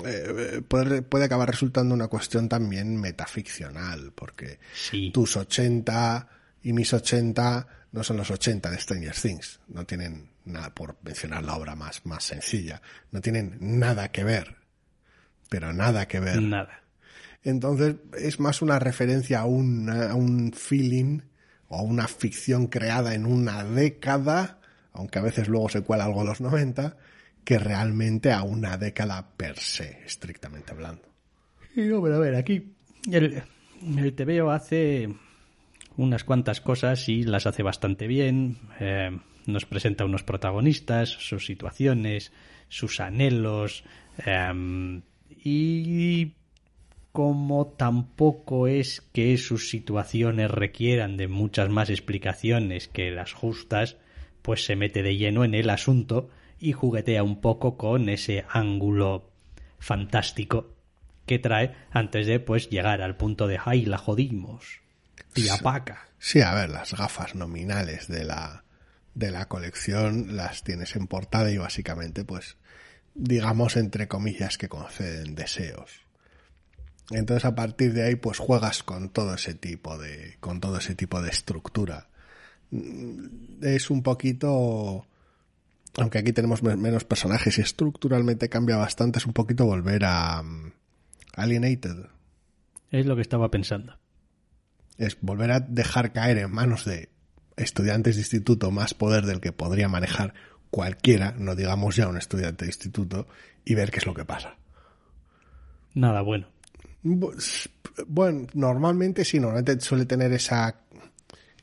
eh, 0.05 0.61
puede, 0.67 1.03
puede 1.03 1.27
acabar 1.27 1.49
resultando 1.49 1.95
una 1.95 2.09
cuestión 2.09 2.49
también 2.49 3.01
metaficcional, 3.01 4.11
porque 4.13 4.59
Sí. 4.75 5.13
tus 5.15 5.37
80 5.37 6.29
y 6.65 6.73
mis 6.73 6.93
80 6.93 7.69
no 7.93 8.03
son 8.03 8.17
los 8.17 8.29
80 8.29 8.71
de 8.73 8.79
Stranger 8.81 9.15
Things. 9.15 9.61
No 9.69 9.87
tienen 9.87 10.31
nada, 10.45 10.75
por 10.75 10.97
mencionar 11.05 11.45
la 11.45 11.55
obra 11.55 11.77
más, 11.77 12.05
más 12.07 12.25
sencilla, 12.25 12.83
no 13.13 13.21
tienen 13.21 13.57
nada 13.61 14.11
que 14.11 14.25
ver. 14.25 14.57
Pero 15.49 15.73
nada 15.73 16.09
que 16.09 16.19
ver. 16.19 16.43
Nada. 16.43 16.82
Entonces 17.45 17.97
es 18.19 18.39
más 18.41 18.63
una 18.63 18.79
referencia 18.79 19.41
a, 19.41 19.45
una- 19.47 20.11
a 20.11 20.15
un 20.15 20.53
feeling 20.53 21.21
o 21.69 21.79
a 21.79 21.83
una 21.83 22.07
ficción 22.09 22.67
creada 22.67 23.15
en 23.15 23.27
una 23.27 23.65
década, 23.65 24.61
aunque 24.93 25.19
a 25.19 25.23
veces 25.23 25.49
luego 25.49 25.69
se 25.69 25.83
cuela 25.83 26.05
algo 26.05 26.21
de 26.21 26.29
los 26.29 26.41
90, 26.41 26.97
que 27.45 27.59
realmente 27.59 28.31
a 28.33 28.43
una 28.43 28.77
década 28.77 29.33
per 29.37 29.59
se, 29.59 30.01
estrictamente 30.05 30.73
hablando. 30.73 31.03
Y 31.75 31.81
no, 31.83 32.03
pero 32.03 32.17
a 32.17 32.19
ver, 32.19 32.35
aquí 32.37 32.75
el, 33.11 33.43
el 33.97 34.15
TVO 34.15 34.51
hace 34.51 35.09
unas 35.97 36.25
cuantas 36.25 36.61
cosas 36.61 37.09
y 37.09 37.23
las 37.25 37.47
hace 37.47 37.63
bastante 37.63 38.07
bien. 38.07 38.59
Eh, 38.79 39.19
nos 39.47 39.65
presenta 39.67 40.05
unos 40.05 40.23
protagonistas, 40.23 41.09
sus 41.09 41.47
situaciones, 41.47 42.33
sus 42.69 43.01
anhelos. 43.01 43.83
eh, 44.25 45.01
y 45.45 46.35
como 47.13 47.67
tampoco 47.67 48.67
es 48.67 49.03
que 49.13 49.37
sus 49.37 49.69
situaciones 49.69 50.51
requieran 50.51 51.17
de 51.17 51.29
muchas 51.29 51.69
más 51.69 51.91
explicaciones 51.91 52.89
que 52.89 53.11
las 53.11 53.33
justas, 53.35 53.97
pues 54.41 54.65
se 54.65 54.77
mete 54.77 55.03
de 55.03 55.17
lleno 55.17 55.45
en 55.45 55.55
el 55.55 55.69
asunto 55.71 56.31
y 56.59 56.73
juguetea 56.73 57.23
un 57.23 57.41
poco 57.41 57.77
con 57.77 58.09
ese 58.09 58.45
ángulo 58.49 59.31
fantástico 59.79 60.75
que 61.27 61.39
trae 61.39 61.75
antes 61.91 62.27
de 62.27 62.41
pues 62.41 62.71
llegar 62.71 63.03
al 63.03 63.17
punto 63.17 63.47
de 63.47 63.59
¡ay, 63.65 63.85
la 63.85 63.99
jodimos! 63.99 64.81
Tía 65.33 65.57
paca. 65.59 66.09
Sí, 66.19 66.41
a 66.41 66.55
ver, 66.55 66.71
las 66.71 66.95
gafas 66.95 67.35
nominales 67.35 68.09
de 68.09 68.25
la, 68.25 68.65
de 69.15 69.31
la 69.31 69.49
colección 69.49 70.37
las 70.37 70.63
tienes 70.63 70.95
en 70.97 71.07
portada 71.07 71.51
y 71.51 71.59
básicamente, 71.59 72.25
pues, 72.25 72.57
digamos 73.15 73.77
entre 73.77 74.09
comillas 74.09 74.57
que 74.57 74.69
conceden 74.69 75.35
deseos. 75.35 76.02
Entonces 77.13 77.45
a 77.45 77.55
partir 77.55 77.93
de 77.93 78.05
ahí, 78.05 78.17
pues 78.17 78.39
juegas 78.39 78.83
con 78.83 79.09
todo 79.11 79.35
ese 79.35 79.55
tipo 79.55 79.99
de, 79.99 80.37
con 80.41 80.61
todo 80.61 80.79
ese 80.79 80.95
tipo 80.95 81.21
de 81.23 81.31
estructura. 81.31 82.09
Mm, 82.71 83.63
Es 83.63 83.91
un 83.91 84.03
poquito, 84.03 85.07
aunque 85.99 86.19
aquí 86.19 86.33
tenemos 86.33 86.63
me- 86.63 86.77
menos 86.77 87.05
personajes 87.05 87.59
y 87.59 87.61
estructuralmente 87.61 88.49
cambia 88.49 88.77
bastante, 88.77 89.19
es 89.19 89.27
un 89.27 89.33
poquito 89.35 89.67
volver 89.67 90.05
a 90.05 90.43
mm, 90.43 90.73
Alienated. 91.37 92.07
Es 92.91 93.07
lo 93.07 93.15
que 93.17 93.23
estaba 93.23 93.51
pensando. 93.51 93.99
es 94.99 95.17
volver 95.21 95.51
a 95.53 95.61
dejar 95.61 96.13
caer 96.13 96.39
en 96.39 96.51
manos 96.53 96.85
de 96.85 97.09
estudiantes 97.57 98.17
de 98.17 98.23
instituto 98.23 98.71
más 98.71 98.95
poder 98.95 99.27
del 99.27 99.41
que 99.41 99.53
podría 99.53 99.89
manejar 99.89 100.33
cualquiera, 100.71 101.33
no 101.39 101.55
digamos 101.55 101.97
ya 101.97 102.09
un 102.09 102.17
estudiante 102.17 102.65
de 102.65 102.71
instituto, 102.71 103.27
y 103.65 103.75
ver 103.75 103.91
qué 103.91 103.99
es 103.99 104.07
lo 104.07 104.15
que 104.15 104.25
pasa. 104.25 104.57
Nada 105.95 106.23
bueno. 106.23 106.47
Bueno, 107.03 108.47
normalmente 108.55 109.25
sí, 109.25 109.41
normalmente 109.41 109.81
suele 109.81 110.07
tener 110.07 110.33
esa, 110.33 110.83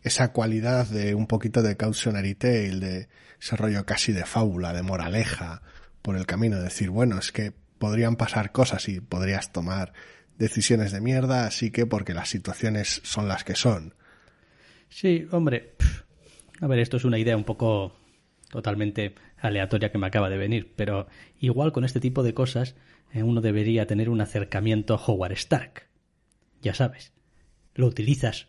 esa 0.04 0.32
cualidad 0.32 0.88
de 0.88 1.16
un 1.16 1.28
poquito 1.28 1.62
de 1.62 1.78
cautionary 1.78 2.36
tale, 2.36 2.80
de 2.80 3.10
ese 3.42 3.56
rollo 3.56 3.86
casi 3.86 4.12
de 4.12 4.26
fábula, 4.26 4.74
de 4.74 4.84
moraleja, 4.84 5.62
por 6.02 6.18
el 6.18 6.26
camino, 6.26 6.58
de 6.58 6.64
decir, 6.64 6.90
bueno, 6.90 7.18
es 7.18 7.32
que 7.32 7.54
podrían 7.78 8.16
pasar 8.16 8.52
cosas 8.52 8.88
y 8.90 9.00
podrías 9.00 9.52
tomar 9.52 9.94
decisiones 10.38 10.92
de 10.92 11.02
mierda, 11.02 11.46
así 11.46 11.72
que 11.72 11.86
porque 11.86 12.14
las 12.14 12.30
situaciones 12.30 13.02
son 13.04 13.28
las 13.28 13.44
que 13.44 13.56
son. 13.56 13.94
Sí, 14.90 15.28
hombre. 15.32 15.76
A 16.62 16.68
ver, 16.68 16.80
esto 16.80 16.98
es 16.98 17.06
una 17.06 17.18
idea 17.18 17.38
un 17.38 17.44
poco 17.44 17.96
totalmente 18.50 19.16
aleatoria 19.38 19.92
que 19.92 19.98
me 19.98 20.08
acaba 20.08 20.30
de 20.30 20.38
venir, 20.38 20.74
pero 20.76 21.08
igual 21.40 21.72
con 21.72 21.86
este 21.86 22.00
tipo 22.00 22.24
de 22.24 22.34
cosas 22.34 22.76
uno 23.16 23.42
debería 23.42 23.88
tener 23.88 24.10
un 24.10 24.22
acercamiento 24.22 24.94
a 24.94 25.04
Howard 25.06 25.34
Stark. 25.34 25.90
Ya 26.62 26.74
sabes, 26.74 27.14
lo 27.76 27.88
utilizas 27.88 28.48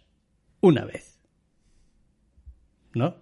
una 0.61 0.85
vez. 0.85 1.19
¿No? 2.95 3.17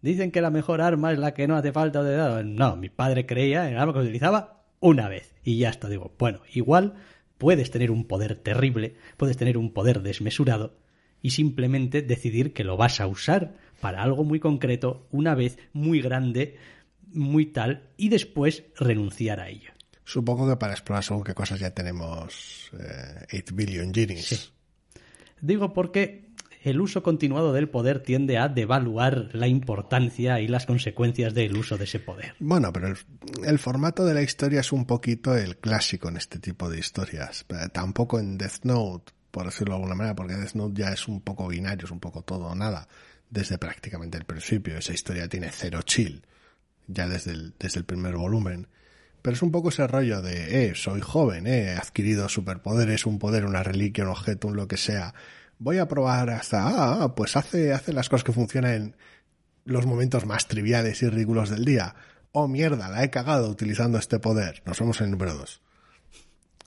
Dicen 0.00 0.30
que 0.30 0.40
la 0.40 0.50
mejor 0.50 0.80
arma 0.80 1.12
es 1.12 1.18
la 1.18 1.34
que 1.34 1.48
no 1.48 1.56
hace 1.56 1.72
falta 1.72 2.02
de 2.02 2.16
dado. 2.16 2.42
No, 2.44 2.76
mi 2.76 2.88
padre 2.88 3.26
creía 3.26 3.66
en 3.66 3.74
el 3.74 3.80
arma 3.80 3.92
que 3.92 4.00
utilizaba 4.00 4.64
una 4.80 5.08
vez. 5.08 5.34
Y 5.42 5.58
ya 5.58 5.70
está, 5.70 5.88
digo, 5.88 6.14
bueno, 6.18 6.40
igual 6.52 6.94
puedes 7.38 7.70
tener 7.70 7.90
un 7.90 8.04
poder 8.06 8.36
terrible, 8.36 8.96
puedes 9.16 9.36
tener 9.36 9.58
un 9.58 9.72
poder 9.72 10.02
desmesurado 10.02 10.78
y 11.22 11.30
simplemente 11.30 12.02
decidir 12.02 12.52
que 12.52 12.64
lo 12.64 12.76
vas 12.76 13.00
a 13.00 13.06
usar 13.06 13.56
para 13.80 14.02
algo 14.02 14.24
muy 14.24 14.40
concreto, 14.40 15.08
una 15.10 15.34
vez, 15.34 15.58
muy 15.72 16.00
grande, 16.00 16.56
muy 17.12 17.46
tal, 17.46 17.90
y 17.96 18.08
después 18.08 18.64
renunciar 18.76 19.40
a 19.40 19.48
ello. 19.48 19.72
Supongo 20.08 20.48
que 20.48 20.56
para 20.56 20.72
explorar 20.72 21.04
según 21.04 21.22
qué 21.22 21.34
cosas 21.34 21.60
ya 21.60 21.70
tenemos 21.70 22.70
eh, 22.80 23.42
8 23.44 23.54
billion 23.54 23.92
genies. 23.92 24.26
Sí. 24.26 24.38
Digo 25.42 25.74
porque 25.74 26.30
el 26.62 26.80
uso 26.80 27.02
continuado 27.02 27.52
del 27.52 27.68
poder 27.68 28.02
tiende 28.02 28.38
a 28.38 28.48
devaluar 28.48 29.28
la 29.34 29.48
importancia 29.48 30.40
y 30.40 30.48
las 30.48 30.64
consecuencias 30.64 31.34
del 31.34 31.54
uso 31.58 31.76
de 31.76 31.84
ese 31.84 32.00
poder. 32.00 32.34
Bueno, 32.38 32.72
pero 32.72 32.88
el, 32.88 32.96
el 33.44 33.58
formato 33.58 34.06
de 34.06 34.14
la 34.14 34.22
historia 34.22 34.60
es 34.60 34.72
un 34.72 34.86
poquito 34.86 35.36
el 35.36 35.58
clásico 35.58 36.08
en 36.08 36.16
este 36.16 36.38
tipo 36.38 36.70
de 36.70 36.78
historias. 36.78 37.44
Pero 37.46 37.68
tampoco 37.68 38.18
en 38.18 38.38
Death 38.38 38.64
Note, 38.64 39.12
por 39.30 39.44
decirlo 39.44 39.74
de 39.74 39.76
alguna 39.76 39.94
manera, 39.94 40.16
porque 40.16 40.36
Death 40.36 40.54
Note 40.54 40.80
ya 40.80 40.88
es 40.88 41.06
un 41.06 41.20
poco 41.20 41.48
binario, 41.48 41.84
es 41.84 41.90
un 41.90 42.00
poco 42.00 42.22
todo 42.22 42.46
o 42.46 42.54
nada, 42.54 42.88
desde 43.28 43.58
prácticamente 43.58 44.16
el 44.16 44.24
principio. 44.24 44.78
Esa 44.78 44.94
historia 44.94 45.28
tiene 45.28 45.50
cero 45.52 45.82
chill, 45.82 46.24
ya 46.86 47.06
desde 47.06 47.32
el, 47.32 47.54
desde 47.58 47.80
el 47.80 47.84
primer 47.84 48.16
volumen. 48.16 48.68
Pero 49.22 49.34
es 49.34 49.42
un 49.42 49.50
poco 49.50 49.70
ese 49.70 49.86
rollo 49.86 50.22
de, 50.22 50.68
eh, 50.68 50.74
soy 50.74 51.00
joven, 51.00 51.46
eh, 51.46 51.72
he 51.72 51.76
adquirido 51.76 52.28
superpoderes, 52.28 53.06
un 53.06 53.18
poder, 53.18 53.44
una 53.44 53.62
reliquia, 53.62 54.04
un 54.04 54.10
objeto, 54.10 54.48
un 54.48 54.56
lo 54.56 54.68
que 54.68 54.76
sea. 54.76 55.14
Voy 55.58 55.78
a 55.78 55.88
probar 55.88 56.30
hasta, 56.30 57.02
ah, 57.02 57.14
pues 57.14 57.36
hace, 57.36 57.72
hace 57.72 57.92
las 57.92 58.08
cosas 58.08 58.24
que 58.24 58.32
funcionan 58.32 58.72
en 58.72 58.96
los 59.64 59.86
momentos 59.86 60.24
más 60.24 60.46
triviales 60.46 61.02
y 61.02 61.08
ridículos 61.08 61.50
del 61.50 61.64
día. 61.64 61.94
Oh, 62.32 62.46
mierda, 62.46 62.88
la 62.88 63.02
he 63.02 63.10
cagado 63.10 63.50
utilizando 63.50 63.98
este 63.98 64.18
poder. 64.20 64.62
Nos 64.64 64.78
vemos 64.78 65.00
en 65.00 65.06
el 65.06 65.10
número 65.12 65.34
2. 65.34 65.60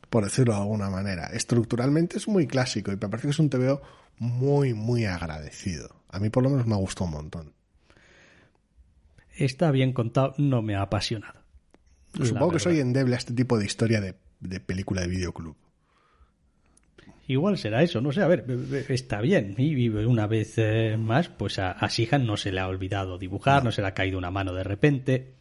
Por 0.09 0.25
decirlo 0.25 0.53
de 0.53 0.59
alguna 0.59 0.89
manera. 0.89 1.27
Estructuralmente 1.27 2.17
es 2.17 2.27
muy 2.27 2.47
clásico 2.47 2.91
y 2.91 2.95
me 2.95 3.07
parece 3.07 3.27
que 3.27 3.31
es 3.31 3.39
un 3.39 3.49
TVO 3.49 3.81
muy, 4.19 4.73
muy 4.73 5.05
agradecido. 5.05 6.01
A 6.09 6.19
mí 6.19 6.29
por 6.29 6.43
lo 6.43 6.49
menos 6.49 6.67
me 6.67 6.73
ha 6.73 6.77
gustado 6.77 7.05
un 7.05 7.11
montón. 7.11 7.53
Está 9.35 9.71
bien 9.71 9.93
contado, 9.93 10.33
no 10.37 10.61
me 10.61 10.75
ha 10.75 10.81
apasionado. 10.81 11.40
Supongo 12.13 12.51
que 12.51 12.59
soy 12.59 12.79
endeble 12.79 13.15
a 13.15 13.17
este 13.17 13.33
tipo 13.33 13.57
de 13.57 13.65
historia 13.65 14.01
de, 14.01 14.15
de 14.39 14.59
película 14.59 15.01
de 15.01 15.07
videoclub. 15.07 15.55
Igual 17.27 17.57
será 17.57 17.81
eso, 17.81 18.01
no 18.01 18.11
sé, 18.11 18.21
a 18.21 18.27
ver, 18.27 18.43
be- 18.43 18.57
be- 18.57 18.93
está 18.93 19.21
bien. 19.21 19.55
Y 19.57 19.87
una 19.89 20.27
vez 20.27 20.55
eh, 20.57 20.97
más, 20.97 21.29
pues 21.29 21.59
a, 21.59 21.71
a 21.71 21.89
Sihan 21.89 22.25
no 22.25 22.35
se 22.35 22.51
le 22.51 22.59
ha 22.59 22.67
olvidado 22.67 23.17
dibujar, 23.17 23.63
no, 23.63 23.71
se 23.71 23.81
le 23.81 23.87
ha 23.87 23.93
caído 23.93 24.17
una 24.17 24.31
mano 24.31 24.53
de 24.53 24.63
repente. 24.63 25.35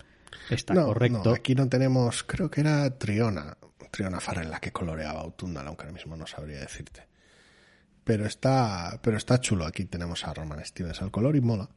Está 0.48 0.74
no, 0.74 0.86
correcto. 0.86 1.22
no, 1.24 1.30
aquí 1.32 1.54
no 1.56 1.68
tenemos, 1.68 2.22
creo 2.22 2.48
que 2.50 2.60
era 2.60 2.96
Triona, 2.98 3.56
Triona 3.90 4.20
Farrell 4.20 4.50
la 4.50 4.60
que 4.60 4.70
coloreaba 4.70 5.20
Autundal, 5.22 5.66
aunque 5.66 5.82
ahora 5.84 5.94
mismo 5.94 6.16
no 6.16 6.26
sabría 6.26 6.60
decirte. 6.60 7.08
Pero 8.04 8.24
está, 8.26 9.00
pero 9.02 9.16
está 9.16 9.40
chulo. 9.40 9.66
Aquí 9.66 9.84
tenemos 9.86 10.24
a 10.24 10.32
Roman 10.34 10.64
Stevens 10.64 11.02
al 11.02 11.10
color 11.10 11.34
y 11.34 11.40
mola. 11.40 11.68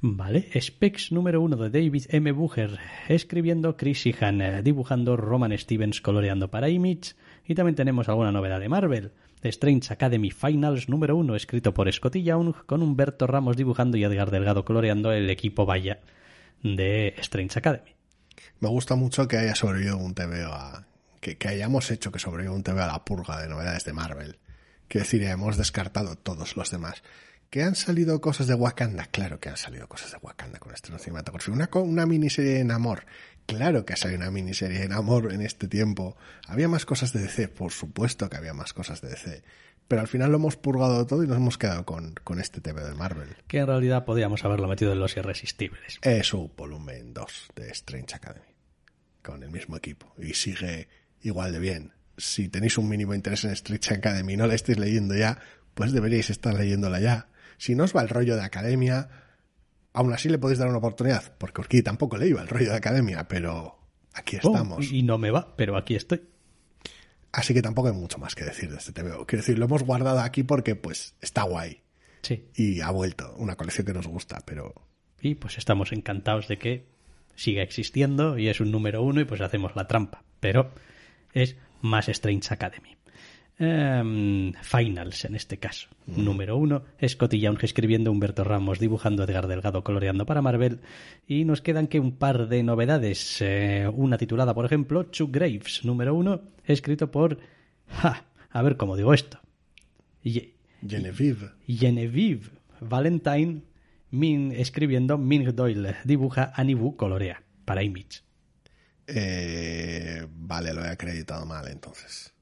Vale, 0.00 0.48
Specs 0.60 1.10
número 1.10 1.40
uno 1.40 1.56
de 1.56 1.70
David 1.70 2.04
M. 2.10 2.30
Bucher, 2.30 2.78
escribiendo 3.08 3.76
Chris 3.76 3.98
Sheehan, 3.98 4.40
eh, 4.40 4.62
dibujando 4.62 5.16
Roman 5.16 5.58
Stevens, 5.58 6.00
coloreando 6.00 6.52
para 6.52 6.68
Image. 6.68 7.14
Y 7.44 7.56
también 7.56 7.74
tenemos 7.74 8.08
alguna 8.08 8.30
novedad 8.30 8.60
de 8.60 8.68
Marvel. 8.68 9.12
Strange 9.42 9.92
Academy 9.92 10.30
Finals 10.30 10.88
número 10.88 11.16
uno, 11.16 11.34
escrito 11.34 11.74
por 11.74 11.92
Scotty 11.92 12.22
Young, 12.22 12.54
con 12.66 12.82
Humberto 12.82 13.26
Ramos 13.26 13.56
dibujando 13.56 13.96
y 13.96 14.04
Edgar 14.04 14.30
Delgado 14.30 14.64
coloreando 14.64 15.10
el 15.10 15.30
equipo 15.30 15.66
Vaya 15.66 15.98
de 16.62 17.14
Strange 17.18 17.58
Academy. 17.58 17.96
Me 18.60 18.68
gusta 18.68 18.94
mucho 18.94 19.26
que 19.26 19.38
haya 19.38 19.56
sobrevivido 19.56 19.96
un 19.96 20.14
TVO 20.14 20.52
a. 20.52 20.86
Que, 21.20 21.36
que 21.36 21.48
hayamos 21.48 21.90
hecho 21.90 22.12
que 22.12 22.20
sobreviva 22.20 22.54
un 22.54 22.62
TVO 22.62 22.82
a 22.82 22.86
la 22.86 23.04
purga 23.04 23.42
de 23.42 23.48
novedades 23.48 23.84
de 23.84 23.92
Marvel. 23.92 24.38
Quiero 24.86 25.04
decir, 25.04 25.24
hemos 25.24 25.56
descartado 25.56 26.14
todos 26.16 26.56
los 26.56 26.70
demás. 26.70 27.02
¿Que 27.50 27.62
han 27.62 27.74
salido 27.74 28.20
cosas 28.20 28.46
de 28.46 28.54
Wakanda? 28.54 29.06
Claro 29.06 29.40
que 29.40 29.48
han 29.48 29.56
salido 29.56 29.88
cosas 29.88 30.12
de 30.12 30.18
Wakanda 30.20 30.58
con 30.58 30.74
este 30.74 30.96
cinematográfico. 30.98 31.52
Una, 31.52 31.70
una 31.80 32.04
miniserie 32.04 32.60
en 32.60 32.70
amor. 32.70 33.06
Claro 33.46 33.86
que 33.86 33.94
ha 33.94 33.96
salido 33.96 34.20
una 34.20 34.30
miniserie 34.30 34.82
en 34.82 34.92
amor 34.92 35.32
en 35.32 35.40
este 35.40 35.66
tiempo. 35.66 36.14
¿Había 36.46 36.68
más 36.68 36.84
cosas 36.84 37.14
de 37.14 37.20
DC? 37.20 37.48
Por 37.48 37.72
supuesto 37.72 38.28
que 38.28 38.36
había 38.36 38.52
más 38.52 38.74
cosas 38.74 39.00
de 39.00 39.08
DC. 39.08 39.42
Pero 39.88 40.02
al 40.02 40.08
final 40.08 40.30
lo 40.30 40.36
hemos 40.36 40.56
purgado 40.56 41.06
todo 41.06 41.24
y 41.24 41.26
nos 41.26 41.38
hemos 41.38 41.56
quedado 41.56 41.86
con, 41.86 42.12
con 42.22 42.38
este 42.38 42.60
TV 42.60 42.84
de 42.84 42.94
Marvel. 42.94 43.34
Que 43.46 43.60
en 43.60 43.66
realidad 43.66 44.04
podríamos 44.04 44.44
haberlo 44.44 44.68
metido 44.68 44.92
en 44.92 45.00
los 45.00 45.16
irresistibles. 45.16 45.98
Es 46.02 46.26
su 46.26 46.50
volumen 46.54 47.14
2 47.14 47.48
de 47.56 47.70
Strange 47.70 48.14
Academy. 48.14 48.54
Con 49.22 49.42
el 49.42 49.50
mismo 49.50 49.78
equipo. 49.78 50.12
Y 50.18 50.34
sigue 50.34 50.88
igual 51.22 51.52
de 51.52 51.60
bien. 51.60 51.92
Si 52.18 52.50
tenéis 52.50 52.76
un 52.76 52.90
mínimo 52.90 53.14
interés 53.14 53.44
en 53.44 53.52
Strange 53.52 53.94
Academy 53.94 54.34
y 54.34 54.36
no 54.36 54.46
la 54.46 54.54
estáis 54.54 54.78
leyendo 54.78 55.14
ya, 55.14 55.38
pues 55.72 55.92
deberíais 55.92 56.28
estar 56.28 56.52
leyéndola 56.52 57.00
ya. 57.00 57.28
Si 57.58 57.74
no 57.74 57.84
os 57.84 57.94
va 57.94 58.00
el 58.02 58.08
rollo 58.08 58.36
de 58.36 58.42
academia, 58.44 59.08
aún 59.92 60.12
así 60.12 60.28
le 60.30 60.38
podéis 60.38 60.58
dar 60.58 60.68
una 60.68 60.78
oportunidad. 60.78 61.36
Porque 61.38 61.60
Orquí 61.60 61.82
tampoco 61.82 62.16
le 62.16 62.28
iba 62.28 62.40
el 62.40 62.48
rollo 62.48 62.70
de 62.70 62.76
academia, 62.76 63.28
pero 63.28 63.78
aquí 64.14 64.36
Oh, 64.42 64.48
estamos. 64.48 64.90
y 64.90 65.02
no 65.02 65.18
me 65.18 65.30
va, 65.30 65.54
pero 65.56 65.76
aquí 65.76 65.94
estoy. 65.94 66.22
Así 67.32 67.52
que 67.52 67.60
tampoco 67.62 67.88
hay 67.88 67.94
mucho 67.94 68.18
más 68.18 68.34
que 68.34 68.44
decir 68.44 68.70
de 68.70 68.78
este 68.78 68.92
TVO. 68.92 69.26
Quiero 69.26 69.42
decir, 69.42 69.58
lo 69.58 69.66
hemos 69.66 69.82
guardado 69.82 70.20
aquí 70.20 70.44
porque 70.44 70.76
pues 70.76 71.14
está 71.20 71.42
guay. 71.42 71.82
Sí. 72.22 72.48
Y 72.54 72.80
ha 72.80 72.90
vuelto. 72.90 73.34
Una 73.36 73.54
colección 73.56 73.86
que 73.86 73.92
nos 73.92 74.06
gusta, 74.06 74.38
pero 74.46 74.74
Y 75.20 75.34
pues 75.34 75.58
estamos 75.58 75.92
encantados 75.92 76.48
de 76.48 76.58
que 76.58 76.86
siga 77.34 77.62
existiendo 77.62 78.38
y 78.38 78.48
es 78.48 78.60
un 78.60 78.70
número 78.72 79.02
uno 79.02 79.20
y 79.20 79.24
pues 79.24 79.40
hacemos 79.40 79.76
la 79.76 79.86
trampa. 79.86 80.24
Pero 80.40 80.72
es 81.32 81.56
más 81.82 82.08
Strange 82.08 82.52
Academy. 82.54 82.96
Em, 83.60 84.52
finals 84.62 85.24
en 85.24 85.34
este 85.34 85.58
caso. 85.58 85.88
Número 86.06 86.56
uno, 86.56 86.84
Scotty 87.04 87.40
Young 87.40 87.58
escribiendo, 87.62 88.12
Humberto 88.12 88.44
Ramos 88.44 88.78
dibujando, 88.78 89.24
Edgar 89.24 89.48
Delgado 89.48 89.82
coloreando 89.82 90.26
para 90.26 90.42
Marvel. 90.42 90.80
Y 91.26 91.44
nos 91.44 91.60
quedan 91.60 91.88
que 91.88 91.98
un 91.98 92.12
par 92.16 92.48
de 92.48 92.62
novedades. 92.62 93.38
Eh, 93.40 93.88
una 93.92 94.16
titulada, 94.16 94.54
por 94.54 94.64
ejemplo, 94.64 95.04
Chuck 95.10 95.32
Graves, 95.32 95.84
número 95.84 96.14
uno, 96.14 96.42
escrito 96.64 97.10
por... 97.10 97.38
Ja, 97.88 98.26
a 98.50 98.62
ver 98.62 98.76
cómo 98.76 98.96
digo 98.96 99.12
esto. 99.12 99.40
Ye- 100.22 100.54
Genevieve. 100.86 101.50
Genevieve 101.66 102.50
Valentine 102.80 103.62
Min 104.10 104.52
escribiendo, 104.52 105.18
Ming 105.18 105.52
Doyle 105.54 105.96
dibuja, 106.04 106.52
Anibu 106.54 106.96
colorea 106.96 107.42
para 107.64 107.82
Image. 107.82 108.20
Eh, 109.06 110.26
vale, 110.30 110.72
lo 110.72 110.84
he 110.84 110.88
acreditado 110.88 111.44
mal 111.44 111.66
entonces. 111.68 112.32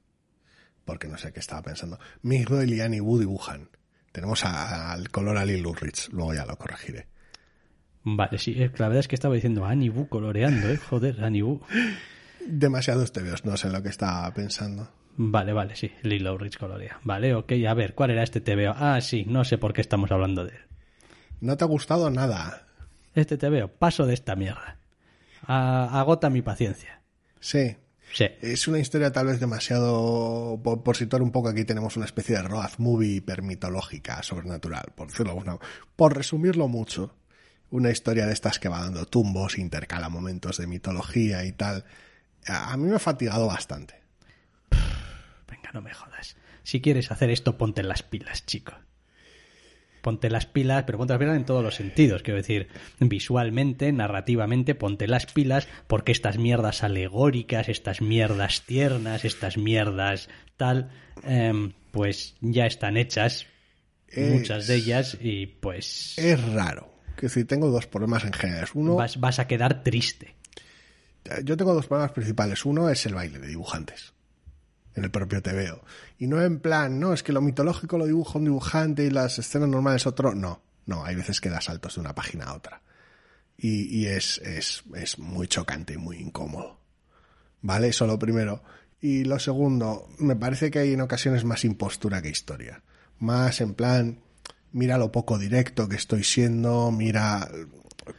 Porque 0.86 1.08
no 1.08 1.18
sé 1.18 1.32
qué 1.34 1.40
estaba 1.40 1.60
pensando. 1.62 1.98
Mick 2.22 2.48
Doyle 2.48 2.76
y 2.76 2.80
Annie 2.80 3.00
Wu 3.02 3.18
dibujan. 3.18 3.68
Tenemos 4.12 4.46
a- 4.46 4.92
al 4.92 5.10
color 5.10 5.36
a 5.36 5.44
Lil 5.44 5.62
luego 5.62 6.32
ya 6.32 6.46
lo 6.46 6.56
corregiré. 6.56 7.08
Vale, 8.04 8.38
sí, 8.38 8.52
eh, 8.56 8.70
la 8.78 8.86
verdad 8.86 9.00
es 9.00 9.08
que 9.08 9.16
estaba 9.16 9.34
diciendo 9.34 9.66
Anibu 9.66 10.08
coloreando, 10.08 10.70
eh, 10.70 10.76
joder, 10.78 11.22
Anibu. 11.22 11.60
Demasiados 12.46 13.12
tebeos, 13.12 13.44
no 13.44 13.56
sé 13.56 13.68
lo 13.68 13.82
que 13.82 13.88
estaba 13.88 14.32
pensando. 14.32 14.88
Vale, 15.16 15.52
vale, 15.52 15.74
sí, 15.74 15.90
Lilo 16.02 16.38
Rich 16.38 16.56
colorea. 16.58 17.00
Vale, 17.02 17.34
ok, 17.34 17.52
a 17.68 17.74
ver, 17.74 17.94
¿cuál 17.94 18.10
era 18.12 18.22
este 18.22 18.40
TVO? 18.40 18.74
Ah, 18.76 19.00
sí, 19.00 19.24
no 19.26 19.44
sé 19.44 19.58
por 19.58 19.72
qué 19.72 19.80
estamos 19.80 20.12
hablando 20.12 20.44
de 20.44 20.50
él. 20.52 20.60
¿No 21.40 21.56
te 21.56 21.64
ha 21.64 21.66
gustado 21.66 22.08
nada? 22.10 22.66
Este 23.14 23.36
TVO, 23.36 23.68
paso 23.68 24.06
de 24.06 24.14
esta 24.14 24.36
mierda. 24.36 24.78
A- 25.42 25.98
agota 26.00 26.30
mi 26.30 26.42
paciencia. 26.42 27.02
Sí. 27.40 27.76
Sí, 28.16 28.24
Es 28.40 28.66
una 28.66 28.78
historia 28.78 29.12
tal 29.12 29.26
vez 29.26 29.40
demasiado... 29.40 30.58
Por, 30.64 30.82
por 30.82 30.96
situar 30.96 31.20
un 31.20 31.32
poco 31.32 31.50
aquí 31.50 31.66
tenemos 31.66 31.98
una 31.98 32.06
especie 32.06 32.34
de 32.36 32.44
road 32.44 32.70
movie 32.78 33.16
hipermitológica, 33.16 34.22
sobrenatural, 34.22 34.86
por 34.94 35.08
decirlo 35.08 35.34
de 35.34 35.38
alguna 35.38 35.58
Por 35.96 36.16
resumirlo 36.16 36.66
mucho, 36.66 37.14
una 37.68 37.90
historia 37.90 38.24
de 38.24 38.32
estas 38.32 38.58
que 38.58 38.70
va 38.70 38.80
dando 38.80 39.04
tumbos, 39.04 39.58
intercala 39.58 40.08
momentos 40.08 40.56
de 40.56 40.66
mitología 40.66 41.44
y 41.44 41.52
tal. 41.52 41.84
A 42.46 42.72
a 42.72 42.76
mí 42.78 42.88
me 42.88 42.96
ha 42.96 43.00
fatigado 43.00 43.48
bastante. 43.48 44.00
venga, 45.46 45.70
no 45.74 45.82
me 45.82 45.92
jodas. 45.92 46.38
Si 46.62 46.80
quieres 46.80 47.10
hacer 47.10 47.28
esto, 47.28 47.58
ponte 47.58 47.82
las 47.82 48.02
pilas, 48.02 48.46
chico. 48.46 48.72
Ponte 50.06 50.30
las 50.30 50.46
pilas, 50.46 50.84
pero 50.86 50.98
ponte 50.98 51.14
las 51.14 51.18
pilas 51.18 51.36
en 51.36 51.44
todos 51.44 51.64
los 51.64 51.74
sentidos. 51.74 52.22
Quiero 52.22 52.36
decir, 52.36 52.68
visualmente, 53.00 53.90
narrativamente, 53.90 54.76
ponte 54.76 55.08
las 55.08 55.26
pilas, 55.26 55.66
porque 55.88 56.12
estas 56.12 56.38
mierdas 56.38 56.84
alegóricas, 56.84 57.68
estas 57.68 58.00
mierdas 58.00 58.62
tiernas, 58.62 59.24
estas 59.24 59.56
mierdas 59.58 60.28
tal, 60.56 60.90
em, 61.24 61.72
pues 61.90 62.36
ya 62.40 62.66
están 62.66 62.96
hechas, 62.96 63.46
Es- 64.06 64.30
muchas 64.32 64.68
de 64.68 64.76
ellas, 64.76 65.18
y 65.20 65.46
pues 65.48 66.16
Es 66.18 66.40
raro. 66.52 66.94
Que 67.16 67.28
si 67.28 67.44
tengo 67.44 67.68
dos 67.72 67.88
problemas 67.88 68.22
en 68.24 68.32
general. 68.32 68.68
Uno, 68.74 68.94
vas, 68.94 69.18
vas 69.18 69.40
a 69.40 69.48
quedar 69.48 69.82
triste. 69.82 70.36
yo 71.42 71.56
tengo 71.56 71.74
dos 71.74 71.88
problemas 71.88 72.12
principales. 72.12 72.64
Uno 72.64 72.88
es 72.90 73.04
el 73.06 73.14
baile 73.14 73.40
de 73.40 73.48
dibujantes. 73.48 74.12
En 74.96 75.04
el 75.04 75.10
propio 75.10 75.42
TVO. 75.42 75.84
Y 76.18 76.26
no 76.26 76.42
en 76.42 76.58
plan, 76.58 76.98
no, 76.98 77.12
es 77.12 77.22
que 77.22 77.32
lo 77.32 77.40
mitológico 77.40 77.98
lo 77.98 78.06
dibuja 78.06 78.38
un 78.38 78.46
dibujante 78.46 79.04
y 79.04 79.10
las 79.10 79.38
escenas 79.38 79.68
normales 79.68 80.06
otro. 80.06 80.34
No, 80.34 80.62
no, 80.86 81.04
hay 81.04 81.14
veces 81.14 81.40
que 81.40 81.50
da 81.50 81.60
saltos 81.60 81.94
de 81.94 82.00
una 82.00 82.14
página 82.14 82.46
a 82.46 82.54
otra. 82.54 82.80
Y, 83.58 83.94
y 83.94 84.06
es, 84.06 84.38
es, 84.38 84.82
es 84.94 85.18
muy 85.18 85.48
chocante 85.48 85.94
y 85.94 85.98
muy 85.98 86.16
incómodo. 86.16 86.80
¿Vale? 87.60 87.88
Eso 87.88 88.06
lo 88.06 88.18
primero. 88.18 88.62
Y 89.00 89.24
lo 89.24 89.38
segundo, 89.38 90.08
me 90.18 90.34
parece 90.34 90.70
que 90.70 90.78
hay 90.78 90.94
en 90.94 91.00
ocasiones 91.02 91.44
más 91.44 91.64
impostura 91.64 92.22
que 92.22 92.30
historia. 92.30 92.82
Más 93.18 93.60
en 93.60 93.74
plan, 93.74 94.18
mira 94.72 94.98
lo 94.98 95.12
poco 95.12 95.38
directo 95.38 95.88
que 95.88 95.96
estoy 95.96 96.24
siendo, 96.24 96.90
mira 96.90 97.48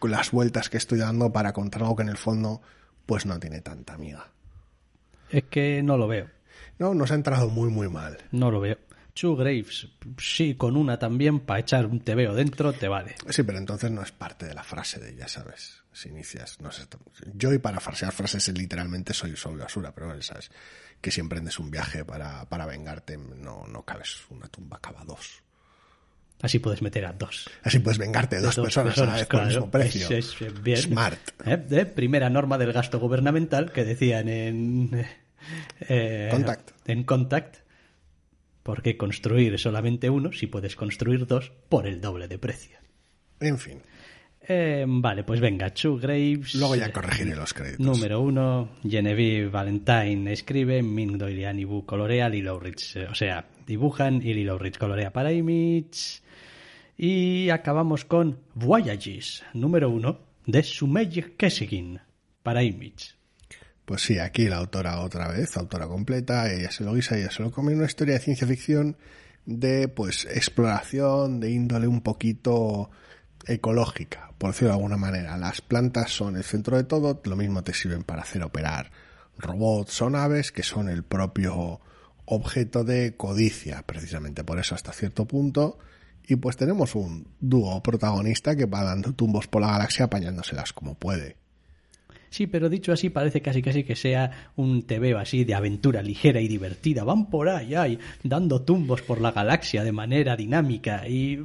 las 0.02 0.32
vueltas 0.32 0.70
que 0.70 0.78
estoy 0.78 1.00
dando 1.00 1.32
para 1.32 1.54
contar 1.54 1.82
algo 1.82 1.96
que 1.96 2.04
en 2.04 2.10
el 2.10 2.18
fondo 2.18 2.62
pues 3.06 3.26
no 3.26 3.40
tiene 3.40 3.62
tanta 3.62 3.94
amiga. 3.94 4.32
Es 5.30 5.46
que 5.46 5.82
no 5.82 5.98
lo 5.98 6.08
veo. 6.08 6.37
No, 6.80 6.94
nos 6.94 7.12
ha 7.12 7.16
entrado 7.16 7.50
muy 7.50 7.70
muy 7.70 7.90
mal. 7.90 8.18
No 8.32 8.52
lo 8.52 8.60
veo. 8.60 8.78
Chu 9.14 9.36
Graves, 9.36 9.88
sí, 10.20 10.54
con 10.54 10.78
una 10.78 11.00
también, 11.00 11.40
para 11.40 11.60
echar 11.62 11.88
un 11.88 12.02
TVO 12.02 12.36
dentro, 12.36 12.72
te 12.74 12.88
vale. 12.88 13.16
Sí, 13.30 13.42
pero 13.42 13.58
entonces 13.58 13.90
no 13.90 14.04
es 14.04 14.12
parte 14.12 14.46
de 14.46 14.54
la 14.54 14.64
frase 14.64 15.00
de 15.00 15.16
ya 15.16 15.28
sabes, 15.28 15.82
si 15.92 16.10
inicias, 16.10 16.62
no 16.62 16.72
sé, 16.72 16.84
yo 17.34 17.52
y 17.52 17.58
para 17.58 17.80
farsear 17.80 18.14
frases 18.14 18.48
literalmente 18.56 19.16
soy, 19.16 19.36
soy 19.36 19.56
basura, 19.56 19.92
pero 19.92 20.22
sabes, 20.22 20.52
que 21.02 21.10
si 21.10 21.20
emprendes 21.20 21.58
un 21.58 21.72
viaje 21.72 22.06
para, 22.06 22.46
para 22.46 22.68
vengarte, 22.68 23.18
no, 23.18 23.66
no 23.66 23.82
cabes 23.84 24.18
una 24.30 24.48
tumba, 24.50 24.78
cava 24.80 25.04
dos. 25.04 25.42
Así 26.44 26.60
puedes 26.60 26.84
meter 26.84 27.04
a 27.08 27.14
dos. 27.14 27.50
Así 27.64 27.80
puedes 27.80 27.98
vengarte 27.98 28.36
de 28.36 28.44
dos, 28.44 28.56
Dos 28.56 28.66
personas, 28.66 29.00
a 29.00 29.06
la 29.08 29.14
vez 29.16 29.26
por 29.26 29.42
el 29.42 29.48
mismo 29.48 29.72
precio. 29.72 30.16
Es- 30.16 30.40
es 30.40 30.62
bien. 30.62 30.78
Smart. 30.78 31.20
¿Eh? 31.44 31.58
De 31.58 31.88
primera 31.88 32.30
norma 32.30 32.60
del 32.60 32.72
gasto 32.72 33.00
gubernamental 33.00 33.72
que 33.72 33.84
decían 33.84 34.30
en 34.30 35.08
eh, 35.88 36.30
Contact. 36.32 36.72
En 36.88 37.04
Contact. 37.04 37.58
¿Por 38.64 38.82
qué 38.82 38.98
construir 38.98 39.58
solamente 39.60 40.10
uno 40.10 40.34
si 40.34 40.48
puedes 40.48 40.76
construir 40.76 41.26
dos 41.26 41.52
por 41.70 41.88
el 41.88 42.02
doble 42.02 42.28
de 42.28 42.38
precio? 42.38 42.78
En 43.40 43.58
fin, 43.58 43.80
Eh, 44.50 44.86
vale, 44.88 45.24
pues 45.24 45.40
venga, 45.42 45.74
Chu 45.74 45.98
Graves. 45.98 46.56
luego 46.56 46.76
ya 46.76 46.92
corregiré 46.92 47.36
los 47.36 47.54
créditos. 47.54 47.86
Número 47.86 48.22
uno, 48.22 48.70
Genevieve 48.82 49.50
Valentine 49.50 50.32
escribe, 50.32 50.82
Ming 50.82 51.22
Annie 51.46 51.66
Wu 51.66 51.86
colorea, 51.86 52.30
Lilo 52.30 52.58
Rich, 52.60 52.96
eh, 52.96 53.08
o 53.10 53.16
sea, 53.16 53.46
dibujan 53.66 54.22
y 54.22 54.34
Lilo 54.34 54.58
Rich 54.58 54.78
colorea 54.78 55.12
para 55.12 55.34
Image. 55.34 56.22
Y 56.98 57.50
acabamos 57.50 58.06
con 58.06 58.40
Voyages, 58.56 59.44
número 59.54 59.90
uno, 59.90 60.20
de 60.46 60.64
Sumei 60.64 61.10
Kesegin, 61.38 62.00
para 62.42 62.64
Image. 62.64 63.17
Pues 63.88 64.02
sí, 64.02 64.20
aquí 64.20 64.50
la 64.50 64.58
autora 64.58 65.00
otra 65.00 65.30
vez, 65.30 65.56
autora 65.56 65.88
completa, 65.88 66.52
ella 66.52 66.70
se 66.72 66.84
lo 66.84 66.94
guisa, 66.94 67.18
ella 67.18 67.32
se 67.32 67.42
lo 67.42 67.52
come, 67.52 67.74
una 67.74 67.86
historia 67.86 68.16
de 68.16 68.20
ciencia 68.20 68.46
ficción 68.46 68.98
de 69.46 69.88
pues 69.88 70.26
exploración 70.26 71.40
de 71.40 71.52
índole 71.52 71.88
un 71.88 72.02
poquito 72.02 72.92
ecológica, 73.46 74.34
por 74.38 74.52
decirlo 74.52 74.72
de 74.72 74.76
alguna 74.76 74.98
manera. 74.98 75.38
Las 75.38 75.62
plantas 75.62 76.12
son 76.12 76.36
el 76.36 76.44
centro 76.44 76.76
de 76.76 76.84
todo, 76.84 77.22
lo 77.24 77.38
mismo 77.38 77.64
te 77.64 77.74
sirven 77.74 78.04
para 78.04 78.24
hacer 78.24 78.44
operar 78.44 78.92
robots 79.38 80.02
o 80.02 80.10
naves 80.10 80.52
que 80.52 80.64
son 80.64 80.90
el 80.90 81.04
propio 81.04 81.80
objeto 82.26 82.84
de 82.84 83.16
codicia, 83.16 83.84
precisamente 83.84 84.44
por 84.44 84.60
eso 84.60 84.76
hasta 84.76 84.92
cierto 84.92 85.24
punto. 85.24 85.80
Y 86.28 86.36
pues 86.36 86.58
tenemos 86.58 86.94
un 86.94 87.26
dúo 87.40 87.82
protagonista 87.82 88.54
que 88.54 88.66
va 88.66 88.84
dando 88.84 89.14
tumbos 89.14 89.48
por 89.48 89.62
la 89.62 89.72
galaxia 89.72 90.04
apañándoselas 90.04 90.74
como 90.74 90.96
puede. 90.96 91.38
Sí, 92.30 92.48
pero 92.48 92.70
dicho 92.70 92.92
así 92.92 93.10
parece 93.10 93.42
casi 93.42 93.62
casi 93.62 93.84
que 93.84 93.96
sea 93.96 94.52
un 94.56 94.84
TVO 94.84 95.18
así 95.18 95.44
de 95.44 95.56
aventura 95.56 96.02
ligera 96.02 96.42
y 96.42 96.48
divertida. 96.48 97.04
Van 97.04 97.30
por 97.30 97.50
ahí, 97.50 97.76
ay, 97.76 98.00
dando 98.24 98.62
tumbos 98.62 99.02
por 99.02 99.22
la 99.22 99.32
galaxia 99.32 99.84
de 99.84 99.92
manera 99.92 100.36
dinámica 100.36 101.08
y 101.08 101.40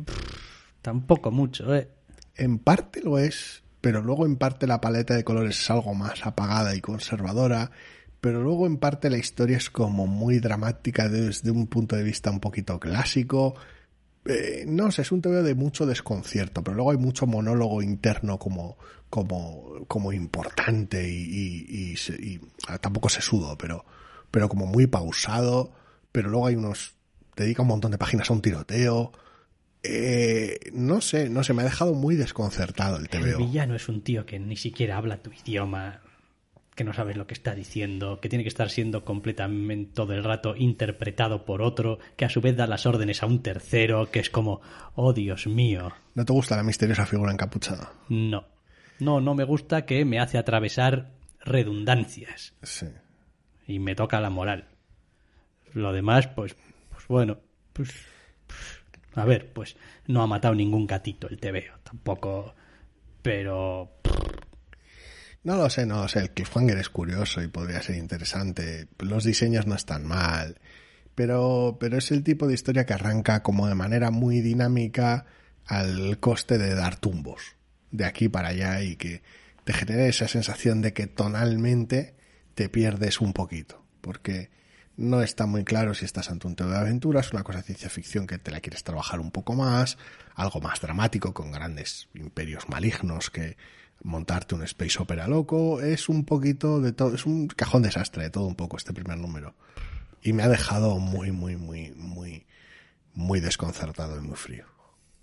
tampoco 0.80 1.30
mucho, 1.30 1.74
¿eh? 1.74 1.88
En 2.34 2.58
parte 2.58 3.02
lo 3.02 3.18
es, 3.18 3.62
pero 3.80 4.00
luego 4.00 4.26
en 4.26 4.36
parte 4.36 4.66
la 4.66 4.80
paleta 4.80 5.14
de 5.14 5.24
colores 5.24 5.60
es 5.60 5.70
algo 5.70 5.94
más 5.94 6.24
apagada 6.26 6.74
y 6.74 6.80
conservadora, 6.80 7.70
pero 8.20 8.42
luego 8.42 8.66
en 8.66 8.78
parte 8.78 9.10
la 9.10 9.18
historia 9.18 9.56
es 9.56 9.68
como 9.68 10.06
muy 10.06 10.38
dramática 10.38 11.08
desde 11.08 11.50
un 11.50 11.66
punto 11.66 11.96
de 11.96 12.04
vista 12.04 12.30
un 12.30 12.40
poquito 12.40 12.78
clásico. 12.78 13.54
Eh, 14.24 14.64
no 14.68 14.90
sé, 14.92 15.02
es 15.02 15.10
un 15.12 15.20
TVO 15.20 15.42
de 15.42 15.54
mucho 15.54 15.84
desconcierto, 15.86 16.62
pero 16.62 16.76
luego 16.76 16.92
hay 16.92 16.96
mucho 16.98 17.26
monólogo 17.26 17.82
interno 17.82 18.38
como, 18.38 18.76
como, 19.10 19.84
como 19.88 20.12
importante 20.12 21.08
y, 21.08 21.22
y, 21.68 21.90
y 21.92 21.96
se- 21.96 22.14
y, 22.22 22.40
ah, 22.68 22.78
tampoco 22.78 23.08
sesudo, 23.08 23.58
pero, 23.58 23.84
pero 24.30 24.48
como 24.48 24.66
muy 24.66 24.86
pausado, 24.86 25.72
pero 26.12 26.28
luego 26.30 26.46
hay 26.46 26.54
unos, 26.56 26.94
dedica 27.36 27.62
un 27.62 27.68
montón 27.68 27.90
de 27.90 27.98
páginas 27.98 28.30
a 28.30 28.32
un 28.34 28.42
tiroteo. 28.42 29.10
Eh, 29.82 30.70
no 30.72 31.00
sé, 31.00 31.28
no 31.28 31.42
sé, 31.42 31.52
me 31.54 31.62
ha 31.62 31.64
dejado 31.64 31.94
muy 31.94 32.14
desconcertado 32.14 32.96
el 32.98 33.02
El 33.02 33.08
TVO. 33.08 33.38
villano 33.38 33.74
es 33.74 33.88
un 33.88 34.02
tío 34.02 34.24
que 34.24 34.38
ni 34.38 34.56
siquiera 34.56 34.96
habla 34.98 35.20
tu 35.20 35.32
idioma, 35.32 36.00
que 36.74 36.84
no 36.84 36.92
sabes 36.94 37.16
lo 37.16 37.26
que 37.26 37.34
está 37.34 37.54
diciendo, 37.54 38.18
que 38.20 38.28
tiene 38.30 38.44
que 38.44 38.48
estar 38.48 38.70
siendo 38.70 39.04
completamente 39.04 39.92
todo 39.94 40.14
el 40.14 40.24
rato 40.24 40.54
interpretado 40.56 41.44
por 41.44 41.60
otro, 41.62 41.98
que 42.16 42.24
a 42.24 42.30
su 42.30 42.40
vez 42.40 42.56
da 42.56 42.66
las 42.66 42.86
órdenes 42.86 43.22
a 43.22 43.26
un 43.26 43.42
tercero, 43.42 44.10
que 44.10 44.20
es 44.20 44.30
como, 44.30 44.60
oh 44.94 45.12
Dios 45.12 45.46
mío, 45.46 45.92
¿No 46.14 46.24
te 46.24 46.32
gusta 46.32 46.56
la 46.56 46.62
misteriosa 46.62 47.04
figura 47.06 47.32
encapuchada? 47.32 47.92
no. 48.08 48.44
No, 48.98 49.20
no 49.20 49.34
me 49.34 49.42
gusta 49.42 49.84
que 49.84 50.04
me 50.04 50.20
hace 50.20 50.38
atravesar 50.38 51.10
redundancias 51.44 52.54
Sí. 52.62 52.86
y 53.66 53.78
me 53.80 53.94
toca 53.96 54.20
la 54.20 54.30
moral. 54.30 54.68
Lo 55.72 55.92
demás, 55.92 56.28
pues, 56.28 56.54
pues 56.90 57.06
bueno, 57.08 57.38
pues, 57.72 57.90
pues, 58.46 58.58
a 59.16 59.24
ver, 59.24 59.52
pues 59.52 59.76
no 60.06 60.22
ha 60.22 60.26
matado 60.28 60.54
ningún 60.54 60.86
gatito 60.86 61.28
el 61.28 61.38
TVO, 61.40 61.78
tampoco, 61.82 62.54
pero 63.22 63.90
No 65.44 65.56
lo 65.56 65.68
sé, 65.70 65.86
no 65.86 66.02
lo 66.02 66.08
sé. 66.08 66.20
El 66.20 66.30
cliffhanger 66.30 66.78
es 66.78 66.88
curioso 66.88 67.42
y 67.42 67.48
podría 67.48 67.82
ser 67.82 67.96
interesante. 67.96 68.88
Los 68.98 69.24
diseños 69.24 69.66
no 69.66 69.74
están 69.74 70.06
mal. 70.06 70.60
Pero, 71.14 71.76
pero 71.80 71.98
es 71.98 72.10
el 72.10 72.22
tipo 72.22 72.46
de 72.46 72.54
historia 72.54 72.86
que 72.86 72.94
arranca 72.94 73.42
como 73.42 73.66
de 73.66 73.74
manera 73.74 74.10
muy 74.10 74.40
dinámica 74.40 75.26
al 75.66 76.18
coste 76.20 76.58
de 76.58 76.74
dar 76.74 76.96
tumbos 76.96 77.56
de 77.90 78.04
aquí 78.04 78.28
para 78.28 78.48
allá 78.48 78.82
y 78.82 78.96
que 78.96 79.22
te 79.64 79.72
genere 79.72 80.08
esa 80.08 80.26
sensación 80.28 80.80
de 80.80 80.92
que 80.92 81.06
tonalmente 81.06 82.14
te 82.54 82.68
pierdes 82.68 83.20
un 83.20 83.32
poquito. 83.32 83.84
Porque 84.00 84.50
no 84.96 85.22
está 85.22 85.46
muy 85.46 85.64
claro 85.64 85.94
si 85.94 86.04
estás 86.04 86.30
ante 86.30 86.46
un 86.46 86.56
tema 86.56 86.72
de 86.72 86.78
aventuras, 86.78 87.32
una 87.32 87.42
cosa 87.42 87.58
de 87.58 87.64
ciencia 87.64 87.90
ficción 87.90 88.26
que 88.26 88.38
te 88.38 88.50
la 88.50 88.60
quieres 88.60 88.84
trabajar 88.84 89.20
un 89.20 89.30
poco 89.30 89.54
más, 89.54 89.98
algo 90.34 90.60
más 90.60 90.80
dramático 90.80 91.34
con 91.34 91.50
grandes 91.50 92.08
imperios 92.14 92.68
malignos 92.68 93.30
que 93.30 93.56
montarte 94.04 94.54
un 94.54 94.62
space 94.64 94.98
opera 95.00 95.28
loco, 95.28 95.80
es 95.80 96.08
un 96.08 96.24
poquito 96.24 96.80
de 96.80 96.92
todo, 96.92 97.14
es 97.14 97.24
un 97.26 97.46
cajón 97.48 97.82
desastre 97.82 98.24
de 98.24 98.30
todo 98.30 98.44
un 98.46 98.56
poco 98.56 98.76
este 98.76 98.92
primer 98.92 99.18
número. 99.18 99.54
Y 100.22 100.32
me 100.32 100.42
ha 100.42 100.48
dejado 100.48 100.98
muy, 100.98 101.32
muy, 101.32 101.56
muy, 101.56 101.92
muy, 101.96 102.46
muy 103.14 103.40
desconcertado 103.40 104.16
y 104.18 104.20
muy 104.20 104.36
frío. 104.36 104.64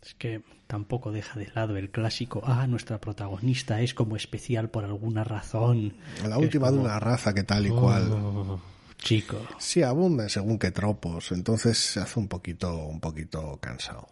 Es 0.01 0.13
que 0.13 0.41
tampoco 0.67 1.11
deja 1.11 1.37
de 1.39 1.47
lado 1.53 1.75
el 1.75 1.89
clásico, 1.89 2.41
ah, 2.45 2.67
nuestra 2.67 2.99
protagonista 3.01 3.81
es 3.81 3.93
como 3.93 4.15
especial 4.15 4.69
por 4.69 4.85
alguna 4.85 5.23
razón. 5.23 5.93
La 6.27 6.37
última 6.37 6.71
de 6.71 6.77
una 6.77 6.99
raza 6.99 7.33
que 7.33 7.43
tal 7.43 7.67
y 7.67 7.69
cual. 7.69 8.09
"Oh, 8.11 8.59
chico. 8.97 9.37
Sí, 9.57 9.83
abundan 9.83 10.29
según 10.29 10.57
qué 10.57 10.71
tropos, 10.71 11.31
entonces 11.33 11.77
se 11.77 11.99
hace 11.99 12.19
un 12.19 12.27
poquito, 12.29 12.85
un 12.85 12.99
poquito 13.01 13.57
cansado. 13.61 14.07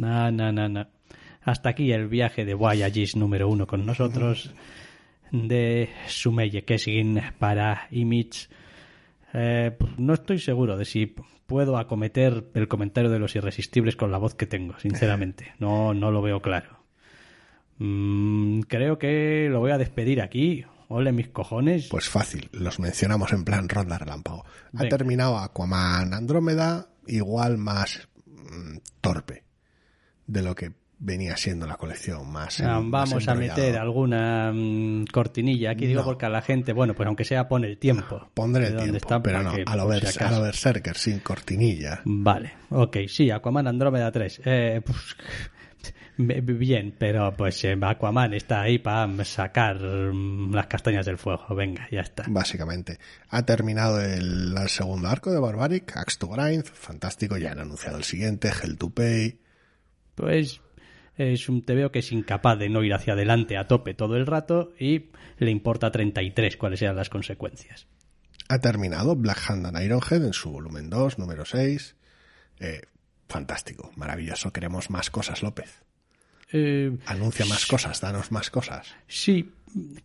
No, 0.00 0.30
no, 0.30 0.52
no, 0.52 0.68
no. 0.68 0.86
Hasta 1.46 1.68
aquí 1.68 1.92
el 1.92 2.08
viaje 2.08 2.44
de 2.44 2.54
Voyages 2.54 3.14
número 3.14 3.48
uno 3.48 3.68
con 3.68 3.86
nosotros 3.86 4.52
de 5.30 5.88
Sumeye 6.08 6.64
Kesgin 6.64 7.22
para 7.38 7.86
Image. 7.92 8.48
Eh, 9.32 9.70
pues 9.78 9.96
no 9.96 10.14
estoy 10.14 10.40
seguro 10.40 10.76
de 10.76 10.84
si 10.84 11.14
puedo 11.46 11.78
acometer 11.78 12.48
el 12.54 12.66
comentario 12.66 13.10
de 13.12 13.20
los 13.20 13.36
irresistibles 13.36 13.94
con 13.94 14.10
la 14.10 14.18
voz 14.18 14.34
que 14.34 14.46
tengo, 14.46 14.76
sinceramente. 14.80 15.52
No, 15.60 15.94
no 15.94 16.10
lo 16.10 16.20
veo 16.20 16.42
claro. 16.42 16.80
Mm, 17.78 18.62
creo 18.62 18.98
que 18.98 19.46
lo 19.48 19.60
voy 19.60 19.70
a 19.70 19.78
despedir 19.78 20.22
aquí. 20.22 20.64
Ole 20.88 21.12
mis 21.12 21.28
cojones. 21.28 21.86
Pues 21.88 22.08
fácil, 22.08 22.48
los 22.50 22.80
mencionamos 22.80 23.32
en 23.32 23.44
plan 23.44 23.68
ronda 23.68 23.98
relámpago. 23.98 24.44
Ha 24.74 24.82
Venga. 24.82 24.96
terminado 24.96 25.38
Aquaman 25.38 26.12
Andrómeda, 26.12 26.88
igual 27.06 27.56
más 27.56 28.08
mm, 28.26 28.78
torpe 29.00 29.44
de 30.26 30.42
lo 30.42 30.56
que 30.56 30.72
venía 30.98 31.36
siendo 31.36 31.66
la 31.66 31.76
colección, 31.76 32.30
más. 32.30 32.60
Ah, 32.60 32.80
Vamos 32.82 33.28
a 33.28 33.34
meter 33.34 33.76
alguna 33.76 34.52
mm, 34.52 35.04
cortinilla. 35.12 35.70
Aquí 35.70 35.86
digo 35.86 36.00
No. 36.00 36.06
porque 36.06 36.26
a 36.26 36.30
la 36.30 36.42
gente, 36.42 36.72
bueno, 36.72 36.94
pues 36.94 37.06
aunque 37.06 37.24
sea 37.24 37.48
pone 37.48 37.66
el 37.68 37.78
tiempo. 37.78 38.28
Pondré 38.34 38.64
de 38.64 38.68
el 38.68 38.76
dónde 38.76 38.92
tiempo, 38.92 39.06
está, 39.06 39.22
pero 39.22 39.42
no, 39.42 39.54
que, 39.54 39.64
a 39.66 39.76
lo, 39.76 39.92
si 39.92 40.24
a 40.24 40.38
Berserker, 40.38 40.96
sin 40.96 41.20
cortinilla. 41.20 42.00
Vale, 42.04 42.54
ok, 42.70 42.98
sí, 43.08 43.30
Aquaman 43.30 43.66
Andrómeda 43.66 44.10
3. 44.10 44.42
Eh, 44.44 44.80
pues, 44.84 45.16
bien, 46.16 46.94
pero 46.98 47.32
pues 47.36 47.62
eh, 47.64 47.76
Aquaman 47.80 48.32
está 48.32 48.62
ahí 48.62 48.78
para 48.78 49.24
sacar 49.24 49.78
mm, 49.78 50.54
las 50.54 50.66
castañas 50.66 51.04
del 51.04 51.18
fuego. 51.18 51.54
Venga, 51.54 51.86
ya 51.90 52.00
está. 52.00 52.24
Básicamente, 52.28 52.98
ha 53.28 53.44
terminado 53.44 54.00
el, 54.00 54.56
el 54.56 54.68
segundo 54.68 55.08
arco 55.08 55.30
de 55.30 55.40
Barbaric, 55.40 55.94
Axe 55.96 56.18
to 56.18 56.28
Grind, 56.28 56.64
fantástico, 56.64 57.36
ya 57.36 57.52
han 57.52 57.60
anunciado 57.60 57.98
el 57.98 58.04
siguiente, 58.04 58.48
Hell 58.48 58.78
to 58.78 58.90
Pay. 58.90 59.40
Pues 60.14 60.62
es 61.16 61.48
un 61.48 61.62
TVO 61.62 61.90
que 61.92 62.00
es 62.00 62.12
incapaz 62.12 62.58
de 62.58 62.68
no 62.68 62.82
ir 62.84 62.92
hacia 62.94 63.14
adelante 63.14 63.56
a 63.56 63.66
tope 63.68 63.94
todo 63.94 64.16
el 64.16 64.26
rato 64.26 64.72
y 64.78 65.06
le 65.38 65.50
importa 65.50 65.90
33 65.90 66.56
cuáles 66.56 66.80
sean 66.80 66.96
las 66.96 67.08
consecuencias. 67.10 67.86
Ha 68.48 68.60
terminado 68.60 69.16
Black 69.16 69.42
Hand 69.50 69.66
and 69.66 69.82
Ironhead 69.82 70.24
en 70.24 70.32
su 70.32 70.50
volumen 70.50 70.88
2, 70.90 71.18
número 71.18 71.44
6. 71.44 71.96
Eh, 72.60 72.82
fantástico, 73.28 73.90
maravilloso, 73.96 74.52
queremos 74.52 74.88
más 74.90 75.10
cosas, 75.10 75.42
López. 75.42 75.82
Eh, 76.52 76.96
Anuncia 77.06 77.44
más 77.46 77.66
cosas, 77.66 78.00
danos 78.00 78.30
más 78.30 78.50
cosas. 78.50 78.94
Sí, 79.08 79.50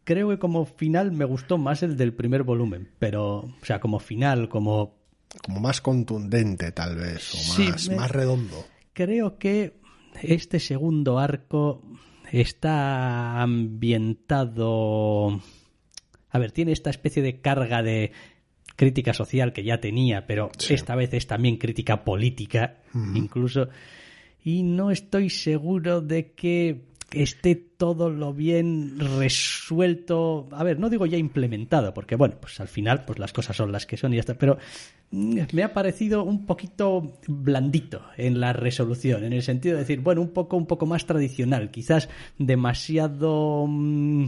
creo 0.04 0.30
que 0.30 0.40
como 0.40 0.66
final 0.66 1.12
me 1.12 1.26
gustó 1.26 1.60
más 1.60 1.84
el 1.84 1.98
del 1.98 2.14
primer 2.16 2.42
volumen, 2.44 2.90
pero, 2.98 3.36
o 3.42 3.54
sea, 3.66 3.80
como 3.80 4.00
final, 4.00 4.50
como 4.50 4.96
Como 5.46 5.60
más 5.60 5.82
contundente, 5.82 6.72
tal 6.72 6.96
vez, 6.96 7.34
o 7.36 7.38
Sí, 7.38 7.68
más, 7.70 7.90
me- 7.90 7.96
más 7.96 8.10
redondo. 8.12 8.66
creo 8.94 9.38
que 9.38 9.80
este 10.22 10.60
segundo 10.60 11.20
arco 11.20 11.84
está 12.32 13.42
ambientado... 14.42 15.42
A 16.30 16.40
ver, 16.40 16.52
tiene 16.52 16.72
esta 16.72 16.90
especie 16.90 17.22
de 17.22 17.42
carga 17.42 17.84
de 17.84 18.12
crítica 18.78 19.14
social 19.14 19.52
que 19.54 19.64
ya 19.64 19.80
tenía, 19.82 20.26
pero 20.26 20.50
Sí. 20.58 20.74
esta 20.74 20.96
vez 20.96 21.14
es 21.14 21.28
también 21.28 21.58
crítica 21.58 22.04
política, 22.06 22.78
incluso. 23.14 23.68
Y 24.44 24.64
no 24.64 24.92
estoy 24.92 25.30
seguro 25.30 26.02
de 26.02 26.32
que 26.32 26.86
esté 27.14 27.56
todo 27.56 28.10
lo 28.10 28.34
bien 28.34 29.00
resuelto. 29.00 30.48
A 30.52 30.64
ver, 30.64 30.80
no 30.80 30.90
digo 30.90 31.06
ya 31.06 31.18
implementado, 31.18 31.94
porque 31.94 32.16
bueno, 32.16 32.36
pues 32.40 32.60
al 32.60 32.68
final 32.68 33.06
pues 33.06 33.20
las 33.20 33.34
cosas 33.34 33.56
son 33.58 33.72
las 33.72 33.86
que 33.86 33.98
son 33.98 34.14
y 34.14 34.18
ya 34.18 34.22
está, 34.22 34.36
pero 34.36 34.58
mm, 35.12 35.40
me 35.54 35.64
ha 35.64 35.74
parecido 35.74 36.24
un 36.24 36.46
poquito 36.46 37.18
blandito 37.28 38.02
en 38.18 38.40
la 38.40 38.54
resolución, 38.54 39.24
en 39.24 39.34
el 39.34 39.44
sentido 39.44 39.76
de 39.76 39.82
decir, 39.82 40.00
bueno, 40.02 40.22
un 40.22 40.30
poco 40.30 40.56
un 40.58 40.68
poco 40.68 40.86
más 40.86 41.06
tradicional, 41.06 41.72
quizás 41.72 42.08
demasiado 42.38 43.66
mm, 43.68 44.26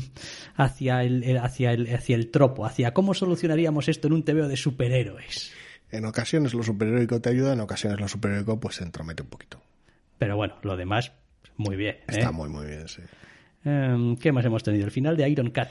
hacia 0.56 1.04
el 1.04 1.24
el- 1.24 1.38
hacia 1.38 1.72
el 1.74 1.94
hacia 1.94 2.16
el 2.16 2.32
tropo, 2.32 2.66
hacia 2.66 2.94
cómo 2.94 3.14
solucionaríamos 3.14 3.88
esto 3.90 4.08
en 4.08 4.14
un 4.14 4.24
TVO 4.24 4.48
de 4.48 4.58
superhéroes. 4.58 5.52
En 5.92 6.06
ocasiones 6.06 6.54
lo 6.56 6.64
superheroico 6.64 7.22
te 7.22 7.30
ayuda, 7.30 7.54
en 7.54 7.60
ocasiones 7.60 8.00
lo 8.00 8.08
superheroico 8.08 8.60
pues 8.60 8.76
se 8.78 8.84
entromete 8.84 9.22
un 9.24 9.30
poquito. 9.30 9.62
Pero 10.18 10.36
bueno, 10.38 10.56
lo 10.64 10.76
demás, 10.76 11.12
muy 11.58 11.76
bien. 11.76 11.96
¿eh? 11.96 12.04
Está 12.08 12.32
muy, 12.32 12.50
muy 12.50 12.68
bien, 12.68 12.88
sí. 12.88 13.02
Em, 13.66 14.16
¿Qué 14.18 14.32
más 14.32 14.46
hemos 14.46 14.64
tenido? 14.64 14.86
El 14.86 14.91
final 14.91 15.16
de 15.18 15.30
Iron 15.30 15.52
Cat. 15.52 15.70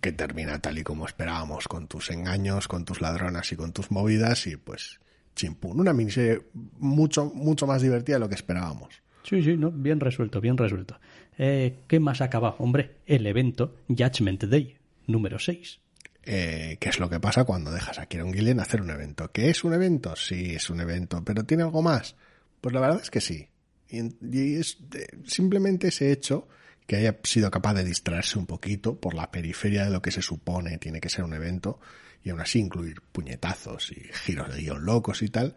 Que 0.00 0.12
termina 0.12 0.58
tal 0.58 0.78
y 0.78 0.82
como 0.82 1.06
esperábamos, 1.06 1.66
con 1.68 1.88
tus 1.88 2.10
engaños, 2.10 2.68
con 2.68 2.84
tus 2.84 3.00
ladronas 3.00 3.50
y 3.52 3.56
con 3.56 3.72
tus 3.72 3.90
movidas, 3.90 4.46
y 4.46 4.56
pues 4.56 5.00
chimpún. 5.34 5.80
Una 5.80 5.92
miniserie 5.92 6.42
mucho, 6.78 7.26
mucho 7.26 7.66
más 7.66 7.80
divertida 7.80 8.16
de 8.16 8.20
lo 8.20 8.28
que 8.28 8.34
esperábamos. 8.34 9.02
Sí, 9.22 9.42
sí, 9.42 9.56
no, 9.56 9.70
bien 9.70 10.00
resuelto, 10.00 10.40
bien 10.40 10.56
resuelto. 10.56 10.98
Eh, 11.38 11.80
¿Qué 11.86 12.00
más 12.00 12.20
acaba? 12.20 12.56
Hombre, 12.58 12.96
el 13.06 13.26
evento 13.26 13.76
Judgment 13.88 14.44
Day, 14.44 14.76
número 15.06 15.38
6. 15.38 15.80
Eh, 16.24 16.76
¿Qué 16.80 16.88
es 16.88 16.98
lo 16.98 17.08
que 17.08 17.20
pasa 17.20 17.44
cuando 17.44 17.70
dejas 17.70 17.98
a 17.98 18.06
Kieron 18.06 18.34
Gillen 18.34 18.60
hacer 18.60 18.82
un 18.82 18.90
evento? 18.90 19.30
¿Qué 19.32 19.48
es 19.48 19.64
un 19.64 19.72
evento? 19.72 20.14
Sí, 20.16 20.54
es 20.54 20.68
un 20.68 20.80
evento, 20.80 21.24
pero 21.24 21.44
¿tiene 21.44 21.62
algo 21.62 21.80
más? 21.80 22.16
Pues 22.60 22.74
la 22.74 22.80
verdad 22.80 23.00
es 23.00 23.10
que 23.10 23.20
sí. 23.20 23.48
Y, 23.90 24.54
es 24.56 24.78
simplemente 25.24 25.88
ese 25.88 26.12
hecho 26.12 26.48
que 26.86 26.96
haya 26.96 27.18
sido 27.22 27.50
capaz 27.50 27.74
de 27.74 27.84
distraerse 27.84 28.38
un 28.38 28.46
poquito 28.46 28.98
por 28.98 29.14
la 29.14 29.30
periferia 29.30 29.84
de 29.84 29.90
lo 29.90 30.02
que 30.02 30.10
se 30.10 30.22
supone 30.22 30.78
tiene 30.78 31.00
que 31.00 31.10
ser 31.10 31.24
un 31.24 31.34
evento 31.34 31.80
y 32.22 32.30
aún 32.30 32.40
así 32.40 32.58
incluir 32.58 33.02
puñetazos 33.12 33.92
y 33.92 34.08
giros 34.12 34.54
de 34.54 34.62
guion 34.62 34.84
locos 34.84 35.22
y 35.22 35.28
tal, 35.28 35.54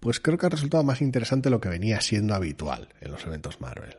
pues 0.00 0.20
creo 0.20 0.38
que 0.38 0.46
ha 0.46 0.50
resultado 0.50 0.84
más 0.84 1.02
interesante 1.02 1.50
lo 1.50 1.60
que 1.60 1.68
venía 1.68 2.00
siendo 2.00 2.34
habitual 2.34 2.88
en 3.00 3.10
los 3.10 3.24
eventos 3.26 3.60
Marvel. 3.60 3.96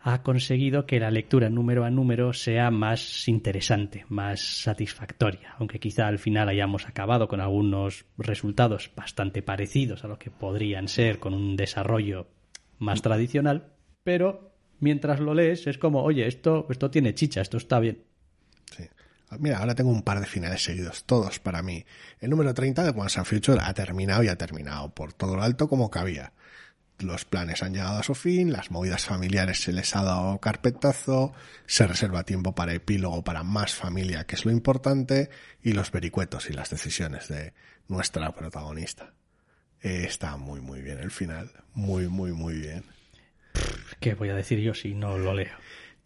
ha 0.00 0.22
conseguido 0.22 0.86
que 0.86 1.00
la 1.00 1.10
lectura 1.10 1.48
número 1.48 1.84
a 1.84 1.90
número 1.90 2.32
sea 2.32 2.70
más 2.70 3.26
interesante, 3.26 4.04
más 4.08 4.40
satisfactoria, 4.40 5.54
aunque 5.58 5.80
quizá 5.80 6.06
al 6.06 6.18
final 6.18 6.48
hayamos 6.48 6.86
acabado 6.86 7.28
con 7.28 7.40
algunos 7.40 8.04
resultados 8.18 8.90
bastante 8.94 9.42
parecidos 9.42 10.04
a 10.04 10.08
lo 10.08 10.18
que 10.18 10.30
podrían 10.30 10.88
ser 10.88 11.18
con 11.18 11.34
un 11.34 11.56
desarrollo 11.56 12.35
más 12.78 13.02
tradicional, 13.02 13.72
pero 14.02 14.52
mientras 14.80 15.20
lo 15.20 15.34
lees 15.34 15.66
es 15.66 15.78
como, 15.78 16.02
oye, 16.02 16.26
esto, 16.26 16.66
esto 16.70 16.90
tiene 16.90 17.14
chicha, 17.14 17.40
esto 17.40 17.56
está 17.56 17.80
bien. 17.80 18.04
Sí. 18.76 18.88
Mira, 19.38 19.58
ahora 19.58 19.74
tengo 19.74 19.90
un 19.90 20.02
par 20.02 20.20
de 20.20 20.26
finales 20.26 20.62
seguidos, 20.62 21.04
todos 21.04 21.40
para 21.40 21.62
mí. 21.62 21.84
El 22.20 22.30
número 22.30 22.54
30 22.54 22.84
de 22.84 22.90
Once 22.90 23.18
and 23.18 23.26
Future 23.26 23.60
ha 23.60 23.74
terminado 23.74 24.22
y 24.22 24.28
ha 24.28 24.38
terminado 24.38 24.94
por 24.94 25.12
todo 25.12 25.36
lo 25.36 25.42
alto 25.42 25.68
como 25.68 25.90
cabía. 25.90 26.32
Los 26.98 27.26
planes 27.26 27.62
han 27.62 27.74
llegado 27.74 27.98
a 27.98 28.02
su 28.02 28.14
fin, 28.14 28.52
las 28.52 28.70
movidas 28.70 29.04
familiares 29.04 29.60
se 29.60 29.72
les 29.72 29.94
ha 29.96 30.02
dado 30.02 30.38
carpetazo, 30.38 31.34
se 31.66 31.86
reserva 31.86 32.24
tiempo 32.24 32.54
para 32.54 32.72
epílogo, 32.72 33.22
para 33.22 33.42
más 33.42 33.74
familia, 33.74 34.24
que 34.24 34.36
es 34.36 34.46
lo 34.46 34.50
importante, 34.50 35.28
y 35.62 35.72
los 35.72 35.90
vericuetos 35.90 36.48
y 36.48 36.54
las 36.54 36.70
decisiones 36.70 37.28
de 37.28 37.52
nuestra 37.88 38.34
protagonista. 38.34 39.12
Eh, 39.86 40.02
está 40.04 40.36
muy, 40.36 40.60
muy 40.60 40.82
bien 40.82 40.98
el 40.98 41.12
final. 41.12 41.48
Muy, 41.72 42.08
muy, 42.08 42.32
muy 42.32 42.54
bien. 42.54 42.82
¿Qué 44.00 44.14
voy 44.14 44.30
a 44.30 44.34
decir 44.34 44.58
yo 44.58 44.74
si 44.74 44.94
no 44.94 45.16
lo 45.16 45.32
leo? 45.32 45.54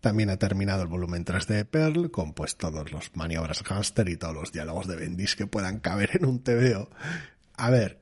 También 0.03 0.29
ha 0.29 0.37
terminado 0.37 0.83
el 0.83 0.89
volumen 0.89 1.25
3 1.25 1.47
de 1.47 1.65
Pearl, 1.65 2.11
con 2.11 2.35
pues 2.35 2.59
todos 2.59 2.93
los 2.93 3.17
maniobras 3.17 3.63
hamster 3.63 4.11
y 4.11 4.19
todos 4.19 4.35
los 4.35 4.53
diálogos 4.53 4.87
de 4.87 4.97
Bendis 4.97 5.35
que 5.35 5.47
puedan 5.47 5.81
caber 5.81 6.11
en 6.13 6.27
un 6.27 6.43
TVO. 6.43 6.91
A 7.55 7.71
ver, 7.71 8.01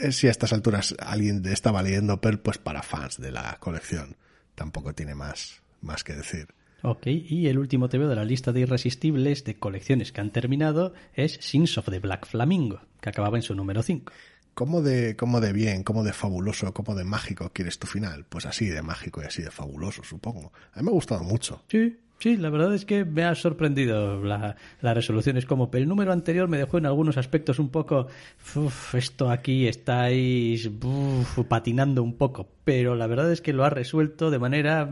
eh, 0.00 0.10
si 0.10 0.26
a 0.26 0.32
estas 0.32 0.52
alturas 0.52 0.96
alguien 0.98 1.40
estaba 1.46 1.84
leyendo 1.84 2.20
Pearl, 2.20 2.40
pues 2.40 2.58
para 2.58 2.82
fans 2.82 3.20
de 3.20 3.30
la 3.30 3.58
colección. 3.60 4.16
Tampoco 4.56 4.92
tiene 4.92 5.14
más, 5.14 5.62
más 5.82 6.02
que 6.02 6.14
decir. 6.14 6.48
Ok, 6.82 7.06
y 7.06 7.46
el 7.46 7.58
último 7.58 7.88
TVO 7.88 8.08
de 8.08 8.16
la 8.16 8.24
lista 8.24 8.50
de 8.50 8.62
irresistibles 8.62 9.44
de 9.44 9.54
colecciones 9.54 10.10
que 10.10 10.20
han 10.20 10.32
terminado 10.32 10.94
es 11.14 11.34
Sins 11.34 11.78
of 11.78 11.88
the 11.88 12.00
Black 12.00 12.26
Flamingo, 12.26 12.80
que 13.00 13.08
acababa 13.08 13.38
en 13.38 13.42
su 13.42 13.54
número 13.54 13.84
5. 13.84 14.12
¿Cómo 14.54 14.82
de, 14.82 15.16
cómo 15.16 15.40
de 15.40 15.52
bien, 15.52 15.82
cómo 15.82 16.04
de 16.04 16.12
fabuloso, 16.12 16.74
cómo 16.74 16.94
de 16.94 17.04
mágico 17.04 17.50
quieres 17.54 17.78
tu 17.78 17.86
final? 17.86 18.26
Pues 18.28 18.44
así 18.46 18.66
de 18.66 18.82
mágico 18.82 19.22
y 19.22 19.26
así 19.26 19.42
de 19.42 19.50
fabuloso, 19.50 20.04
supongo. 20.04 20.52
A 20.74 20.78
mí 20.80 20.84
me 20.84 20.90
ha 20.90 20.94
gustado 20.94 21.22
mucho. 21.24 21.62
Sí, 21.68 21.98
sí, 22.18 22.36
la 22.36 22.50
verdad 22.50 22.74
es 22.74 22.84
que 22.84 23.06
me 23.06 23.24
ha 23.24 23.34
sorprendido 23.34 24.22
la, 24.22 24.56
la 24.82 24.92
resolución. 24.94 25.38
Es 25.38 25.46
como 25.46 25.70
el 25.72 25.88
número 25.88 26.12
anterior 26.12 26.48
me 26.48 26.58
dejó 26.58 26.76
en 26.76 26.84
algunos 26.84 27.16
aspectos 27.16 27.58
un 27.58 27.70
poco, 27.70 28.08
"Uf, 28.54 28.94
esto 28.94 29.30
aquí 29.30 29.66
estáis 29.66 30.66
uf, 30.82 31.38
patinando 31.48 32.02
un 32.02 32.18
poco, 32.18 32.46
pero 32.64 32.94
la 32.94 33.06
verdad 33.06 33.32
es 33.32 33.40
que 33.40 33.54
lo 33.54 33.64
ha 33.64 33.70
resuelto 33.70 34.30
de 34.30 34.38
manera 34.38 34.90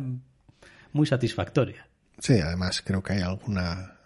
muy 0.95 1.07
satisfactoria. 1.07 1.87
Sí, 2.19 2.35
además 2.41 2.83
creo 2.83 3.03
que 3.03 3.13
hay 3.13 3.21
alguna 3.23 3.97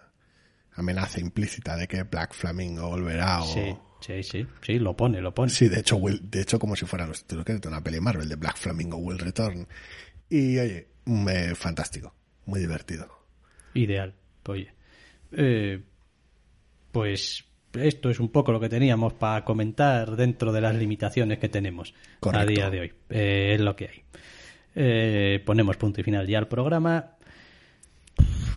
amenaza 0.75 1.21
implícita 1.21 1.77
de 1.77 1.87
que 1.87 2.03
Black 2.03 2.35
Flamingo 2.35 2.89
volverá 2.89 3.43
o... 3.43 3.47
Sí, 3.47 3.77
sí, 4.05 4.23
sí, 4.23 4.47
sí, 4.63 4.79
lo 4.79 4.97
pone, 4.97 5.21
lo 5.21 5.35
pone. 5.35 5.51
Sí, 5.51 5.69
de 5.69 5.81
hecho, 5.81 5.97
will- 5.97 6.21
de 6.31 6.43
hecho 6.43 6.59
como 6.59 6.77
si 6.77 6.85
fueran 6.87 7.09
los 7.09 7.23
títulos 7.25 7.45
de 7.45 7.69
una 7.69 7.83
peli 7.83 8.01
Marvel 8.01 8.29
de 8.29 8.37
Black 8.37 8.57
Flamingo 8.57 8.97
Will 8.99 9.19
Return. 9.19 9.67
Y 10.29 10.59
oye, 10.59 10.89
me, 11.07 11.55
fantástico, 11.55 12.15
muy 12.47 12.61
divertido. 12.61 13.09
Ideal. 13.75 14.15
Oye. 14.47 14.73
Eh, 15.33 15.81
pues 16.93 17.45
esto 17.73 18.09
es 18.11 18.21
un 18.21 18.29
poco 18.29 18.53
lo 18.53 18.61
que 18.61 18.69
teníamos 18.69 19.15
para 19.15 19.45
comentar 19.45 20.15
dentro 20.17 20.53
de 20.53 20.61
las 20.61 20.75
limitaciones 20.77 21.39
que 21.39 21.49
tenemos 21.49 21.93
a 22.41 22.45
día 22.47 22.71
de 22.71 22.81
hoy. 22.81 22.93
Eh, 23.11 23.53
es 23.55 23.61
lo 23.61 23.75
que 23.75 23.89
hay. 23.89 24.03
Eh, 24.77 25.43
ponemos 25.45 25.77
punto 25.77 26.01
y 26.01 26.05
final 26.05 26.27
ya 26.27 26.39
al 26.39 26.47
programa. 26.49 27.13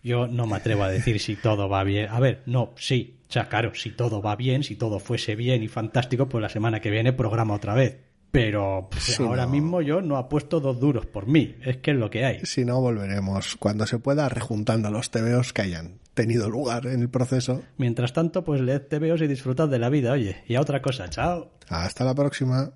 Yo 0.03 0.27
no 0.27 0.45
me 0.45 0.55
atrevo 0.55 0.83
a 0.83 0.89
decir 0.89 1.19
si 1.19 1.35
todo 1.35 1.67
va 1.67 1.83
bien. 1.83 2.07
A 2.09 2.19
ver, 2.19 2.43
no, 2.45 2.73
sí. 2.77 3.16
O 3.29 3.31
sea, 3.31 3.49
claro, 3.49 3.73
si 3.75 3.91
todo 3.91 4.21
va 4.21 4.35
bien, 4.35 4.63
si 4.63 4.75
todo 4.75 4.99
fuese 4.99 5.35
bien 5.35 5.61
y 5.63 5.67
fantástico, 5.67 6.29
pues 6.29 6.41
la 6.41 6.49
semana 6.49 6.79
que 6.79 6.89
viene 6.89 7.11
programa 7.13 7.53
otra 7.55 7.73
vez. 7.73 7.97
Pero 8.31 8.89
Sí, 8.97 9.23
ahora 9.23 9.45
no. 9.45 9.51
mismo 9.51 9.81
yo 9.81 10.01
no 10.01 10.17
apuesto 10.17 10.59
dos 10.59 10.79
duros 10.79 11.05
por 11.05 11.27
mí. 11.27 11.55
Es 11.63 11.77
que 11.77 11.91
es 11.91 11.97
lo 11.97 12.09
que 12.09 12.25
hay. 12.25 12.39
Si 12.45 12.65
no, 12.65 12.79
volveremos 12.81 13.55
cuando 13.57 13.85
se 13.87 13.99
pueda 13.99 14.27
rejuntando 14.29 14.91
los 14.91 15.11
TVOs 15.11 15.53
que 15.53 15.61
hayan 15.63 15.99
tenido 16.13 16.49
lugar 16.49 16.87
en 16.87 17.01
el 17.01 17.09
proceso. 17.09 17.63
Mientras 17.77 18.13
tanto, 18.13 18.43
pues 18.43 18.61
leed 18.61 18.81
TVOs 18.89 19.21
y 19.21 19.27
disfrutad 19.27 19.67
de 19.69 19.79
la 19.79 19.89
vida, 19.89 20.11
oye. 20.11 20.43
Y 20.47 20.55
a 20.55 20.61
otra 20.61 20.81
cosa, 20.81 21.09
chao. 21.09 21.51
Hasta 21.69 22.03
la 22.03 22.15
próxima. 22.15 22.71